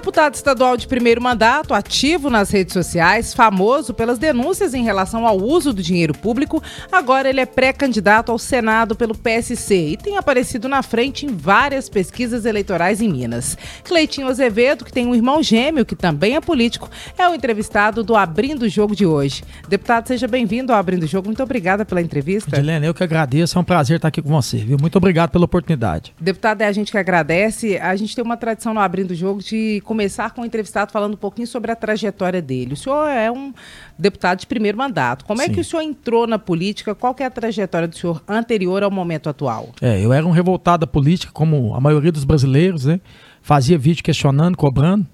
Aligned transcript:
Deputado 0.00 0.34
estadual 0.34 0.78
de 0.78 0.88
primeiro 0.88 1.20
mandato, 1.20 1.74
ativo 1.74 2.30
nas 2.30 2.50
redes 2.50 2.72
sociais, 2.72 3.34
famoso 3.34 3.92
pelas 3.92 4.18
denúncias 4.18 4.72
em 4.72 4.82
relação 4.82 5.26
ao 5.26 5.36
uso 5.36 5.74
do 5.74 5.82
dinheiro 5.82 6.14
público, 6.14 6.62
agora 6.90 7.28
ele 7.28 7.38
é 7.38 7.44
pré-candidato 7.44 8.32
ao 8.32 8.38
Senado 8.38 8.96
pelo 8.96 9.14
PSC 9.14 9.90
e 9.90 9.96
tem 9.98 10.16
aparecido 10.16 10.70
na 10.70 10.82
frente 10.82 11.26
em 11.26 11.36
várias 11.36 11.90
pesquisas 11.90 12.46
eleitorais 12.46 13.02
em 13.02 13.10
Minas. 13.10 13.58
Cleitinho 13.84 14.28
Azevedo, 14.28 14.86
que 14.86 14.92
tem 14.92 15.06
um 15.06 15.14
irmão 15.14 15.42
gêmeo 15.42 15.84
que 15.84 15.94
também 15.94 16.34
é 16.34 16.40
político, 16.40 16.88
é 17.18 17.28
o 17.28 17.34
entrevistado 17.34 18.02
do 18.02 18.16
Abrindo 18.16 18.62
o 18.62 18.68
Jogo 18.70 18.96
de 18.96 19.04
hoje. 19.04 19.44
Deputado, 19.68 20.08
seja 20.08 20.26
bem-vindo 20.26 20.72
ao 20.72 20.78
Abrindo 20.78 21.02
o 21.02 21.06
Jogo. 21.06 21.28
Muito 21.28 21.42
obrigada 21.42 21.84
pela 21.84 22.00
entrevista. 22.00 22.58
Helena, 22.58 22.86
eu 22.86 22.94
que 22.94 23.04
agradeço. 23.04 23.58
É 23.58 23.60
um 23.60 23.64
prazer 23.64 23.96
estar 23.96 24.08
aqui 24.08 24.22
com 24.22 24.30
você, 24.30 24.56
viu? 24.56 24.78
Muito 24.80 24.96
obrigado 24.96 25.28
pela 25.28 25.44
oportunidade. 25.44 26.14
Deputado, 26.18 26.62
é 26.62 26.66
a 26.66 26.72
gente 26.72 26.90
que 26.90 26.96
agradece. 26.96 27.76
A 27.76 27.94
gente 27.96 28.16
tem 28.16 28.24
uma 28.24 28.38
tradição 28.38 28.72
no 28.72 28.80
Abrindo 28.80 29.10
o 29.10 29.14
Jogo 29.14 29.42
de 29.42 29.82
começar 29.90 30.30
com 30.30 30.42
o 30.42 30.46
entrevistado 30.46 30.92
falando 30.92 31.14
um 31.14 31.16
pouquinho 31.16 31.48
sobre 31.48 31.72
a 31.72 31.74
trajetória 31.74 32.40
dele. 32.40 32.74
O 32.74 32.76
senhor 32.76 33.08
é 33.08 33.28
um 33.28 33.52
deputado 33.98 34.38
de 34.38 34.46
primeiro 34.46 34.78
mandato. 34.78 35.24
Como 35.24 35.42
é 35.42 35.46
Sim. 35.46 35.50
é 35.50 35.54
que 35.54 35.60
o 35.60 35.64
senhor 35.64 35.82
entrou 35.82 36.28
na 36.28 36.38
política? 36.38 36.94
Qual 36.94 37.12
é 37.18 37.24
a 37.24 37.30
trajetória 37.30 37.88
do 37.88 37.98
senhor 37.98 38.22
anterior 38.28 38.84
ao 38.84 38.90
momento 38.90 39.28
atual? 39.28 39.70
É, 39.82 40.00
eu 40.00 40.12
era 40.12 40.24
um 40.24 40.30
revoltado 40.30 40.82
da 40.82 40.86
política, 40.86 41.32
como 41.32 41.74
a 41.74 41.80
maioria 41.80 42.12
dos 42.12 42.22
brasileiros, 42.22 42.84
né? 42.84 43.00
Fazia 43.42 43.76
vídeo 43.76 44.04
questionando, 44.04 44.56
cobrando. 44.56 45.04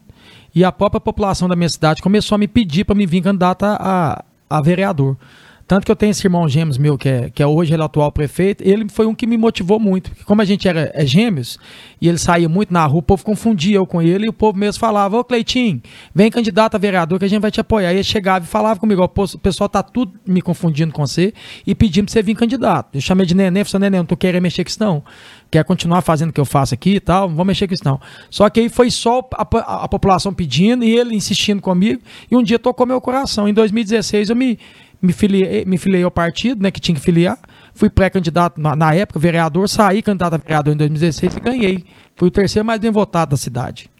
E 0.55 0.63
a 0.63 0.71
própria 0.71 1.01
população 1.01 1.49
da 1.49 1.57
minha 1.57 1.71
cidade 1.71 2.03
começou 2.03 2.37
a 2.37 2.39
me 2.39 2.47
pedir 2.47 2.85
para 2.85 2.95
me 2.95 3.07
vir 3.07 3.23
candidato 3.23 3.65
a, 3.65 4.23
a 4.51 4.61
vereador. 4.61 5.17
Tanto 5.67 5.85
que 5.85 5.91
eu 5.91 5.97
tenho 5.97 6.13
esse 6.13 6.25
irmão 6.25 6.49
gêmeos 6.49 6.79
meu, 6.79 6.97
que 6.97 7.09
é, 7.09 7.31
que 7.31 7.43
é 7.43 7.47
hoje 7.47 7.75
ele 7.75 7.83
é 7.83 7.85
atual 7.85 8.13
prefeito, 8.13 8.63
ele 8.63 8.89
foi 8.89 9.05
um 9.05 9.15
que 9.15 9.27
me 9.27 9.37
motivou 9.37 9.81
muito. 9.81 10.11
Porque 10.11 10.23
como 10.23 10.41
a 10.41 10.45
gente 10.45 10.69
era 10.69 10.93
é 10.95 11.05
gêmeos, 11.05 11.59
e 12.01 12.09
ele 12.09 12.19
saía 12.19 12.49
muito 12.49 12.73
na 12.73 12.87
rua, 12.87 13.01
o 13.01 13.03
povo 13.03 13.25
confundia 13.25 13.77
eu 13.77 13.87
com 13.87 14.01
ele, 14.01 14.27
e 14.27 14.29
o 14.29 14.33
povo 14.33 14.57
mesmo 14.57 14.79
falava, 14.79 15.19
ô 15.19 15.25
Cleitinho, 15.25 15.83
vem 16.15 16.31
candidato 16.31 16.77
a 16.77 16.79
vereador 16.79 17.19
que 17.19 17.25
a 17.25 17.29
gente 17.29 17.41
vai 17.41 17.51
te 17.51 17.61
apoiar. 17.61 17.89
Aí 17.89 17.97
ele 17.97 18.05
chegava 18.05 18.45
e 18.45 18.49
falava 18.49 18.79
comigo, 18.79 19.03
ó, 19.03 19.07
o 19.07 19.39
pessoal 19.39 19.69
tá 19.69 19.83
tudo 19.83 20.13
me 20.25 20.41
confundindo 20.41 20.93
com 20.93 21.05
você 21.05 21.35
e 21.67 21.75
pedindo 21.75 22.05
pra 22.05 22.13
você 22.13 22.23
vir 22.23 22.37
candidato. 22.37 22.95
Eu 22.95 23.01
chamei 23.01 23.27
de 23.27 23.35
neném, 23.35 23.65
falei, 23.65 23.87
neném, 23.87 24.01
não 24.01 24.07
tô 24.07 24.17
querendo 24.17 24.43
mexer 24.43 24.63
com 24.63 24.71
isso 24.71 24.81
não. 24.81 25.03
Quer 25.51 25.65
continuar 25.65 26.01
fazendo 26.03 26.31
o 26.31 26.33
que 26.33 26.41
eu 26.41 26.45
faço 26.45 26.75
aqui 26.75 26.97
e 26.97 27.01
tal, 27.01 27.29
não 27.29 27.35
vou 27.35 27.45
mexer 27.45 27.67
com 27.67 27.75
isso 27.75 27.85
não. 27.85 28.01
Só 28.31 28.49
que 28.49 28.61
aí 28.61 28.69
foi 28.69 28.89
só 28.89 29.29
a, 29.35 29.43
a, 29.43 29.85
a 29.85 29.89
população 29.89 30.33
pedindo 30.33 30.85
e 30.85 30.97
ele 30.97 31.15
insistindo 31.15 31.61
comigo, 31.61 32.01
e 32.31 32.37
um 32.37 32.43
dia 32.43 32.59
tocou 32.59 32.87
meu 32.87 33.01
coração. 33.01 33.49
Em 33.49 33.55
2016 33.55 34.31
eu 34.31 34.37
me 34.37 34.59
me 35.01 35.13
filiei, 35.13 35.65
me 35.65 35.79
filiei 35.79 36.03
ao 36.03 36.11
partido, 36.11 36.63
né, 36.63 36.71
que 36.71 36.81
tinha 36.81 36.95
que 36.95 37.01
filiar. 37.01 37.39
Fui 37.75 37.91
pré-candidato 37.91 38.61
na, 38.61 38.75
na, 38.75 38.95
época, 38.95 39.19
vereador, 39.19 39.69
saí 39.69 40.03
candidato 40.03 40.35
a 40.35 40.39
vereador 40.39 40.73
em 40.73 40.77
2016 40.77 41.37
e 41.37 41.41
ganhei. 41.41 41.85
Fui 42.15 42.29
o 42.29 42.31
terceiro 42.31 42.65
mais 42.65 42.81
bem 42.81 42.91
votado 42.91 43.33
da 43.33 43.37
cidade. 43.37 43.91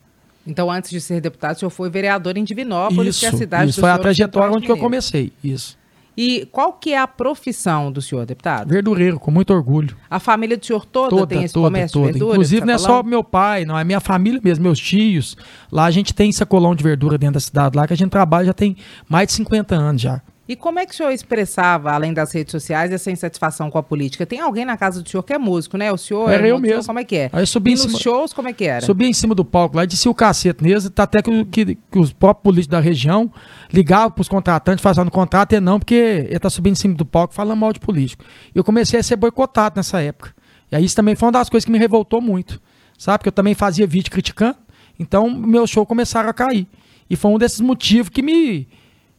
Então, 0.47 0.71
antes 0.71 0.91
de 0.91 1.01
ser 1.01 1.21
deputado, 1.21 1.57
o 1.57 1.59
senhor 1.59 1.71
foi 1.71 1.91
vereador 1.91 2.37
em 2.37 2.45
Divinópolis, 2.45 3.17
isso, 3.17 3.21
que 3.21 3.27
é 3.27 3.29
a 3.31 3.33
cidade 3.33 3.71
isso 3.71 3.81
do 3.81 3.83
foi 3.83 3.91
a 3.91 3.99
trajetória 3.99 4.57
onde 4.57 4.69
eu 4.69 4.77
comecei, 4.77 5.33
isso. 5.43 5.77
E 6.17 6.49
qual 6.51 6.73
que 6.73 6.95
é 6.95 6.99
a 6.99 7.07
profissão 7.07 7.93
do 7.93 8.01
senhor, 8.01 8.25
deputado? 8.25 8.69
Verdureiro, 8.69 9.21
com 9.21 9.31
muito 9.31 9.53
orgulho. 9.53 9.95
A 10.09 10.19
família 10.19 10.57
do 10.57 10.65
senhor 10.65 10.87
toda, 10.87 11.11
toda 11.11 11.27
tem 11.27 11.45
esse 11.45 11.53
toda, 11.53 11.67
comércio 11.67 11.93
toda. 11.93 12.07
de 12.07 12.13
verdura? 12.13 12.33
Inclusive, 12.33 12.61
tá 12.61 12.67
não 12.67 12.75
é 12.75 12.79
só 12.79 13.03
meu 13.03 13.23
pai, 13.23 13.67
não, 13.67 13.79
é 13.79 13.85
minha 13.85 14.01
família 14.01 14.41
mesmo, 14.43 14.63
meus 14.63 14.79
tios. 14.79 15.37
Lá 15.71 15.85
a 15.85 15.91
gente 15.91 16.15
tem 16.15 16.33
sacolão 16.33 16.75
de 16.75 16.83
verdura 16.83 17.19
dentro 17.19 17.35
da 17.35 17.41
cidade, 17.41 17.77
lá 17.77 17.87
que 17.87 17.93
a 17.93 17.97
gente 17.97 18.09
trabalha 18.09 18.47
já 18.47 18.55
tem 18.55 18.77
mais 19.07 19.27
de 19.27 19.35
50 19.35 19.75
anos 19.75 20.01
já. 20.01 20.23
E 20.49 20.55
como 20.55 20.79
é 20.79 20.87
que 20.87 20.93
o 20.93 20.97
senhor 20.97 21.11
expressava, 21.11 21.91
além 21.91 22.15
das 22.15 22.31
redes 22.31 22.53
sociais, 22.53 22.93
essa 22.93 23.11
insatisfação 23.11 23.69
com 23.69 23.79
a 23.79 23.83
política? 23.83 24.25
Tem 24.25 24.39
alguém 24.39 24.65
na 24.65 24.77
casa 24.77 25.03
do 25.03 25.09
senhor 25.09 25.25
que 25.25 25.33
é 25.33 25.39
músico, 25.39 25.77
né? 25.77 25.91
O 25.91 25.97
senhor 25.97 26.31
era 26.31 26.47
eu 26.47 26.61
mesmo. 26.61 26.87
como 26.87 27.01
é 27.01 27.05
que 27.05 27.17
é? 27.17 27.31
Aí 27.33 27.43
eu 27.43 27.47
subi 27.47 27.73
e 27.73 27.75
em 27.75 27.77
nos 27.77 27.99
shows, 27.99 28.33
como 28.33 28.49
é 28.49 28.53
que 28.53 28.65
era? 28.65 28.81
Subi 28.85 29.07
em 29.07 29.13
cima 29.13 29.35
do 29.35 29.45
palco 29.45 29.77
lá 29.77 29.83
e 29.83 29.87
disse 29.89 30.09
o 30.09 30.15
cacete 30.15 30.63
nele, 30.63 30.89
tá 30.89 31.03
até 31.03 31.21
que, 31.21 31.45
que, 31.47 31.75
que, 31.75 31.99
os 31.99 32.13
próprios 32.13 32.45
políticos 32.45 32.71
da 32.71 32.81
região 32.81 33.33
ligavam 33.73 34.13
pros 34.13 34.29
contratantes, 34.29 34.81
fazendo 34.83 35.11
contrato 35.11 35.53
e 35.53 35.59
não, 35.59 35.81
porque 35.81 36.27
ele 36.29 36.39
tá 36.39 36.49
subindo 36.49 36.75
em 36.75 36.77
cima 36.77 36.95
do 36.95 37.05
palco 37.05 37.35
falando 37.35 37.59
mal 37.59 37.73
de 37.73 37.81
político. 37.81 38.25
E 38.55 38.59
eu 38.59 38.63
comecei 38.63 39.01
a 39.01 39.03
ser 39.03 39.17
boicotado 39.17 39.75
nessa 39.77 40.01
época. 40.01 40.33
E 40.71 40.77
aí 40.77 40.85
isso 40.85 40.95
também 40.95 41.17
foi 41.17 41.27
uma 41.27 41.33
das 41.33 41.49
coisas 41.49 41.65
que 41.65 41.73
me 41.73 41.79
revoltou 41.79 42.21
muito, 42.21 42.63
sabe? 42.97 43.19
Porque 43.19 43.29
eu 43.29 43.33
também 43.33 43.55
fazia 43.55 43.85
vídeo 43.85 44.13
criticando, 44.13 44.59
então 44.97 45.29
meus 45.29 45.71
shows 45.71 45.89
começaram 45.89 46.29
a 46.29 46.33
cair. 46.33 46.69
E 47.11 47.17
foi 47.17 47.33
um 47.33 47.39
desses 47.39 47.61
motivos 47.61 48.11
que 48.11 48.23
me 48.23 48.69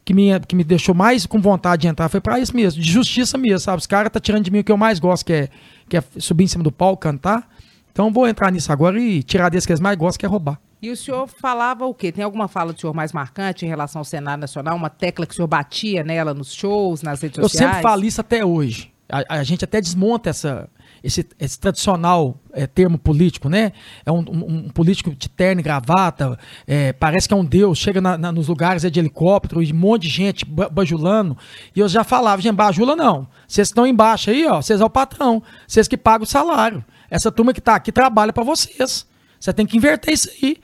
que 0.08 0.14
me, 0.14 0.40
que 0.40 0.56
me 0.56 0.64
deixou 0.64 0.94
mais 0.94 1.26
com 1.26 1.38
vontade 1.38 1.82
de 1.82 1.88
entrar 1.88 2.08
foi 2.08 2.18
para 2.18 2.40
isso 2.40 2.56
mesmo, 2.56 2.80
de 2.80 2.90
justiça 2.90 3.36
mesmo, 3.36 3.58
sabe? 3.58 3.76
Os 3.76 3.86
caras 3.86 4.10
tá 4.10 4.18
tirando 4.18 4.42
de 4.42 4.50
mim 4.50 4.60
o 4.60 4.64
que 4.64 4.72
eu 4.72 4.76
mais 4.78 4.98
gosto, 4.98 5.26
que 5.26 5.34
é, 5.34 5.48
que 5.86 5.98
é 5.98 6.04
subir 6.16 6.44
em 6.44 6.46
cima 6.46 6.64
do 6.64 6.72
palco, 6.72 7.02
cantar. 7.02 7.46
Então 7.92 8.10
vou 8.10 8.26
entrar 8.26 8.50
nisso 8.50 8.72
agora 8.72 8.98
e 8.98 9.22
tirar 9.22 9.50
desse 9.50 9.66
que 9.66 9.72
eles 9.74 9.82
mais 9.82 9.98
gostam, 9.98 10.20
que 10.20 10.24
é 10.24 10.28
roubar. 10.28 10.58
E 10.80 10.90
o 10.90 10.96
senhor 10.96 11.28
falava 11.28 11.84
o 11.84 11.92
quê? 11.92 12.10
Tem 12.10 12.24
alguma 12.24 12.48
fala 12.48 12.72
do 12.72 12.80
senhor 12.80 12.94
mais 12.94 13.12
marcante 13.12 13.66
em 13.66 13.68
relação 13.68 14.00
ao 14.00 14.04
Senado 14.04 14.40
Nacional? 14.40 14.74
Uma 14.78 14.88
tecla 14.88 15.26
que 15.26 15.34
o 15.34 15.36
senhor 15.36 15.46
batia 15.46 16.02
nela 16.02 16.32
nos 16.32 16.54
shows, 16.54 17.02
nas 17.02 17.20
redes 17.20 17.36
sociais? 17.36 17.60
Eu 17.60 17.68
sempre 17.68 17.82
falo 17.82 18.02
isso 18.06 18.22
até 18.22 18.42
hoje. 18.42 18.90
A, 19.12 19.40
a 19.40 19.42
gente 19.44 19.62
até 19.62 19.78
desmonta 19.78 20.30
essa, 20.30 20.70
esse, 21.02 21.26
esse 21.38 21.58
tradicional 21.58 22.38
é, 22.52 22.66
termo 22.66 22.98
político, 22.98 23.48
né? 23.48 23.72
É 24.04 24.12
um, 24.12 24.18
um, 24.18 24.44
um, 24.46 24.68
político 24.68 25.14
de 25.14 25.28
terno 25.28 25.60
e 25.60 25.62
gravata, 25.62 26.38
é, 26.66 26.92
parece 26.92 27.28
que 27.28 27.34
é 27.34 27.36
um 27.36 27.44
deus, 27.44 27.78
chega 27.78 28.00
na, 28.00 28.18
na, 28.18 28.32
nos 28.32 28.48
lugares 28.48 28.84
é 28.84 28.90
de 28.90 28.98
helicóptero 28.98 29.62
e 29.62 29.72
um 29.72 29.76
monte 29.76 30.02
de 30.02 30.08
gente 30.08 30.44
bajulando. 30.44 31.36
E 31.74 31.80
eu 31.80 31.88
já 31.88 32.04
falava, 32.04 32.40
gente, 32.42 32.54
bajula 32.54 32.96
não. 32.96 33.28
Vocês 33.46 33.68
estão 33.68 33.86
embaixo 33.86 34.30
aí, 34.30 34.46
ó, 34.46 34.60
vocês 34.60 34.80
é 34.80 34.84
o 34.84 34.90
patrão, 34.90 35.42
vocês 35.66 35.86
que 35.86 35.96
pagam 35.96 36.24
o 36.24 36.26
salário. 36.26 36.84
Essa 37.10 37.32
turma 37.32 37.52
que 37.52 37.60
está 37.60 37.74
aqui 37.74 37.90
trabalha 37.90 38.32
para 38.32 38.44
vocês. 38.44 39.06
Você 39.40 39.52
tem 39.52 39.64
que 39.64 39.76
inverter 39.76 40.12
isso 40.12 40.28
aí. 40.42 40.58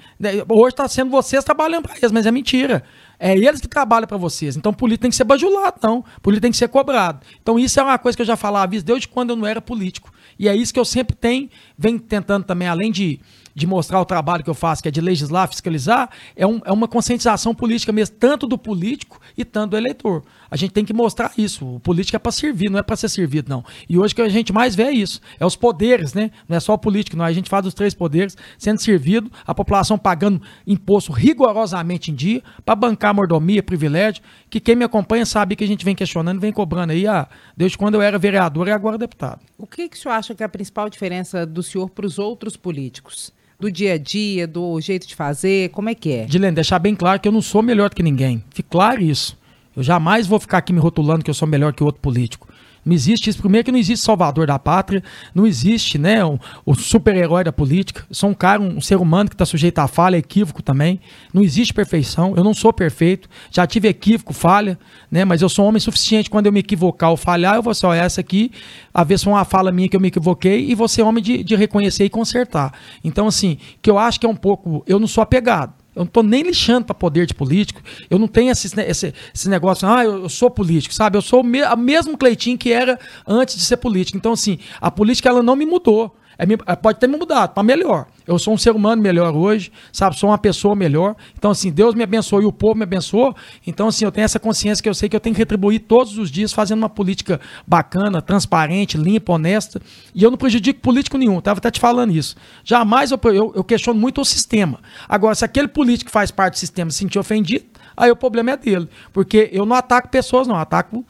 Hoje 0.49 0.72
está 0.72 0.89
sendo 0.89 1.11
vocês 1.11 1.45
trabalhando 1.45 1.84
para 1.84 1.97
eles, 1.97 2.11
mas 2.11 2.27
é 2.27 2.31
mentira. 2.31 2.83
É 3.19 3.33
eles 3.37 3.61
que 3.61 3.69
trabalham 3.69 4.06
para 4.06 4.16
vocês. 4.16 4.56
Então, 4.56 4.72
político 4.72 5.03
tem 5.03 5.11
que 5.11 5.16
ser 5.16 5.25
bajulado, 5.25 5.78
não. 5.83 6.05
Político 6.21 6.43
tem 6.43 6.51
que 6.51 6.56
ser 6.56 6.69
cobrado. 6.69 7.25
Então, 7.41 7.59
isso 7.59 7.78
é 7.78 7.83
uma 7.83 7.99
coisa 7.99 8.16
que 8.16 8.22
eu 8.22 8.27
já 8.27 8.37
falava 8.37 8.77
desde 8.81 9.06
quando 9.06 9.31
eu 9.31 9.37
não 9.37 9.47
era 9.47 9.61
político. 9.61 10.11
E 10.39 10.49
é 10.49 10.56
isso 10.56 10.72
que 10.72 10.81
eu 10.81 10.84
sempre 10.84 11.17
tenho, 11.17 11.49
venho 11.77 11.99
tentando 12.00 12.45
também, 12.45 12.69
além 12.69 12.91
de, 12.91 13.21
de 13.54 13.66
mostrar 13.66 14.00
o 14.00 14.04
trabalho 14.04 14.42
que 14.42 14.50
eu 14.50 14.54
faço, 14.54 14.82
que 14.82 14.88
é 14.88 14.91
de 14.91 15.00
legislar, 15.00 15.48
fiscalizar, 15.48 16.10
é, 16.34 16.47
um, 16.47 16.60
é 16.65 16.72
uma 16.72 16.88
conscientização 16.88 17.54
política 17.54 17.92
mesmo, 17.92 18.16
tanto 18.16 18.47
do 18.47 18.59
político 18.59 19.20
e 19.37 19.44
tanto 19.44 19.70
do 19.70 19.76
eleitor. 19.76 20.22
A 20.50 20.56
gente 20.56 20.72
tem 20.72 20.84
que 20.84 20.92
mostrar 20.92 21.32
isso. 21.37 21.76
O 21.76 21.81
político 21.81 22.16
é 22.16 22.19
para 22.19 22.32
servir, 22.32 22.70
não 22.70 22.78
é 22.78 22.82
para 22.82 22.97
ser 22.97 23.09
servido, 23.09 23.48
não. 23.48 23.65
E 23.88 23.98
hoje 23.98 24.15
que 24.15 24.22
a 24.22 24.28
gente 24.28 24.53
mais 24.53 24.75
vê 24.75 24.84
é 24.84 24.92
isso. 24.92 25.20
É 25.38 25.47
os 25.47 25.56
poderes, 25.56 26.15
né? 26.15 26.31
Não 26.48 26.56
é 26.56 26.60
só 26.60 26.75
o 26.75 26.78
político, 26.78 27.16
não. 27.16 27.25
A 27.25 27.32
gente 27.32 27.48
faz 27.48 27.65
dos 27.65 27.75
três 27.75 27.94
poderes 27.94 28.37
sendo 28.59 28.81
servido, 28.81 29.31
a 29.47 29.54
população 29.54 29.98
pagando 29.98 30.41
imposto 30.66 31.12
rigorosamente 31.12 32.10
em 32.10 32.15
dia 32.15 32.42
para 32.65 32.75
bancar 32.75 33.15
mordomia, 33.15 33.62
privilégio, 33.62 34.22
que 34.50 34.60
quem 34.60 34.76
me 34.76 34.84
acompanha 34.84 35.26
sabe 35.26 35.56
que 35.56 35.65
a 35.65 35.66
gente 35.66 35.84
vem 35.84 35.94
questionando, 35.94 36.41
vem 36.41 36.53
cobrando 36.53 36.92
aí, 36.92 37.06
ah, 37.06 37.28
desde 37.56 37.78
quando 37.78 37.94
eu 37.94 38.03
era 38.03 38.19
vereador 38.19 38.69
e 38.69 38.71
agora 38.71 38.98
deputado. 38.98 39.41
O 39.59 39.66
que, 39.66 39.88
que 39.88 39.97
o 39.97 40.00
senhor 40.00 40.15
acha 40.15 40.34
que 40.34 40.42
é 40.42 40.47
a 40.47 40.48
principal 40.48 40.88
diferença 40.88 41.47
do 41.47 41.62
senhor 41.62 41.91
para 41.91 42.06
os 42.06 42.19
outros 42.19 42.56
políticos? 42.56 43.32
Do 43.59 43.70
dia 43.70 43.94
a 43.94 43.98
dia, 43.98 44.47
do 44.47 44.81
jeito 44.81 45.06
de 45.06 45.15
fazer, 45.15 45.70
como 45.70 45.88
é 45.88 45.94
que 45.94 46.12
é? 46.12 46.25
Dilene, 46.25 46.54
deixar 46.54 46.78
bem 46.78 46.94
claro 46.94 47.20
que 47.20 47.28
eu 47.28 47.32
não 47.32 47.42
sou 47.42 47.62
melhor 47.62 47.91
que 47.91 48.03
ninguém. 48.03 48.42
Fique 48.50 48.69
claro 48.69 49.00
isso. 49.00 49.38
Eu 49.76 49.82
jamais 49.82 50.26
vou 50.26 50.38
ficar 50.38 50.59
aqui 50.59 50.72
me 50.72 50.78
rotulando 50.78 51.25
que 51.25 51.31
eu 51.31 51.34
sou 51.34 51.48
melhor 51.48 51.72
que 51.72 51.82
outro 51.82 52.00
político. 52.00 52.48
Não 52.84 52.93
existe 52.93 53.31
isso. 53.31 53.39
Primeiro 53.39 53.65
que 53.65 53.72
não 53.72 53.78
existe 53.78 54.05
salvador 54.05 54.47
da 54.47 54.59
pátria, 54.59 55.03
não 55.34 55.47
existe, 55.47 55.99
né, 55.99 56.25
o, 56.25 56.39
o 56.67 56.75
super-herói 56.75 57.45
da 57.45 57.53
política. 57.53 58.05
Eu 58.09 58.15
sou 58.15 58.31
um 58.31 58.34
cara, 58.34 58.61
um 58.61 58.81
ser 58.81 58.97
humano 58.97 59.28
que 59.28 59.34
está 59.34 59.47
sujeito 59.47 59.78
a 59.78 59.89
falha, 59.89 60.17
equívoco 60.17 60.62
também. 60.62 61.00
Não 61.33 61.43
existe 61.43 61.72
perfeição. 61.72 62.34
Eu 62.37 62.45
não 62.45 62.53
sou 62.53 62.72
perfeito. 62.72 63.28
Já 63.50 63.67
tive 63.67 63.89
equívoco, 63.89 64.33
falha, 64.33 64.78
né, 65.11 65.25
mas 65.25 65.43
eu 65.43 65.49
sou 65.49 65.65
um 65.65 65.69
homem 65.69 65.81
suficiente. 65.81 66.28
Quando 66.28 66.47
eu 66.47 66.53
me 66.53 66.61
equivocar 66.61 67.11
ou 67.11 67.17
falhar, 67.17 67.56
eu 67.56 67.62
vou 67.62 67.75
só 67.75 67.95
essa 67.95 68.21
aqui, 68.21 68.51
a 68.92 69.03
ver 69.04 69.19
se 69.19 69.25
foi 69.25 69.33
uma 69.33 69.45
fala 69.45 69.72
minha 69.72 69.89
que 69.89 69.97
eu 69.97 70.01
me 70.01 70.09
equivoquei 70.09 70.69
e 70.69 70.75
vou 70.75 70.89
ser 70.89 71.03
homem 71.03 71.22
de, 71.22 71.42
de 71.42 71.57
reconhecer 71.57 72.04
e 72.04 72.10
consertar. 72.10 72.72
Então, 73.03 73.27
assim, 73.27 73.59
que 73.81 73.91
eu 73.91 73.98
acho 73.98 74.21
que 74.21 74.27
é 74.27 74.28
um 74.28 74.36
pouco. 74.36 74.83
Eu 74.86 74.98
não 74.98 75.07
sou 75.07 75.22
apegado. 75.22 75.84
Eu 75.95 76.01
não 76.01 76.07
estou 76.07 76.23
nem 76.23 76.43
lixando 76.43 76.87
para 76.87 76.95
poder 76.95 77.27
de 77.27 77.35
político. 77.35 77.81
Eu 78.11 78.19
não 78.19 78.27
tenho 78.27 78.51
esse, 78.51 78.69
esse, 78.81 79.15
esse 79.35 79.49
negócio, 79.49 79.89
ah, 79.89 80.05
eu, 80.05 80.25
eu, 80.25 80.29
sou 80.29 80.51
político, 80.51 80.95
sabe? 80.95 81.17
Eu 81.17 81.23
sou 81.23 81.41
o 81.41 81.45
me, 81.45 81.61
mesmo 81.77 82.19
Cleitinho 82.19 82.59
que 82.59 82.73
era 82.73 82.99
antes 83.27 83.57
de 83.57 83.63
ser 83.63 83.77
político. 83.77 84.19
Então, 84.19 84.33
assim, 84.33 84.59
a 84.81 84.91
política 84.91 85.29
ela 85.29 85.43
não 85.43 85.55
me 85.55 85.65
mudou. 85.65 86.17
É, 86.39 86.45
é, 86.73 86.77
pode 86.77 86.99
ter 86.99 87.07
me 87.07 87.17
mudado 87.17 87.55
para 87.55 87.63
melhor. 87.63 88.07
Eu 88.26 88.38
sou 88.38 88.54
um 88.54 88.59
ser 88.59 88.71
humano 88.71 89.03
melhor 89.03 89.34
hoje, 89.34 89.71
sabe? 89.92 90.16
Sou 90.18 90.30
uma 90.30 90.38
pessoa 90.38 90.74
melhor. 90.74 91.15
Então, 91.36 91.50
assim, 91.50 91.71
Deus 91.71 91.94
me 91.94 92.03
abençoou 92.03 92.42
e 92.42 92.47
o 92.47 92.53
povo 92.53 92.74
me 92.74 92.82
abençoou. 92.82 93.34
Então, 93.66 93.88
assim, 93.88 94.04
eu 94.04 94.12
tenho 94.12 94.24
essa 94.24 94.38
consciência 94.38 94.82
que 94.82 94.88
eu 94.88 94.94
sei 94.94 95.09
que 95.09 95.16
eu 95.16 95.21
tenho 95.21 95.34
que 95.34 95.41
retribuir 95.41 95.80
todos 95.80 96.16
os 96.16 96.30
dias 96.30 96.53
fazendo 96.53 96.78
uma 96.78 96.88
política 96.88 97.41
bacana, 97.66 98.22
transparente, 98.22 98.97
limpa, 98.97 99.32
honesta. 99.32 99.80
E 100.15 100.22
eu 100.22 100.30
não 100.30 100.38
prejudico 100.38 100.80
político 100.80 101.18
nenhum. 101.18 101.38
Estava 101.38 101.59
até 101.59 101.71
te 101.71 101.80
falando 101.80 102.12
isso. 102.12 102.36
Jamais 102.65 103.10
eu, 103.10 103.21
eu, 103.24 103.53
eu 103.54 103.65
questiono 103.65 104.00
muito 104.00 104.21
o 104.21 104.24
sistema. 104.24 104.80
Agora, 105.09 105.34
se 105.34 105.44
aquele 105.44 105.68
político 105.68 106.06
que 106.06 106.12
faz 106.12 106.30
parte 106.30 106.54
do 106.54 106.59
sistema 106.59 106.91
se 106.91 106.98
sentir 106.98 107.18
ofendido, 107.18 107.66
aí 107.97 108.10
o 108.10 108.16
problema 108.16 108.53
é 108.53 108.56
dele. 108.56 108.88
Porque 109.12 109.50
eu 109.53 109.66
não 109.66 109.76
ataco 109.76 110.09
pessoas, 110.09 110.48
não. 110.48 110.56
Ataco 110.56 111.04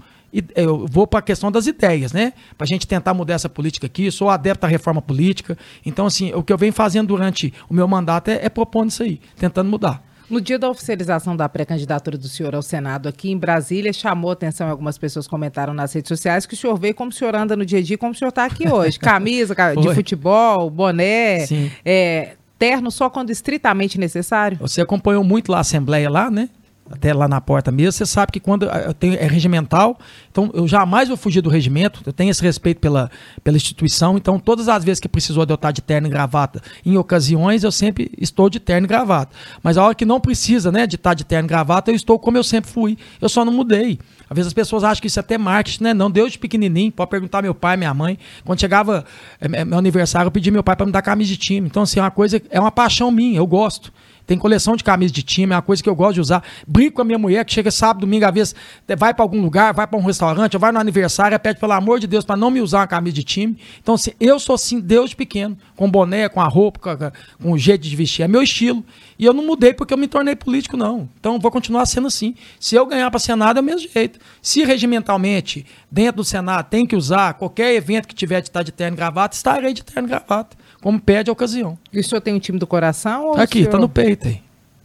eu 0.56 0.86
vou 0.86 1.06
para 1.06 1.18
a 1.20 1.22
questão 1.22 1.50
das 1.50 1.66
ideias, 1.66 2.12
né? 2.12 2.32
Para 2.56 2.64
a 2.64 2.68
gente 2.68 2.86
tentar 2.86 3.14
mudar 3.14 3.34
essa 3.34 3.48
política 3.48 3.86
aqui. 3.86 4.10
Sou 4.10 4.30
adepto 4.30 4.66
à 4.66 4.68
reforma 4.68 5.02
política. 5.02 5.56
Então, 5.84 6.06
assim, 6.06 6.32
o 6.32 6.42
que 6.42 6.52
eu 6.52 6.58
venho 6.58 6.72
fazendo 6.72 7.08
durante 7.08 7.52
o 7.68 7.74
meu 7.74 7.86
mandato 7.86 8.28
é, 8.28 8.46
é 8.46 8.48
propondo 8.48 8.90
isso 8.90 9.02
aí, 9.02 9.20
tentando 9.36 9.68
mudar. 9.68 10.02
No 10.28 10.40
dia 10.40 10.58
da 10.58 10.70
oficialização 10.70 11.36
da 11.36 11.48
pré-candidatura 11.48 12.16
do 12.16 12.28
senhor 12.28 12.54
ao 12.54 12.62
Senado 12.62 13.08
aqui 13.08 13.30
em 13.30 13.36
Brasília, 13.36 13.92
chamou 13.92 14.30
atenção, 14.30 14.68
algumas 14.68 14.96
pessoas 14.96 15.28
comentaram 15.28 15.74
nas 15.74 15.92
redes 15.92 16.08
sociais 16.08 16.46
que 16.46 16.54
o 16.54 16.56
senhor 16.56 16.78
veio 16.78 16.94
como 16.94 17.10
o 17.10 17.12
senhor 17.12 17.34
anda 17.36 17.54
no 17.54 17.64
dia 17.64 17.78
a 17.78 17.82
dia, 17.82 17.98
como 17.98 18.12
o 18.12 18.14
senhor 18.14 18.30
está 18.30 18.44
aqui 18.44 18.66
hoje. 18.66 18.98
Camisa 19.00 19.54
de 19.54 19.94
futebol, 19.94 20.70
boné, 20.70 21.46
é, 21.84 22.36
terno 22.58 22.90
só 22.90 23.10
quando 23.10 23.30
estritamente 23.30 24.00
necessário. 24.00 24.56
Você 24.60 24.80
acompanhou 24.80 25.22
muito 25.22 25.52
lá 25.52 25.58
a 25.58 25.60
Assembleia 25.60 26.08
lá, 26.08 26.30
né? 26.30 26.48
Até 26.90 27.14
lá 27.14 27.26
na 27.26 27.40
porta 27.40 27.72
mesmo, 27.72 27.92
você 27.92 28.06
sabe 28.06 28.32
que 28.32 28.40
quando 28.40 28.66
eu 28.66 28.92
tenho, 28.92 29.14
é 29.14 29.26
regimental, 29.26 29.98
então 30.30 30.50
eu 30.52 30.68
jamais 30.68 31.08
vou 31.08 31.16
fugir 31.16 31.40
do 31.40 31.48
regimento, 31.48 32.02
eu 32.04 32.12
tenho 32.12 32.30
esse 32.30 32.42
respeito 32.42 32.78
pela, 32.78 33.10
pela 33.42 33.56
instituição, 33.56 34.16
então 34.16 34.38
todas 34.38 34.68
as 34.68 34.84
vezes 34.84 35.00
que 35.00 35.08
precisou 35.08 35.46
de 35.46 35.52
eu 35.52 35.56
estar 35.56 35.70
de 35.70 35.80
terno 35.80 36.06
e 36.06 36.10
gravata, 36.10 36.60
em 36.84 36.96
ocasiões 36.98 37.64
eu 37.64 37.72
sempre 37.72 38.10
estou 38.18 38.50
de 38.50 38.60
terno 38.60 38.86
e 38.86 38.88
gravata. 38.88 39.34
Mas 39.62 39.78
a 39.78 39.84
hora 39.84 39.94
que 39.94 40.04
não 40.04 40.20
precisa, 40.20 40.70
né, 40.70 40.86
de 40.86 40.96
estar 40.96 41.14
de 41.14 41.24
terno 41.24 41.46
e 41.46 41.48
gravata, 41.48 41.90
eu 41.90 41.94
estou 41.94 42.18
como 42.18 42.36
eu 42.36 42.44
sempre 42.44 42.70
fui. 42.70 42.98
Eu 43.20 43.28
só 43.28 43.44
não 43.44 43.52
mudei. 43.52 43.98
Às 44.28 44.36
vezes 44.36 44.46
as 44.48 44.54
pessoas 44.54 44.84
acham 44.84 45.00
que 45.00 45.06
isso 45.06 45.18
é 45.18 45.20
até 45.20 45.36
marketing, 45.36 45.84
né? 45.84 45.94
Não, 45.94 46.10
Deus 46.10 46.32
de 46.32 46.38
pequenininho, 46.38 46.90
pode 46.90 47.10
perguntar 47.10 47.42
meu 47.42 47.54
pai, 47.54 47.76
minha 47.76 47.92
mãe. 47.92 48.18
Quando 48.44 48.60
chegava 48.60 49.04
é, 49.40 49.64
meu 49.64 49.78
aniversário, 49.78 50.28
eu 50.28 50.32
pedi 50.32 50.50
meu 50.50 50.62
pai 50.62 50.74
para 50.74 50.86
me 50.86 50.92
dar 50.92 51.02
camisa 51.02 51.30
de 51.30 51.36
time. 51.36 51.66
Então, 51.66 51.82
assim, 51.82 52.00
é 52.00 52.02
uma 52.02 52.10
coisa, 52.10 52.40
é 52.50 52.58
uma 52.58 52.72
paixão 52.72 53.10
minha, 53.10 53.38
eu 53.38 53.46
gosto. 53.46 53.92
Tem 54.26 54.38
coleção 54.38 54.74
de 54.76 54.82
camisas 54.82 55.12
de 55.12 55.22
time, 55.22 55.52
é 55.52 55.56
uma 55.56 55.62
coisa 55.62 55.82
que 55.82 55.88
eu 55.88 55.94
gosto 55.94 56.14
de 56.14 56.20
usar. 56.20 56.42
Brinco 56.66 56.96
com 56.96 57.02
a 57.02 57.04
minha 57.04 57.18
mulher 57.18 57.44
que 57.44 57.52
chega 57.52 57.70
sábado, 57.70 58.00
domingo, 58.00 58.24
às 58.24 58.32
vezes 58.32 58.54
vai 58.96 59.12
para 59.12 59.22
algum 59.22 59.40
lugar, 59.40 59.74
vai 59.74 59.86
para 59.86 59.98
um 59.98 60.02
restaurante, 60.02 60.56
vai 60.56 60.72
no 60.72 60.78
aniversário, 60.78 61.38
pede 61.38 61.60
pelo 61.60 61.72
amor 61.72 62.00
de 62.00 62.06
Deus 62.06 62.24
para 62.24 62.36
não 62.36 62.50
me 62.50 62.60
usar 62.60 62.80
uma 62.80 62.86
camisa 62.86 63.14
de 63.14 63.22
time. 63.22 63.58
Então, 63.82 63.94
assim, 63.94 64.12
eu 64.18 64.38
sou 64.38 64.54
assim, 64.54 64.80
Deus 64.80 65.12
pequeno, 65.12 65.56
com 65.76 65.90
boné, 65.90 66.28
com 66.28 66.40
a 66.40 66.48
roupa, 66.48 66.96
com, 66.96 67.12
com 67.42 67.52
o 67.52 67.58
jeito 67.58 67.82
de 67.82 67.94
vestir. 67.94 68.22
É 68.22 68.28
meu 68.28 68.42
estilo. 68.42 68.84
E 69.18 69.24
eu 69.24 69.32
não 69.32 69.46
mudei 69.46 69.74
porque 69.74 69.92
eu 69.92 69.98
me 69.98 70.08
tornei 70.08 70.34
político, 70.34 70.76
não. 70.76 71.08
Então, 71.20 71.38
vou 71.38 71.50
continuar 71.50 71.84
sendo 71.86 72.06
assim. 72.06 72.34
Se 72.58 72.74
eu 72.74 72.86
ganhar 72.86 73.10
para 73.10 73.20
Senado, 73.20 73.58
é 73.58 73.60
o 73.60 73.64
mesmo 73.64 73.88
jeito. 73.88 74.18
Se 74.40 74.64
regimentalmente, 74.64 75.66
dentro 75.90 76.16
do 76.16 76.24
Senado, 76.24 76.66
tem 76.68 76.86
que 76.86 76.96
usar 76.96 77.34
qualquer 77.34 77.74
evento 77.74 78.08
que 78.08 78.14
tiver 78.14 78.40
de 78.40 78.48
estar 78.48 78.62
de 78.62 78.72
terno 78.72 78.94
e 78.94 78.98
gravata, 78.98 79.36
estarei 79.36 79.74
de 79.74 79.84
terno 79.84 80.08
e 80.08 80.10
gravata 80.10 80.63
como 80.84 81.00
pede 81.00 81.30
a 81.30 81.32
ocasião. 81.32 81.78
E 81.90 81.98
o 81.98 82.04
senhor 82.04 82.20
tem 82.20 82.34
um 82.34 82.38
time 82.38 82.58
do 82.58 82.66
coração? 82.66 83.28
Ou 83.28 83.40
Aqui, 83.40 83.66
tá 83.66 83.78
no 83.78 83.88
peito 83.88 84.28
aí. 84.28 84.42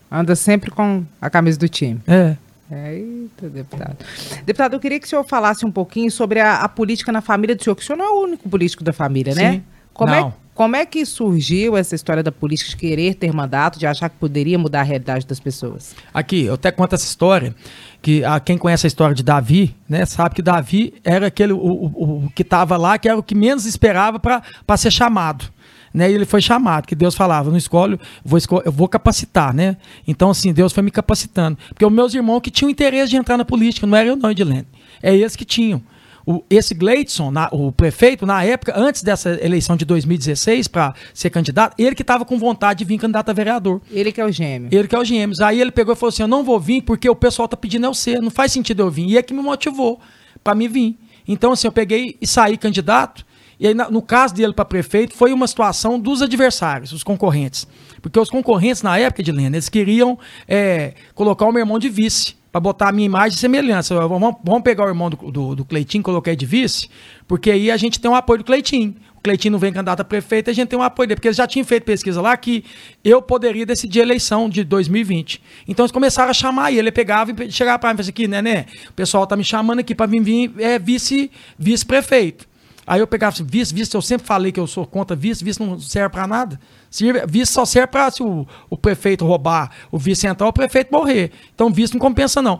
Anda 0.09 0.33
sempre 0.33 0.71
com 0.71 1.03
a 1.19 1.29
camisa 1.29 1.59
do 1.59 1.67
time. 1.67 1.99
É. 2.07 2.37
Eita, 2.71 3.49
deputado. 3.49 3.97
Deputado, 4.45 4.73
eu 4.75 4.79
queria 4.79 4.97
que 4.97 5.05
o 5.05 5.09
senhor 5.09 5.25
falasse 5.25 5.65
um 5.65 5.71
pouquinho 5.71 6.09
sobre 6.09 6.39
a, 6.39 6.61
a, 6.61 6.69
política 6.69 7.11
na 7.11 7.19
família 7.19 7.53
do 7.53 7.61
senhor, 7.61 7.75
que 7.75 7.83
o 7.83 7.85
senhor 7.85 7.97
não 7.97 8.05
é 8.05 8.09
o 8.11 8.23
único 8.23 8.47
político 8.47 8.81
da 8.81 8.93
família, 8.93 9.35
né? 9.35 9.51
Sim. 9.51 9.63
Como 9.93 10.13
não. 10.13 10.29
é, 10.29 10.33
como 10.55 10.75
é 10.77 10.85
que 10.85 11.05
surgiu 11.05 11.75
essa 11.75 11.95
história 11.95 12.23
da 12.23 12.31
política 12.31 12.69
de 12.69 12.77
querer 12.77 13.15
ter 13.15 13.33
mandato, 13.33 13.77
de 13.77 13.85
achar 13.85 14.07
que 14.07 14.15
poderia 14.15 14.57
mudar 14.57 14.79
a 14.79 14.83
realidade 14.83 15.27
das 15.27 15.41
pessoas? 15.41 15.93
Aqui, 16.13 16.45
eu 16.45 16.53
até 16.53 16.71
conto 16.71 16.95
essa 16.95 17.05
história, 17.05 17.53
que 18.01 18.23
a, 18.23 18.39
quem 18.39 18.57
conhece 18.57 18.87
a 18.87 18.87
história 18.87 19.13
de 19.13 19.23
Davi, 19.23 19.75
né, 19.89 20.05
sabe 20.05 20.35
que 20.35 20.41
Davi 20.41 20.93
era 21.03 21.27
aquele 21.27 21.51
o, 21.51 21.57
o, 21.57 22.25
o 22.25 22.29
que 22.33 22.43
estava 22.43 22.77
lá, 22.77 22.97
que 22.97 23.09
era 23.09 23.17
o 23.17 23.23
que 23.23 23.35
menos 23.35 23.65
esperava 23.65 24.17
para 24.17 24.77
ser 24.77 24.91
chamado 24.91 25.58
né? 25.99 26.09
E 26.09 26.15
ele 26.15 26.25
foi 26.25 26.41
chamado, 26.41 26.87
que 26.87 26.95
Deus 26.95 27.13
falava, 27.13 27.51
não 27.51 27.57
escolho, 27.57 27.99
vou 28.23 28.37
escol 28.37 28.61
eu 28.65 28.71
vou 28.71 28.87
capacitar, 28.87 29.53
né? 29.53 29.77
Então, 30.07 30.29
assim, 30.29 30.53
Deus 30.53 30.71
foi 30.71 30.81
me 30.81 30.89
capacitando. 30.89 31.57
Porque 31.67 31.85
os 31.85 31.91
meus 31.91 32.13
irmãos 32.13 32.39
que 32.39 32.49
tinham 32.49 32.69
interesse 32.69 33.09
de 33.09 33.17
entrar 33.17 33.37
na 33.37 33.45
política, 33.45 33.85
não 33.85 33.95
era 33.95 34.07
eu 34.07 34.15
não, 34.15 34.31
Edilene. 34.31 34.65
É 35.03 35.13
eles 35.13 35.35
que 35.35 35.45
tinham. 35.45 35.81
O, 36.25 36.43
esse 36.49 36.73
Gleidson, 36.73 37.31
na, 37.31 37.49
o 37.51 37.71
prefeito, 37.71 38.25
na 38.25 38.43
época, 38.43 38.73
antes 38.75 39.03
dessa 39.03 39.37
eleição 39.43 39.75
de 39.75 39.83
2016, 39.83 40.67
para 40.67 40.93
ser 41.13 41.29
candidato, 41.29 41.75
ele 41.77 41.95
que 41.95 42.03
estava 42.03 42.23
com 42.23 42.37
vontade 42.37 42.79
de 42.79 42.85
vir 42.85 42.97
candidato 42.97 43.29
a 43.29 43.33
vereador. 43.33 43.81
Ele 43.91 44.11
que 44.11 44.21
é 44.21 44.25
o 44.25 44.31
gêmeo. 44.31 44.69
Ele 44.71 44.87
que 44.87 44.95
é 44.95 44.99
o 44.99 45.03
gêmeos. 45.03 45.39
Aí 45.41 45.59
ele 45.59 45.71
pegou 45.71 45.93
e 45.93 45.97
falou 45.97 46.09
assim: 46.09 46.21
Eu 46.21 46.27
não 46.27 46.43
vou 46.43 46.59
vir 46.59 46.81
porque 46.81 47.09
o 47.09 47.15
pessoal 47.15 47.47
tá 47.47 47.57
pedindo 47.57 47.85
eu 47.85 47.93
ser, 47.93 48.21
não 48.21 48.29
faz 48.29 48.51
sentido 48.51 48.83
eu 48.83 48.89
vir. 48.89 49.07
E 49.07 49.17
é 49.17 49.23
que 49.23 49.33
me 49.33 49.41
motivou 49.41 49.99
para 50.43 50.55
me 50.55 50.67
vir. 50.67 50.97
Então, 51.27 51.51
assim, 51.51 51.67
eu 51.67 51.71
peguei 51.71 52.15
e 52.21 52.27
saí 52.27 52.57
candidato 52.57 53.25
e 53.59 53.67
aí, 53.67 53.73
no 53.73 54.01
caso 54.01 54.33
dele 54.33 54.53
para 54.53 54.63
prefeito, 54.63 55.13
foi 55.13 55.33
uma 55.33 55.45
situação 55.45 55.99
dos 55.99 56.21
adversários, 56.21 56.93
os 56.93 57.03
concorrentes. 57.03 57.67
Porque 58.01 58.17
os 58.17 58.29
concorrentes, 58.29 58.81
na 58.81 58.97
época 58.97 59.21
de 59.21 59.31
Lena, 59.31 59.57
eles 59.57 59.67
queriam 59.67 60.17
é, 60.47 60.93
colocar 61.13 61.45
o 61.45 61.51
meu 61.51 61.59
irmão 61.59 61.77
de 61.77 61.89
vice, 61.89 62.39
para 62.51 62.61
botar 62.61 62.89
a 62.89 62.91
minha 62.91 63.05
imagem 63.05 63.31
de 63.31 63.39
semelhança. 63.39 63.95
Vamos, 64.07 64.35
vamos 64.43 64.63
pegar 64.63 64.85
o 64.85 64.87
irmão 64.87 65.09
do, 65.09 65.17
do, 65.31 65.55
do 65.55 65.65
Cleitinho, 65.65 66.03
coloquei 66.03 66.35
de 66.35 66.45
vice, 66.45 66.89
porque 67.27 67.51
aí 67.51 67.69
a 67.69 67.77
gente 67.77 67.99
tem 67.99 68.09
o 68.09 68.13
um 68.13 68.17
apoio 68.17 68.39
do 68.39 68.45
Cleitinho. 68.45 68.95
O 69.15 69.21
Cleitinho 69.21 69.51
não 69.51 69.59
vem 69.59 69.73
candidato 69.73 69.99
a 69.99 70.05
prefeito, 70.05 70.49
a 70.49 70.53
gente 70.53 70.69
tem 70.69 70.79
um 70.79 70.81
apoio 70.81 71.07
dele, 71.07 71.17
porque 71.17 71.27
eles 71.27 71.37
já 71.37 71.45
tinham 71.45 71.65
feito 71.65 71.83
pesquisa 71.83 72.21
lá 72.21 72.35
que 72.37 72.63
eu 73.03 73.21
poderia 73.21 73.65
decidir 73.65 73.99
a 73.99 74.03
eleição 74.03 74.49
de 74.49 74.63
2020. 74.63 75.41
Então 75.67 75.83
eles 75.83 75.91
começaram 75.91 76.31
a 76.31 76.33
chamar 76.33 76.71
ele, 76.71 76.79
ele 76.79 76.91
pegava 76.91 77.31
e 77.31 77.51
chegava 77.51 77.77
para 77.77 77.89
mim 77.89 77.95
e 77.95 77.97
falava 77.97 78.01
assim, 78.01 78.09
aqui, 78.11 78.27
né, 78.27 78.41
né, 78.41 78.65
o 78.89 78.93
pessoal 78.93 79.27
tá 79.27 79.35
me 79.35 79.43
chamando 79.43 79.79
aqui 79.79 79.93
para 79.93 80.05
vir, 80.05 80.21
vir 80.21 80.53
é, 80.57 80.79
vice, 80.79 81.29
vice-prefeito. 81.57 82.48
Aí 82.89 83.01
eu 83.01 83.05
pegava 83.05 83.31
assim, 83.31 83.43
vice, 83.43 83.71
vice, 83.71 83.93
eu 83.93 84.01
sempre 84.01 84.25
falei 84.25 84.51
que 84.51 84.59
eu 84.59 84.65
sou 84.65 84.83
contra 84.83 85.15
vice, 85.15 85.43
vice 85.43 85.59
não 85.59 85.79
serve 85.79 86.09
para 86.09 86.25
nada. 86.25 86.59
Vice 87.27 87.53
só 87.53 87.63
serve 87.63 87.85
para 87.85 88.09
se 88.09 88.23
o, 88.23 88.47
o 88.67 88.75
prefeito 88.75 89.23
roubar, 89.27 89.69
o 89.91 89.97
vice 89.99 90.25
entrar, 90.25 90.47
o 90.47 90.51
prefeito 90.51 90.91
morrer. 90.91 91.31
Então 91.53 91.71
vice 91.71 91.93
não 91.93 91.99
compensa 91.99 92.41
não. 92.41 92.59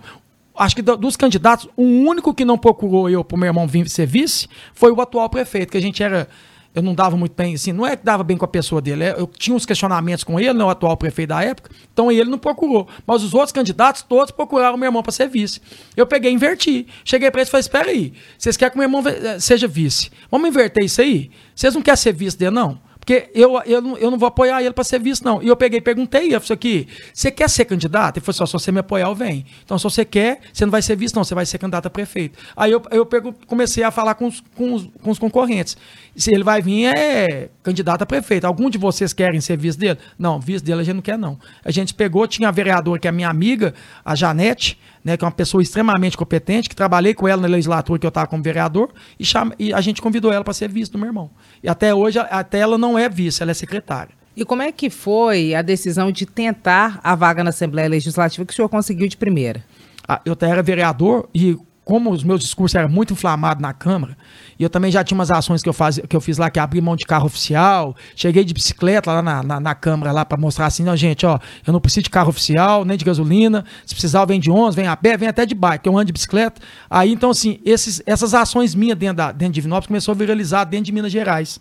Acho 0.55 0.75
que 0.75 0.83
dos 0.83 1.17
candidatos, 1.17 1.67
o 1.75 1.81
único 1.81 2.31
que 2.31 2.45
não 2.45 2.59
procurou 2.59 3.09
eu 3.09 3.23
para 3.23 3.35
o 3.35 3.39
meu 3.39 3.47
irmão 3.47 3.65
vir 3.65 3.89
ser 3.89 4.05
vice 4.05 4.47
foi 4.71 4.91
o 4.91 5.01
atual 5.01 5.27
prefeito, 5.31 5.71
que 5.71 5.77
a 5.79 5.81
gente 5.81 6.03
era 6.03 6.29
eu 6.73 6.81
não 6.81 6.93
dava 6.93 7.17
muito 7.17 7.33
bem, 7.35 7.55
assim, 7.55 7.73
não 7.73 7.85
é 7.85 7.95
que 7.95 8.05
dava 8.05 8.23
bem 8.23 8.37
com 8.37 8.45
a 8.45 8.47
pessoa 8.47 8.81
dele, 8.81 9.03
é, 9.03 9.15
eu 9.17 9.27
tinha 9.27 9.55
uns 9.55 9.65
questionamentos 9.65 10.23
com 10.23 10.39
ele, 10.39 10.53
né, 10.53 10.63
o 10.63 10.69
atual 10.69 10.95
prefeito 10.95 11.29
da 11.29 11.43
época, 11.43 11.71
então 11.91 12.11
ele 12.11 12.29
não 12.29 12.37
procurou. 12.37 12.87
Mas 13.05 13.23
os 13.23 13.33
outros 13.33 13.51
candidatos, 13.51 14.03
todos 14.03 14.31
procuraram 14.31 14.77
meu 14.77 14.87
irmão 14.87 15.01
para 15.01 15.11
ser 15.11 15.27
vice. 15.27 15.61
Eu 15.95 16.05
peguei 16.05 16.31
e 16.31 16.33
inverti. 16.33 16.87
Cheguei 17.03 17.29
para 17.31 17.41
eles 17.41 17.49
e 17.49 17.51
falei: 17.51 17.61
espera 17.61 17.89
aí, 17.89 18.13
vocês 18.37 18.55
querem 18.55 18.71
que 18.71 18.77
meu 18.77 18.85
irmão 18.85 19.03
eh, 19.05 19.39
seja 19.39 19.67
vice? 19.67 20.11
Vamos 20.29 20.47
inverter 20.47 20.83
isso 20.83 21.01
aí? 21.01 21.31
Vocês 21.55 21.73
não 21.73 21.81
querem 21.81 21.97
ser 21.97 22.13
vice 22.13 22.37
dele, 22.37 22.51
não? 22.51 22.79
Porque 23.09 23.31
eu, 23.33 23.59
eu, 23.65 23.81
não, 23.81 23.97
eu 23.97 24.11
não 24.11 24.19
vou 24.19 24.27
apoiar 24.27 24.61
ele 24.61 24.71
para 24.71 24.83
ser 24.83 24.99
vice, 24.99 25.25
não. 25.25 25.41
E 25.41 25.47
eu 25.47 25.57
peguei 25.57 25.81
perguntei, 25.81 26.27
eu 26.35 26.39
falei 26.39 26.53
aqui, 26.53 26.87
você 27.11 27.31
quer 27.31 27.49
ser 27.49 27.65
candidato? 27.65 28.17
Ele 28.17 28.23
falou 28.23 28.35
assim, 28.35 28.45
se 28.45 28.51
você 28.51 28.71
me 28.71 28.81
apoiar, 28.81 29.07
eu 29.07 29.15
venho. 29.15 29.43
Então, 29.65 29.79
se 29.79 29.83
você 29.83 30.05
quer, 30.05 30.41
você 30.53 30.63
não 30.63 30.71
vai 30.71 30.83
ser 30.83 30.95
vice, 30.95 31.15
não, 31.15 31.23
você 31.23 31.33
vai 31.33 31.43
ser 31.43 31.57
candidato 31.57 31.87
a 31.87 31.89
prefeito. 31.89 32.37
Aí 32.55 32.71
eu, 32.71 32.79
eu 32.91 33.03
pego, 33.07 33.33
comecei 33.47 33.83
a 33.83 33.89
falar 33.89 34.13
com 34.13 34.27
os, 34.27 34.43
com, 34.55 34.73
os, 34.75 34.87
com 35.01 35.09
os 35.09 35.17
concorrentes. 35.17 35.75
Se 36.15 36.31
ele 36.31 36.43
vai 36.43 36.61
vir, 36.61 36.85
é 36.85 37.49
candidato 37.63 38.03
a 38.03 38.05
prefeito. 38.05 38.45
Algum 38.45 38.69
de 38.69 38.77
vocês 38.77 39.11
querem 39.11 39.41
ser 39.41 39.57
vice 39.57 39.79
dele? 39.79 39.97
Não, 40.17 40.39
vice 40.39 40.63
dele 40.63 40.81
a 40.81 40.83
gente 40.83 40.95
não 40.95 41.01
quer, 41.01 41.17
não. 41.17 41.39
A 41.65 41.71
gente 41.71 41.95
pegou, 41.95 42.27
tinha 42.27 42.49
a 42.49 42.51
vereadora, 42.51 42.99
que 42.99 43.07
é 43.07 43.11
minha 43.11 43.29
amiga, 43.29 43.73
a 44.05 44.13
Janete, 44.13 44.77
né, 45.03 45.17
que 45.17 45.23
é 45.23 45.27
uma 45.27 45.31
pessoa 45.31 45.63
extremamente 45.63 46.17
competente, 46.17 46.69
que 46.69 46.75
trabalhei 46.75 47.13
com 47.13 47.27
ela 47.27 47.41
na 47.41 47.47
legislatura 47.47 47.97
que 47.97 48.05
eu 48.05 48.09
estava 48.09 48.27
como 48.27 48.43
vereador, 48.43 48.91
e, 49.19 49.25
chama, 49.25 49.55
e 49.57 49.73
a 49.73 49.81
gente 49.81 50.01
convidou 50.01 50.31
ela 50.31 50.43
para 50.43 50.53
ser 50.53 50.69
vice 50.69 50.91
do 50.91 50.97
meu 50.97 51.07
irmão. 51.07 51.31
E 51.63 51.69
até 51.69 51.93
hoje, 51.95 52.19
até 52.19 52.59
ela 52.59 52.77
não 52.77 52.98
é 52.98 52.98
vice, 53.07 53.41
ela 53.41 53.51
é 53.51 53.53
secretária. 53.53 54.13
E 54.35 54.43
como 54.43 54.61
é 54.61 54.71
que 54.71 54.89
foi 54.89 55.53
a 55.53 55.61
decisão 55.61 56.11
de 56.11 56.25
tentar 56.25 56.99
a 57.03 57.15
vaga 57.15 57.43
na 57.43 57.49
Assembleia 57.49 57.87
Legislativa 57.87 58.45
que 58.45 58.53
o 58.53 58.55
senhor 58.55 58.69
conseguiu 58.69 59.07
de 59.07 59.15
primeira? 59.15 59.63
Ah, 60.07 60.21
eu 60.25 60.33
até 60.33 60.49
era 60.49 60.63
vereador 60.63 61.29
e 61.33 61.57
como 61.89 62.11
os 62.11 62.23
meus 62.23 62.41
discursos 62.41 62.75
eram 62.75 62.87
muito 62.87 63.13
inflamados 63.13 63.63
na 63.63 63.73
Câmara, 63.73 64.15
e 64.59 64.63
eu 64.63 64.69
também 64.69 64.91
já 64.91 65.03
tinha 65.03 65.17
umas 65.17 65.31
ações 65.31 65.63
que 65.63 65.67
eu, 65.67 65.73
faz, 65.73 65.99
que 66.07 66.15
eu 66.15 66.21
fiz 66.21 66.37
lá, 66.37 66.47
que 66.47 66.59
abri 66.59 66.79
mão 66.79 66.95
de 66.95 67.03
carro 67.03 67.25
oficial, 67.25 67.95
cheguei 68.15 68.43
de 68.43 68.53
bicicleta 68.53 69.11
lá 69.11 69.23
na, 69.23 69.41
na, 69.41 69.59
na 69.59 69.73
Câmara 69.73 70.11
lá 70.11 70.23
para 70.23 70.37
mostrar 70.37 70.67
assim, 70.67 70.83
não, 70.83 70.95
gente, 70.95 71.25
ó, 71.25 71.39
eu 71.65 71.73
não 71.73 71.81
preciso 71.81 72.03
de 72.03 72.11
carro 72.11 72.29
oficial, 72.29 72.85
nem 72.85 72.95
de 72.95 73.03
gasolina, 73.03 73.65
se 73.87 73.95
precisar 73.95 74.23
vem 74.25 74.39
de 74.39 74.51
11, 74.51 74.75
vem 74.75 74.85
a 74.85 74.95
pé, 74.95 75.17
vem 75.17 75.27
até 75.27 75.47
de 75.47 75.55
bike, 75.55 75.87
eu 75.87 75.97
ando 75.97 76.05
de 76.05 76.13
bicicleta. 76.13 76.61
Aí, 76.87 77.11
então, 77.11 77.31
assim, 77.31 77.59
esses, 77.65 78.03
essas 78.05 78.35
ações 78.35 78.75
minhas 78.75 78.95
dentro, 78.95 79.17
da, 79.17 79.31
dentro 79.31 79.53
de 79.53 79.55
Divinópolis 79.55 79.87
começou 79.87 80.11
a 80.11 80.15
viralizar 80.15 80.65
dentro 80.65 80.85
de 80.85 80.91
Minas 80.91 81.11
Gerais. 81.11 81.59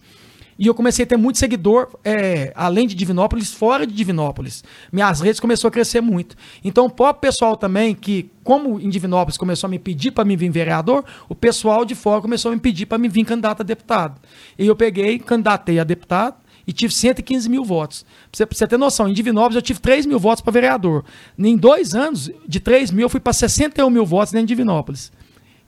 E 0.59 0.67
eu 0.67 0.75
comecei 0.75 1.05
a 1.05 1.07
ter 1.07 1.17
muito 1.17 1.39
seguidor, 1.39 1.89
é, 2.05 2.53
além 2.57 2.87
de 2.89 2.95
Divinópolis, 2.95 3.53
fora 3.53 3.87
de 3.87 3.95
Divinópolis. 3.95 4.65
Minhas 4.93 5.21
redes 5.21 5.39
começou 5.39 5.69
a 5.69 5.71
crescer 5.71 6.01
muito. 6.01 6.35
Então, 6.65 6.87
o 6.87 6.91
próprio 6.91 7.21
pessoal 7.21 7.57
também, 7.57 7.95
que, 7.95 8.31
como 8.43 8.81
em 8.81 8.89
Divinópolis 8.89 9.37
começou 9.37 9.69
a 9.69 9.71
me 9.71 9.79
pedir 9.79 10.11
para 10.11 10.25
me 10.25 10.35
vir 10.35 10.51
vereador, 10.51 11.05
o 11.29 11.35
pessoal 11.35 11.85
de 11.85 11.95
fora 11.95 12.21
começou 12.21 12.51
a 12.51 12.55
me 12.55 12.61
pedir 12.61 12.87
para 12.87 12.99
me 12.99 13.09
vir 13.09 13.25
candidato 13.25 13.61
a 13.61 13.65
deputado. 13.65 14.21
E 14.59 14.67
eu 14.67 14.75
peguei, 14.75 15.21
candidatei 15.21 15.79
a 15.79 15.85
deputado 15.85 16.37
e 16.67 16.73
tive 16.73 16.93
115 16.93 17.49
mil 17.49 17.65
votos. 17.65 18.05
Pra 18.31 18.47
você, 18.51 18.67
ter 18.67 18.77
noção, 18.77 19.09
em 19.09 19.13
Divinópolis 19.13 19.57
eu 19.57 19.63
tive 19.63 19.79
3 19.79 20.07
mil 20.07 20.19
votos 20.19 20.43
para 20.43 20.53
vereador. 20.53 21.05
Em 21.39 21.57
dois 21.57 21.95
anos, 21.95 22.31
de 22.47 22.59
3 22.59 22.91
mil, 22.91 23.05
eu 23.05 23.09
fui 23.09 23.21
para 23.21 23.33
61 23.33 23.89
mil 23.89 24.05
votos 24.05 24.33
dentro 24.33 24.49
de 24.49 24.55
Divinópolis. 24.55 25.13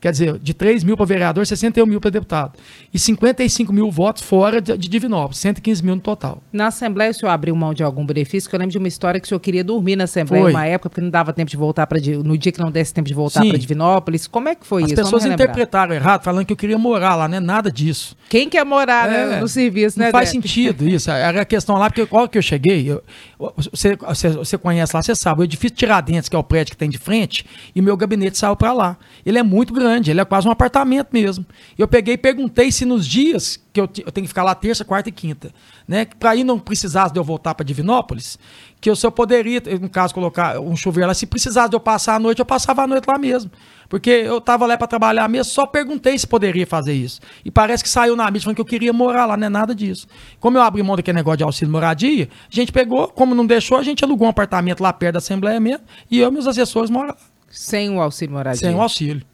Quer 0.00 0.12
dizer, 0.12 0.38
de 0.38 0.54
3 0.54 0.83
mil 0.83 0.97
para 0.97 1.04
vereador, 1.04 1.47
61 1.47 1.85
mil 1.85 2.00
para 2.00 2.11
deputado. 2.11 2.52
E 2.92 2.99
55 2.99 3.71
mil 3.71 3.90
votos 3.90 4.23
fora 4.23 4.59
de, 4.61 4.76
de 4.78 4.88
Divinópolis, 4.88 5.37
115 5.38 5.85
mil 5.85 5.95
no 5.95 6.00
total. 6.00 6.42
Na 6.50 6.69
Assembleia, 6.69 7.11
o 7.11 7.14
senhor 7.14 7.30
abriu 7.30 7.54
mão 7.54 7.75
de 7.75 7.83
algum 7.83 8.07
benefício? 8.07 8.49
Que 8.49 8.57
eu 8.57 8.59
lembro 8.61 8.73
de 8.73 8.78
uma 8.78 8.88
história 8.88 9.21
que 9.21 9.26
o 9.26 9.28
senhor 9.28 9.40
queria 9.40 9.62
dormir 9.62 9.97
na 9.97 10.04
Assembleia 10.04 10.45
Foi. 10.45 10.52
uma 10.52 10.64
época, 10.64 10.88
porque 10.88 11.02
não 11.02 11.11
dava 11.11 11.35
tempo 11.35 11.50
de 11.50 11.57
voltar 11.57 11.87
para. 11.87 11.99
No 12.25 12.38
dia 12.38 12.50
que 12.50 12.59
não 12.59 12.71
desse 12.71 12.95
tempo 12.95 13.09
de 13.09 13.12
voltar 13.14 13.45
para 13.45 13.59
Divinópolis. 13.59 14.26
Como 14.26 14.49
é 14.49 14.54
que 14.54 14.66
foi 14.66 14.85
As 14.85 14.87
isso? 14.88 14.97
pessoas 14.97 15.11
Vamos 15.23 15.25
relembrar. 15.25 15.49
interpretaram 15.50 15.95
errado, 15.95 16.23
falando 16.25 16.47
que 16.47 16.52
eu 16.52 16.57
queria 16.57 16.78
morar 16.78 17.14
lá, 17.14 17.28
não 17.28 17.37
é 17.37 17.40
nada 17.40 17.71
disso. 17.71 18.16
Quem 18.30 18.49
quer 18.49 18.64
morar 18.64 19.07
né, 19.07 19.37
É, 19.37 19.40
no 19.40 19.49
serviço, 19.49 19.99
não 19.99 20.07
né? 20.07 20.12
faz 20.12 20.30
Depp? 20.33 20.49
sentido 20.49 20.88
isso. 20.88 21.11
Era 21.11 21.42
a 21.42 21.45
questão 21.45 21.76
lá, 21.76 21.90
porque 21.90 22.07
qual 22.07 22.26
que 22.26 22.38
eu 22.38 22.42
cheguei, 22.42 22.90
eu- 22.90 23.02
você, 23.56 23.97
você, 23.97 24.28
você 24.28 24.59
conhece 24.59 24.94
lá, 24.94 25.02
você 25.02 25.14
sabe, 25.14 25.40
o 25.40 25.44
edifício 25.44 25.75
Tiradentes, 25.75 26.28
que 26.28 26.37
é 26.37 26.38
o 26.38 26.44
prédio 26.44 26.73
que 26.73 26.76
tem 26.76 26.90
de 26.90 26.99
frente, 26.99 27.47
e 27.75 27.80
meu 27.80 27.97
gabinete 27.97 28.37
saiu 28.37 28.54
para 28.54 28.73
lá. 28.73 28.99
Ele 29.25 29.38
é 29.38 29.42
muito 29.42 29.73
grande, 29.73 30.11
ele 30.11 30.20
é 30.20 30.25
quase 30.25 30.47
um 30.47 30.50
apartamento 30.50 31.09
mesmo. 31.11 31.47
Eu 31.78 31.88
peguei 31.88 32.14
e 32.14 32.18
perguntei 32.18 32.70
se 32.70 32.85
nos 32.85 33.06
dias 33.06 33.59
que 33.73 33.80
eu, 33.80 33.85
eu 33.85 34.12
tenho 34.12 34.25
que 34.25 34.28
ficar 34.28 34.42
lá 34.42 34.54
terça, 34.54 34.85
quarta 34.85 35.09
e 35.09 35.12
quinta, 35.12 35.52
né? 35.88 36.04
Para 36.04 36.30
aí 36.30 36.44
não 36.44 36.59
precisasse 36.59 37.14
de 37.14 37.18
eu 37.18 37.25
voltar 37.25 37.54
para 37.54 37.64
Divinópolis, 37.64 38.38
que 38.80 38.90
eu, 38.90 38.94
eu 39.02 39.12
poderia, 39.12 39.62
no 39.80 39.88
caso, 39.88 40.12
colocar 40.12 40.61
um 40.61 40.76
chuveiro 40.76 41.09
lá, 41.09 41.14
se 41.14 41.26
precisasse 41.26 41.70
de 41.70 41.76
eu 41.76 41.80
passar 41.80 42.16
a 42.16 42.18
noite, 42.18 42.40
eu 42.40 42.47
passava 42.47 42.82
a 42.82 42.87
noite 42.87 43.06
lá 43.06 43.18
mesmo. 43.18 43.50
Porque 43.90 44.09
eu 44.09 44.38
estava 44.38 44.66
lá 44.66 44.78
para 44.78 44.87
trabalhar 44.87 45.28
mesmo, 45.28 45.52
só 45.52 45.66
perguntei 45.66 46.16
se 46.16 46.25
poderia 46.26 46.64
fazer 46.64 46.92
isso. 46.94 47.20
E 47.44 47.50
parece 47.50 47.82
que 47.82 47.90
saiu 47.90 48.14
na 48.14 48.25
mídia 48.30 48.42
falando 48.42 48.54
que 48.54 48.61
eu 48.61 48.64
queria 48.64 48.92
morar 48.92 49.26
lá, 49.26 49.37
não 49.37 49.47
é 49.49 49.50
nada 49.50 49.75
disso. 49.75 50.06
Como 50.38 50.56
eu 50.56 50.62
abri 50.62 50.80
mão 50.80 50.94
daquele 50.94 51.16
negócio 51.16 51.38
de 51.38 51.42
auxílio 51.44 51.73
moradia, 51.73 52.28
a 52.50 52.54
gente 52.54 52.70
pegou, 52.70 53.09
como 53.09 53.35
não 53.35 53.44
deixou, 53.44 53.76
a 53.76 53.82
gente 53.82 54.04
alugou 54.04 54.28
um 54.28 54.30
apartamento 54.30 54.80
lá 54.80 54.92
perto 54.92 55.14
da 55.14 55.18
Assembleia 55.18 55.59
mesmo, 55.59 55.85
e 56.09 56.20
eu 56.20 56.28
e 56.28 56.32
meus 56.32 56.47
assessores 56.47 56.88
moram 56.88 57.09
lá, 57.09 57.16
Sem 57.50 57.90
o 57.90 58.00
auxílio 58.00 58.32
moradia. 58.32 58.61
sem 58.61 58.75
o 58.75 58.80
auxílio. 58.80 59.26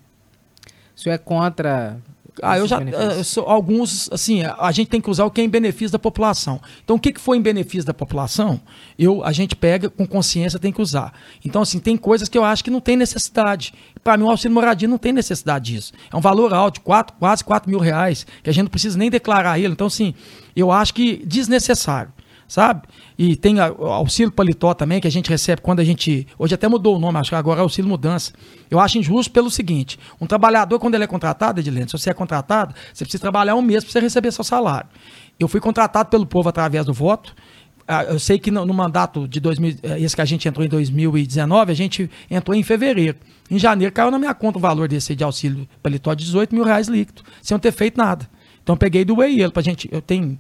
O 0.97 1.01
senhor 1.01 1.15
é 1.15 1.19
contra. 1.19 1.99
Ah, 2.43 2.59
eu 2.59 2.67
já. 2.67 2.81
eh, 2.81 3.23
sou- 3.23 3.45
alguns, 3.49 4.11
assim, 4.13 4.43
a, 4.43 4.71
gente 4.73 4.89
tem 4.89 5.01
que 5.01 5.09
usar 5.11 5.25
o 5.25 5.31
que 5.31 5.41
é 5.41 5.45
em 5.45 5.49
benefício 5.49 5.93
da 5.93 5.99
população. 5.99 6.61
Então, 6.85 6.97
o 6.97 6.99
que, 7.01 7.13
que 7.13 7.21
foi 7.21 7.37
em 7.37 7.41
benefício 7.43 7.85
da 7.87 7.95
população, 7.95 8.61
eu, 8.99 9.25
a 9.25 9.33
gente 9.33 9.57
pega 9.57 9.89
com 9.89 10.07
consciência, 10.07 10.59
tem 10.59 10.73
que 10.73 10.83
usar. 10.83 11.13
Então, 11.45 11.63
assim, 11.63 11.79
tem 11.79 11.97
coisas 11.97 12.29
que 12.29 12.37
eu 12.37 12.45
acho 12.45 12.63
que 12.63 12.71
não 12.71 12.81
tem 12.81 12.97
necessidade. 12.97 13.73
Para 14.05 14.17
mim, 14.17 14.25
o 14.25 14.31
auxílio 14.31 14.55
moradia 14.55 14.87
não 14.89 14.99
tem 14.99 15.13
necessidade 15.13 15.73
disso. 15.73 15.93
É 16.13 16.17
um 16.17 16.21
valor 16.21 16.53
alto, 16.53 16.81
quatro, 16.81 17.17
quase 17.19 17.43
4 17.45 17.71
mil 17.71 17.79
reais, 17.81 18.27
que 18.43 18.51
a 18.51 18.53
gente 18.53 18.65
não 18.65 18.71
precisa 18.71 18.99
nem 18.99 19.11
declarar 19.11 19.59
ele. 19.59 19.73
Então, 19.73 19.87
assim, 19.87 20.15
eu 20.55 20.71
acho 20.71 20.93
que 20.95 21.25
desnecessário. 21.27 22.13
Sabe? 22.49 22.83
E 23.19 23.35
tem 23.35 23.59
auxílio 23.59 24.31
paletó 24.31 24.73
também, 24.73 25.01
que 25.01 25.09
a 25.09 25.11
gente 25.11 25.29
recebe 25.29 25.61
quando 25.61 25.81
a 25.81 25.85
gente. 25.85 26.27
Hoje 26.39 26.55
até 26.55 26.69
mudou 26.69 26.97
o 26.97 26.99
nome, 26.99 27.19
acho 27.19 27.31
que 27.31 27.35
agora 27.35 27.61
é 27.61 27.63
auxílio 27.63 27.89
mudança. 27.89 28.33
Eu 28.71 28.79
acho 28.79 28.99
injusto 28.99 29.33
pelo 29.33 29.51
seguinte: 29.51 29.99
um 30.21 30.27
trabalhador, 30.27 30.79
quando 30.79 30.95
ele 30.95 31.05
é 31.05 31.07
contratado, 31.09 31.61
Edilene, 31.61 31.89
se 31.89 31.93
você 31.93 32.11
é 32.11 32.15
contratado, 32.15 32.75
você 32.93 33.05
precisa 33.05 33.21
trabalhar 33.21 33.57
um 33.57 33.63
mês 33.63 33.83
para 33.83 33.93
você 33.93 34.01
receber 34.01 34.31
seu 34.33 34.45
salário. 34.45 34.89
Eu 35.39 35.49
fui 35.49 35.61
contratado 35.61 36.09
pelo 36.09 36.25
povo 36.25 36.49
através 36.49 36.87
do 36.87 36.93
voto. 36.93 37.35
Ah, 37.89 38.05
Eu 38.05 38.19
sei 38.19 38.39
que 38.39 38.51
no, 38.51 38.67
mandato 38.75 39.29
de 39.29 39.39
2000, 39.39 39.77
eh, 39.83 40.01
esse 40.01 40.15
que 40.15 40.21
a 40.21 40.25
gente 40.25 40.49
entrou 40.49 40.65
em 40.65 40.69
2019, 40.69 41.71
a 41.71 41.75
gente 41.75 42.11
entrou 42.31 42.57
em 42.57 42.63
fevereiro. 42.63 43.17
Em 43.51 43.59
janeiro 43.59 43.93
caiu 43.93 44.11
na 44.11 44.19
minha 44.19 44.35
conta 44.35 44.59
o 44.59 44.61
valor 44.61 44.89
desse 44.89 45.15
de 45.15 45.23
auxílio 45.23 45.69
paletó 45.83 46.13
de 46.15 46.25
18 46.25 46.55
mil 46.55 46.65
reais 46.65 46.89
líquido, 46.89 47.23
sem 47.43 47.55
eu 47.55 47.61
ter 47.61 47.73
feito 47.73 47.97
nada. 47.97 48.29
Então 48.63 48.75
eu 48.75 48.77
peguei 48.77 49.05
doei 49.05 49.41
ele 49.41 49.53
pra 49.53 49.63
gente. 49.63 49.89
Eu 49.93 50.03
tenho 50.03 50.37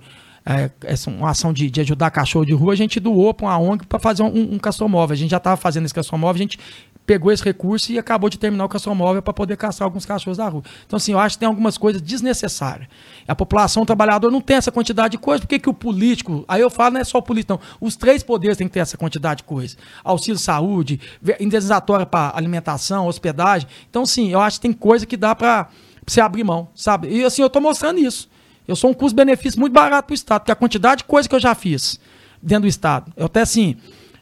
é, 0.46 0.70
essa 0.84 1.10
uma 1.10 1.30
ação 1.30 1.52
de, 1.52 1.68
de 1.68 1.80
ajudar 1.80 2.08
cachorro 2.12 2.44
de 2.44 2.52
rua, 2.52 2.72
a 2.72 2.76
gente 2.76 3.00
doou 3.00 3.34
para 3.34 3.46
uma 3.46 3.58
ONG 3.58 3.84
para 3.84 3.98
fazer 3.98 4.22
um, 4.22 4.54
um 4.54 4.58
castromóvel. 4.58 5.12
A 5.12 5.16
gente 5.16 5.30
já 5.30 5.38
estava 5.38 5.56
fazendo 5.56 5.86
esse 5.86 5.94
castromóvel, 5.94 6.38
a 6.38 6.42
gente 6.42 6.58
pegou 7.04 7.32
esse 7.32 7.42
recurso 7.42 7.92
e 7.92 7.98
acabou 7.98 8.30
de 8.30 8.38
terminar 8.38 8.64
o 8.64 8.68
castromóvel 8.68 9.22
para 9.22 9.32
poder 9.32 9.56
castrar 9.56 9.86
alguns 9.86 10.06
cachorros 10.06 10.38
da 10.38 10.48
rua. 10.48 10.62
Então, 10.86 10.96
assim, 10.96 11.12
eu 11.12 11.18
acho 11.18 11.36
que 11.36 11.40
tem 11.40 11.48
algumas 11.48 11.76
coisas 11.76 12.00
desnecessárias. 12.00 12.88
A 13.26 13.34
população, 13.34 13.82
o 13.82 13.86
trabalhador 13.86 14.30
não 14.30 14.40
tem 14.40 14.56
essa 14.56 14.70
quantidade 14.70 15.12
de 15.12 15.18
coisa. 15.18 15.40
Por 15.40 15.48
que, 15.48 15.58
que 15.58 15.68
o 15.68 15.74
político, 15.74 16.44
aí 16.46 16.60
eu 16.60 16.70
falo, 16.70 16.94
não 16.94 17.00
é 17.00 17.04
só 17.04 17.18
o 17.18 17.22
político, 17.22 17.52
não. 17.52 17.60
Os 17.80 17.96
três 17.96 18.22
poderes 18.22 18.56
têm 18.56 18.68
que 18.68 18.74
ter 18.74 18.80
essa 18.80 18.96
quantidade 18.96 19.38
de 19.38 19.44
coisa. 19.44 19.76
Auxílio 20.04 20.38
saúde, 20.38 21.00
indenizatória 21.40 22.06
para 22.06 22.32
alimentação, 22.36 23.06
hospedagem. 23.06 23.68
Então, 23.88 24.06
sim, 24.06 24.30
eu 24.30 24.40
acho 24.40 24.58
que 24.58 24.62
tem 24.62 24.72
coisa 24.72 25.06
que 25.06 25.16
dá 25.16 25.34
para 25.34 25.68
você 26.06 26.20
abrir 26.20 26.44
mão, 26.44 26.68
sabe? 26.74 27.08
E 27.08 27.24
assim, 27.24 27.42
eu 27.42 27.48
estou 27.48 27.62
mostrando 27.62 27.98
isso. 27.98 28.28
Eu 28.66 28.76
sou 28.76 28.90
um 28.90 28.94
custo-benefício 28.94 29.58
muito 29.60 29.72
barato 29.72 30.06
para 30.06 30.12
o 30.12 30.14
Estado, 30.14 30.40
porque 30.40 30.52
a 30.52 30.56
quantidade 30.56 30.98
de 30.98 31.04
coisa 31.04 31.28
que 31.28 31.34
eu 31.34 31.40
já 31.40 31.54
fiz 31.54 31.98
dentro 32.42 32.62
do 32.62 32.68
Estado. 32.68 33.12
Eu 33.16 33.26
até 33.26 33.40
assim, 33.40 33.76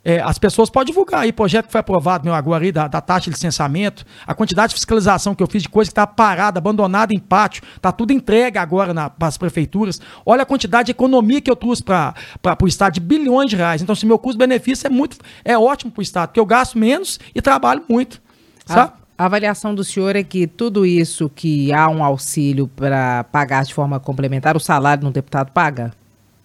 é, 0.05 0.21
as 0.21 0.39
pessoas 0.39 0.69
podem 0.69 0.93
divulgar 0.93 1.23
aí, 1.23 1.33
projeto 1.33 1.67
que 1.67 1.73
foi 1.73 1.81
aprovado 1.81 2.25
meu 2.25 2.35
agora 2.35 2.63
aí, 2.63 2.71
da, 2.71 2.87
da 2.87 3.01
taxa 3.01 3.25
de 3.25 3.31
licenciamento, 3.31 4.05
a 4.27 4.35
quantidade 4.35 4.69
de 4.69 4.75
fiscalização 4.75 5.35
que 5.35 5.43
eu 5.43 5.47
fiz 5.47 5.63
de 5.63 5.69
coisa 5.69 5.89
que 5.89 5.93
está 5.93 6.07
parada, 6.07 6.59
abandonada 6.59 7.15
em 7.15 7.19
pátio, 7.19 7.63
está 7.75 7.91
tudo 7.91 8.13
entregue 8.13 8.59
agora 8.59 8.93
para 9.09 9.29
as 9.29 9.39
prefeituras. 9.39 10.01
Olha 10.27 10.43
a 10.43 10.47
quantidade 10.47 10.87
de 10.87 10.93
economia 10.93 11.41
que 11.41 11.51
eu 11.51 11.57
trouxe 11.57 11.83
para 11.83 12.15
o 12.63 12.69
Estado, 12.69 12.95
de 12.95 13.01
bilhões 13.01 13.49
de 13.49 13.57
reais. 13.57 13.81
Então, 13.81 13.95
se 13.95 14.05
meu 14.05 14.19
custo-benefício 14.19 14.87
é 14.87 14.91
muito, 14.91 15.17
é 15.43 15.57
ótimo 15.57 15.91
para 15.91 16.01
o 16.01 16.03
Estado, 16.03 16.29
porque 16.29 16.41
eu 16.41 16.47
gasto 16.47 16.79
menos 16.79 17.19
e 17.35 17.41
trabalho 17.41 17.83
muito. 17.89 18.21
Sabe? 18.67 18.93
A, 18.95 19.04
a 19.17 19.27
avaliação 19.27 19.75
do 19.75 19.85
senhor 19.85 20.17
é 20.17 20.23
que 20.23 20.47
tudo 20.47 20.85
isso 20.85 21.29
que 21.29 21.73
há 21.73 21.89
um 21.89 22.03
auxílio 22.03 22.67
para 22.69 23.25
pagar 23.25 23.65
de 23.65 23.73
forma 23.73 24.01
complementar, 24.01 24.57
o 24.57 24.61
salário 24.61 25.05
no 25.05 25.13
deputado 25.13 25.53
paga? 25.53 25.93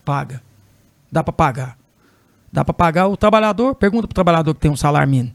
Paga. 0.05 0.41
Dá 1.11 1.23
para 1.23 1.33
pagar. 1.33 1.77
Dá 2.51 2.63
para 2.63 2.73
pagar 2.73 3.07
o 3.07 3.17
trabalhador. 3.17 3.75
Pergunta 3.75 4.07
para 4.07 4.13
o 4.13 4.15
trabalhador 4.15 4.53
que 4.53 4.59
tem 4.59 4.71
um 4.71 4.75
salário 4.75 5.09
mínimo. 5.09 5.33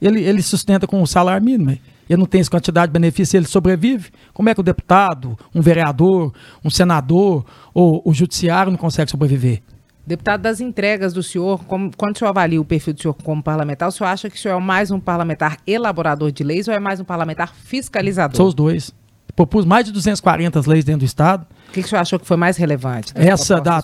Ele, 0.00 0.20
ele 0.22 0.42
sustenta 0.42 0.86
com 0.86 1.00
o 1.00 1.06
salário 1.06 1.44
mínimo. 1.44 1.70
hein? 1.70 1.80
Ele 2.08 2.18
não 2.18 2.26
tem 2.26 2.40
essa 2.40 2.50
quantidade 2.50 2.88
de 2.88 2.92
benefício, 2.92 3.36
ele 3.36 3.46
sobrevive. 3.46 4.10
Como 4.32 4.48
é 4.48 4.54
que 4.54 4.60
o 4.60 4.64
deputado, 4.64 5.38
um 5.54 5.60
vereador, 5.60 6.34
um 6.64 6.70
senador 6.70 7.44
ou 7.72 8.02
o 8.04 8.12
judiciário 8.12 8.70
não 8.70 8.78
consegue 8.78 9.10
sobreviver? 9.10 9.62
Deputado 10.06 10.42
das 10.42 10.60
entregas 10.60 11.12
do 11.14 11.22
senhor, 11.22 11.64
como- 11.64 11.90
quando 11.96 12.14
o 12.14 12.18
senhor 12.18 12.28
avalia 12.28 12.60
o 12.60 12.64
perfil 12.64 12.92
do 12.92 13.00
senhor 13.00 13.14
como 13.14 13.42
parlamentar, 13.42 13.88
o 13.88 13.92
senhor 13.92 14.10
acha 14.10 14.28
que 14.28 14.36
o 14.36 14.38
senhor 14.38 14.56
é 14.56 14.60
mais 14.60 14.90
um 14.90 15.00
parlamentar 15.00 15.56
elaborador 15.66 16.30
de 16.30 16.44
leis 16.44 16.68
ou 16.68 16.74
é 16.74 16.78
mais 16.78 17.00
um 17.00 17.04
parlamentar 17.04 17.54
fiscalizador? 17.54 18.36
São 18.36 18.46
os 18.46 18.54
dois. 18.54 18.92
Propus 19.34 19.64
mais 19.64 19.84
de 19.86 19.90
240 19.92 20.60
leis 20.70 20.84
dentro 20.84 21.00
do 21.00 21.04
Estado. 21.06 21.44
O 21.68 21.72
que, 21.72 21.80
que 21.80 21.86
o 21.86 21.88
senhor 21.88 22.02
achou 22.02 22.20
que 22.20 22.26
foi 22.26 22.36
mais 22.36 22.56
relevante? 22.56 23.12
Essa 23.16 23.60
da, 23.60 23.82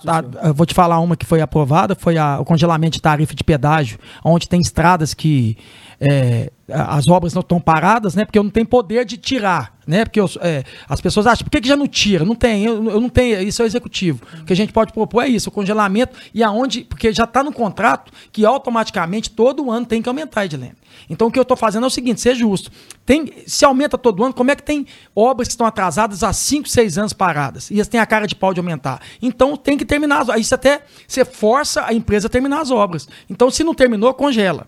vou 0.54 0.64
te 0.64 0.74
falar 0.74 1.00
uma 1.00 1.16
que 1.16 1.26
foi 1.26 1.40
aprovada, 1.40 1.96
foi 1.96 2.16
a- 2.18 2.38
o 2.38 2.44
congelamento 2.44 2.92
de 2.92 3.02
tarifa 3.02 3.34
de 3.34 3.42
pedágio, 3.42 3.98
onde 4.24 4.48
tem 4.48 4.60
estradas 4.60 5.12
que 5.12 5.56
é, 5.98 6.52
as 6.72 7.08
obras 7.08 7.34
não 7.34 7.40
estão 7.40 7.60
paradas, 7.60 8.14
né? 8.14 8.24
Porque 8.24 8.38
eu 8.38 8.42
não 8.42 8.50
tenho 8.50 8.66
poder 8.66 9.04
de 9.04 9.16
tirar, 9.16 9.76
né? 9.86 10.04
Porque 10.04 10.20
eu- 10.20 10.30
é, 10.40 10.64
as 10.88 11.00
pessoas 11.00 11.26
acham, 11.26 11.44
por 11.44 11.50
que, 11.50 11.60
que 11.60 11.68
já 11.68 11.76
não 11.76 11.86
tira? 11.86 12.24
Não 12.24 12.34
tem, 12.34 12.64
eu, 12.64 12.90
eu 12.90 13.00
não 13.00 13.08
tenho, 13.08 13.42
isso 13.42 13.62
é 13.62 13.64
o 13.64 13.66
executivo. 13.66 14.22
O 14.40 14.44
que 14.44 14.52
a 14.52 14.56
gente 14.56 14.72
pode 14.72 14.92
propor 14.92 15.22
é 15.24 15.28
isso, 15.28 15.48
o 15.48 15.52
congelamento, 15.52 16.16
e 16.34 16.42
aonde, 16.42 16.82
porque 16.84 17.12
já 17.12 17.24
está 17.24 17.42
no 17.42 17.52
contrato 17.52 18.12
que 18.32 18.44
automaticamente 18.44 19.30
todo 19.30 19.70
ano 19.70 19.86
tem 19.86 20.00
que 20.02 20.08
aumentar, 20.08 20.44
Edilene. 20.44 20.74
Então 21.08 21.28
o 21.28 21.30
que 21.30 21.38
eu 21.38 21.42
estou 21.42 21.56
fazendo 21.56 21.84
é 21.84 21.86
o 21.86 21.90
seguinte, 21.90 22.20
ser 22.20 22.34
justo. 22.34 22.70
Tem, 23.06 23.32
se 23.46 23.64
aumenta 23.64 23.96
todo 23.98 24.22
ano, 24.22 24.32
como 24.34 24.50
é 24.50 24.56
que 24.56 24.62
tem 24.62 24.86
obras 25.14 25.48
que 25.48 25.52
estão 25.52 25.66
atrasadas 25.66 26.22
há 26.22 26.32
5, 26.32 26.68
6 26.68 26.98
anos 26.98 27.12
paradas? 27.12 27.70
E 27.70 27.74
elas 27.74 27.88
têm 27.88 27.98
a 28.00 28.06
cara 28.06 28.26
de 28.26 28.34
pau 28.34 28.52
de 28.54 28.60
aumentar. 28.60 29.00
Então 29.20 29.56
tem 29.56 29.76
que 29.76 29.84
terminar 29.84 30.18
as 30.22 30.28
obras. 30.28 30.40
Isso 30.42 30.54
até 30.54 30.82
você 31.08 31.24
força 31.24 31.84
a 31.86 31.92
empresa 31.94 32.26
a 32.26 32.30
terminar 32.30 32.60
as 32.60 32.70
obras. 32.70 33.08
Então, 33.28 33.50
se 33.50 33.64
não 33.64 33.74
terminou, 33.74 34.12
congela. 34.14 34.66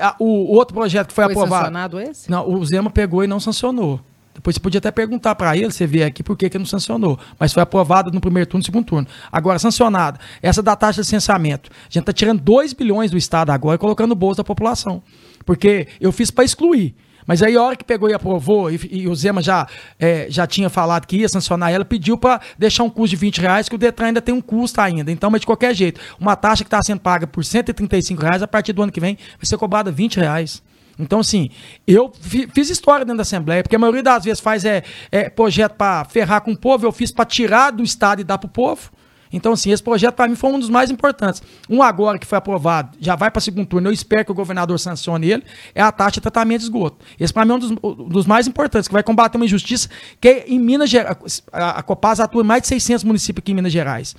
A- 0.00 0.16
O, 0.18 0.24
o 0.24 0.54
outro 0.56 0.74
projeto 0.74 1.08
que 1.08 1.14
foi, 1.14 1.24
Foi 1.24 1.32
aprovado. 1.34 1.64
sancionado 1.66 2.00
esse? 2.00 2.30
Não, 2.30 2.48
o 2.48 2.64
Zema 2.64 2.90
pegou 2.90 3.22
e 3.22 3.26
não 3.26 3.38
sancionou. 3.40 4.00
Depois 4.34 4.54
você 4.56 4.60
podia 4.60 4.78
até 4.78 4.90
perguntar 4.90 5.34
para 5.34 5.54
ele, 5.56 5.70
você 5.70 5.86
vê 5.86 6.02
aqui, 6.04 6.22
por 6.22 6.36
que, 6.36 6.48
que 6.48 6.58
não 6.58 6.64
sancionou. 6.64 7.18
Mas 7.38 7.52
foi 7.52 7.62
aprovado 7.62 8.10
no 8.10 8.20
primeiro 8.20 8.48
turno 8.48 8.62
e 8.62 8.64
segundo 8.64 8.84
turno. 8.86 9.06
Agora, 9.30 9.58
sancionada. 9.58 10.18
Essa 10.40 10.62
da 10.62 10.74
taxa 10.74 11.02
de 11.02 11.06
licenciamento. 11.06 11.68
A 11.70 11.84
gente 11.90 11.98
está 12.00 12.12
tirando 12.12 12.40
2 12.40 12.72
bilhões 12.72 13.10
do 13.10 13.18
Estado 13.18 13.50
agora 13.50 13.74
e 13.74 13.78
colocando 13.78 14.10
no 14.10 14.14
bolso 14.14 14.38
da 14.38 14.44
população. 14.44 15.02
Porque 15.44 15.88
eu 16.00 16.10
fiz 16.12 16.30
para 16.30 16.44
excluir. 16.44 16.94
Mas 17.26 17.42
aí, 17.42 17.56
a 17.56 17.62
hora 17.62 17.76
que 17.76 17.84
pegou 17.84 18.08
e 18.08 18.14
aprovou, 18.14 18.70
e, 18.70 18.80
e 18.90 19.08
o 19.08 19.14
Zema 19.14 19.42
já, 19.42 19.66
eh, 19.98 20.26
já 20.30 20.46
tinha 20.46 20.68
falado 20.68 21.06
que 21.06 21.16
ia 21.18 21.28
sancionar 21.28 21.70
ela, 21.72 21.84
pediu 21.84 22.16
para 22.18 22.40
deixar 22.58 22.82
um 22.82 22.90
custo 22.90 23.10
de 23.10 23.16
20 23.16 23.40
reais, 23.40 23.68
que 23.68 23.74
o 23.74 23.78
Detran 23.78 24.06
ainda 24.08 24.20
tem 24.22 24.34
um 24.34 24.40
custo 24.40 24.80
ainda. 24.80 25.10
Então, 25.12 25.30
mas 25.30 25.40
de 25.40 25.46
qualquer 25.46 25.74
jeito, 25.74 26.00
uma 26.18 26.34
taxa 26.36 26.64
que 26.64 26.68
está 26.68 26.82
sendo 26.82 27.00
paga 27.00 27.26
por 27.26 27.44
135 27.44 28.20
reais, 28.22 28.42
a 28.42 28.48
partir 28.48 28.72
do 28.72 28.82
ano 28.82 28.90
que 28.92 29.00
vem, 29.00 29.16
vai 29.16 29.44
ser 29.44 29.56
cobrada 29.58 29.90
20 29.90 30.16
reais. 30.16 30.62
Então, 30.98 31.20
assim, 31.20 31.48
eu 31.86 32.12
fi- 32.20 32.48
fiz 32.52 32.68
história 32.68 33.04
dentro 33.04 33.16
da 33.18 33.22
Assembleia, 33.22 33.62
porque 33.62 33.76
a 33.76 33.78
maioria 33.78 34.02
das 34.02 34.24
vezes 34.24 34.40
faz 34.40 34.64
é, 34.64 34.82
é 35.10 35.30
projeto 35.30 35.72
para 35.74 36.04
ferrar 36.04 36.42
com 36.42 36.52
o 36.52 36.56
povo, 36.56 36.84
eu 36.86 36.92
fiz 36.92 37.10
para 37.10 37.24
tirar 37.24 37.70
do 37.70 37.82
Estado 37.82 38.20
e 38.20 38.24
dar 38.24 38.36
para 38.38 38.46
o 38.46 38.50
povo. 38.50 38.90
Então, 39.32 39.52
assim, 39.52 39.70
esse 39.70 39.82
projeto 39.82 40.14
para 40.14 40.28
mim 40.28 40.34
foi 40.34 40.50
um 40.50 40.58
dos 40.58 40.68
mais 40.68 40.90
importantes. 40.90 41.42
Um 41.68 41.82
agora 41.82 42.18
que 42.18 42.26
foi 42.26 42.38
aprovado, 42.38 42.96
já 43.00 43.16
vai 43.16 43.30
para 43.30 43.40
segundo 43.40 43.66
turno, 43.66 43.88
eu 43.88 43.92
espero 43.92 44.24
que 44.24 44.32
o 44.32 44.34
governador 44.34 44.78
sancione 44.78 45.30
ele, 45.30 45.44
é 45.74 45.82
a 45.82 45.92
taxa 45.92 46.12
de 46.12 46.20
tratamento 46.20 46.60
de 46.60 46.64
esgoto. 46.64 47.04
Esse 47.18 47.32
para 47.32 47.44
mim 47.44 47.52
é 47.52 47.54
um 47.54 47.58
dos, 47.58 47.70
um 47.70 48.08
dos 48.08 48.26
mais 48.26 48.46
importantes, 48.46 48.88
que 48.88 48.92
vai 48.92 49.02
combater 49.02 49.36
uma 49.36 49.44
injustiça 49.44 49.88
que 50.20 50.44
em 50.46 50.58
Minas 50.58 50.90
Gerais, 50.90 51.42
a, 51.52 51.78
a 51.78 51.82
Copasa 51.82 52.24
atua 52.24 52.42
em 52.42 52.46
mais 52.46 52.62
de 52.62 52.68
600 52.68 53.04
municípios 53.04 53.42
aqui 53.42 53.52
em 53.52 53.54
Minas 53.54 53.72
Gerais. 53.72 54.16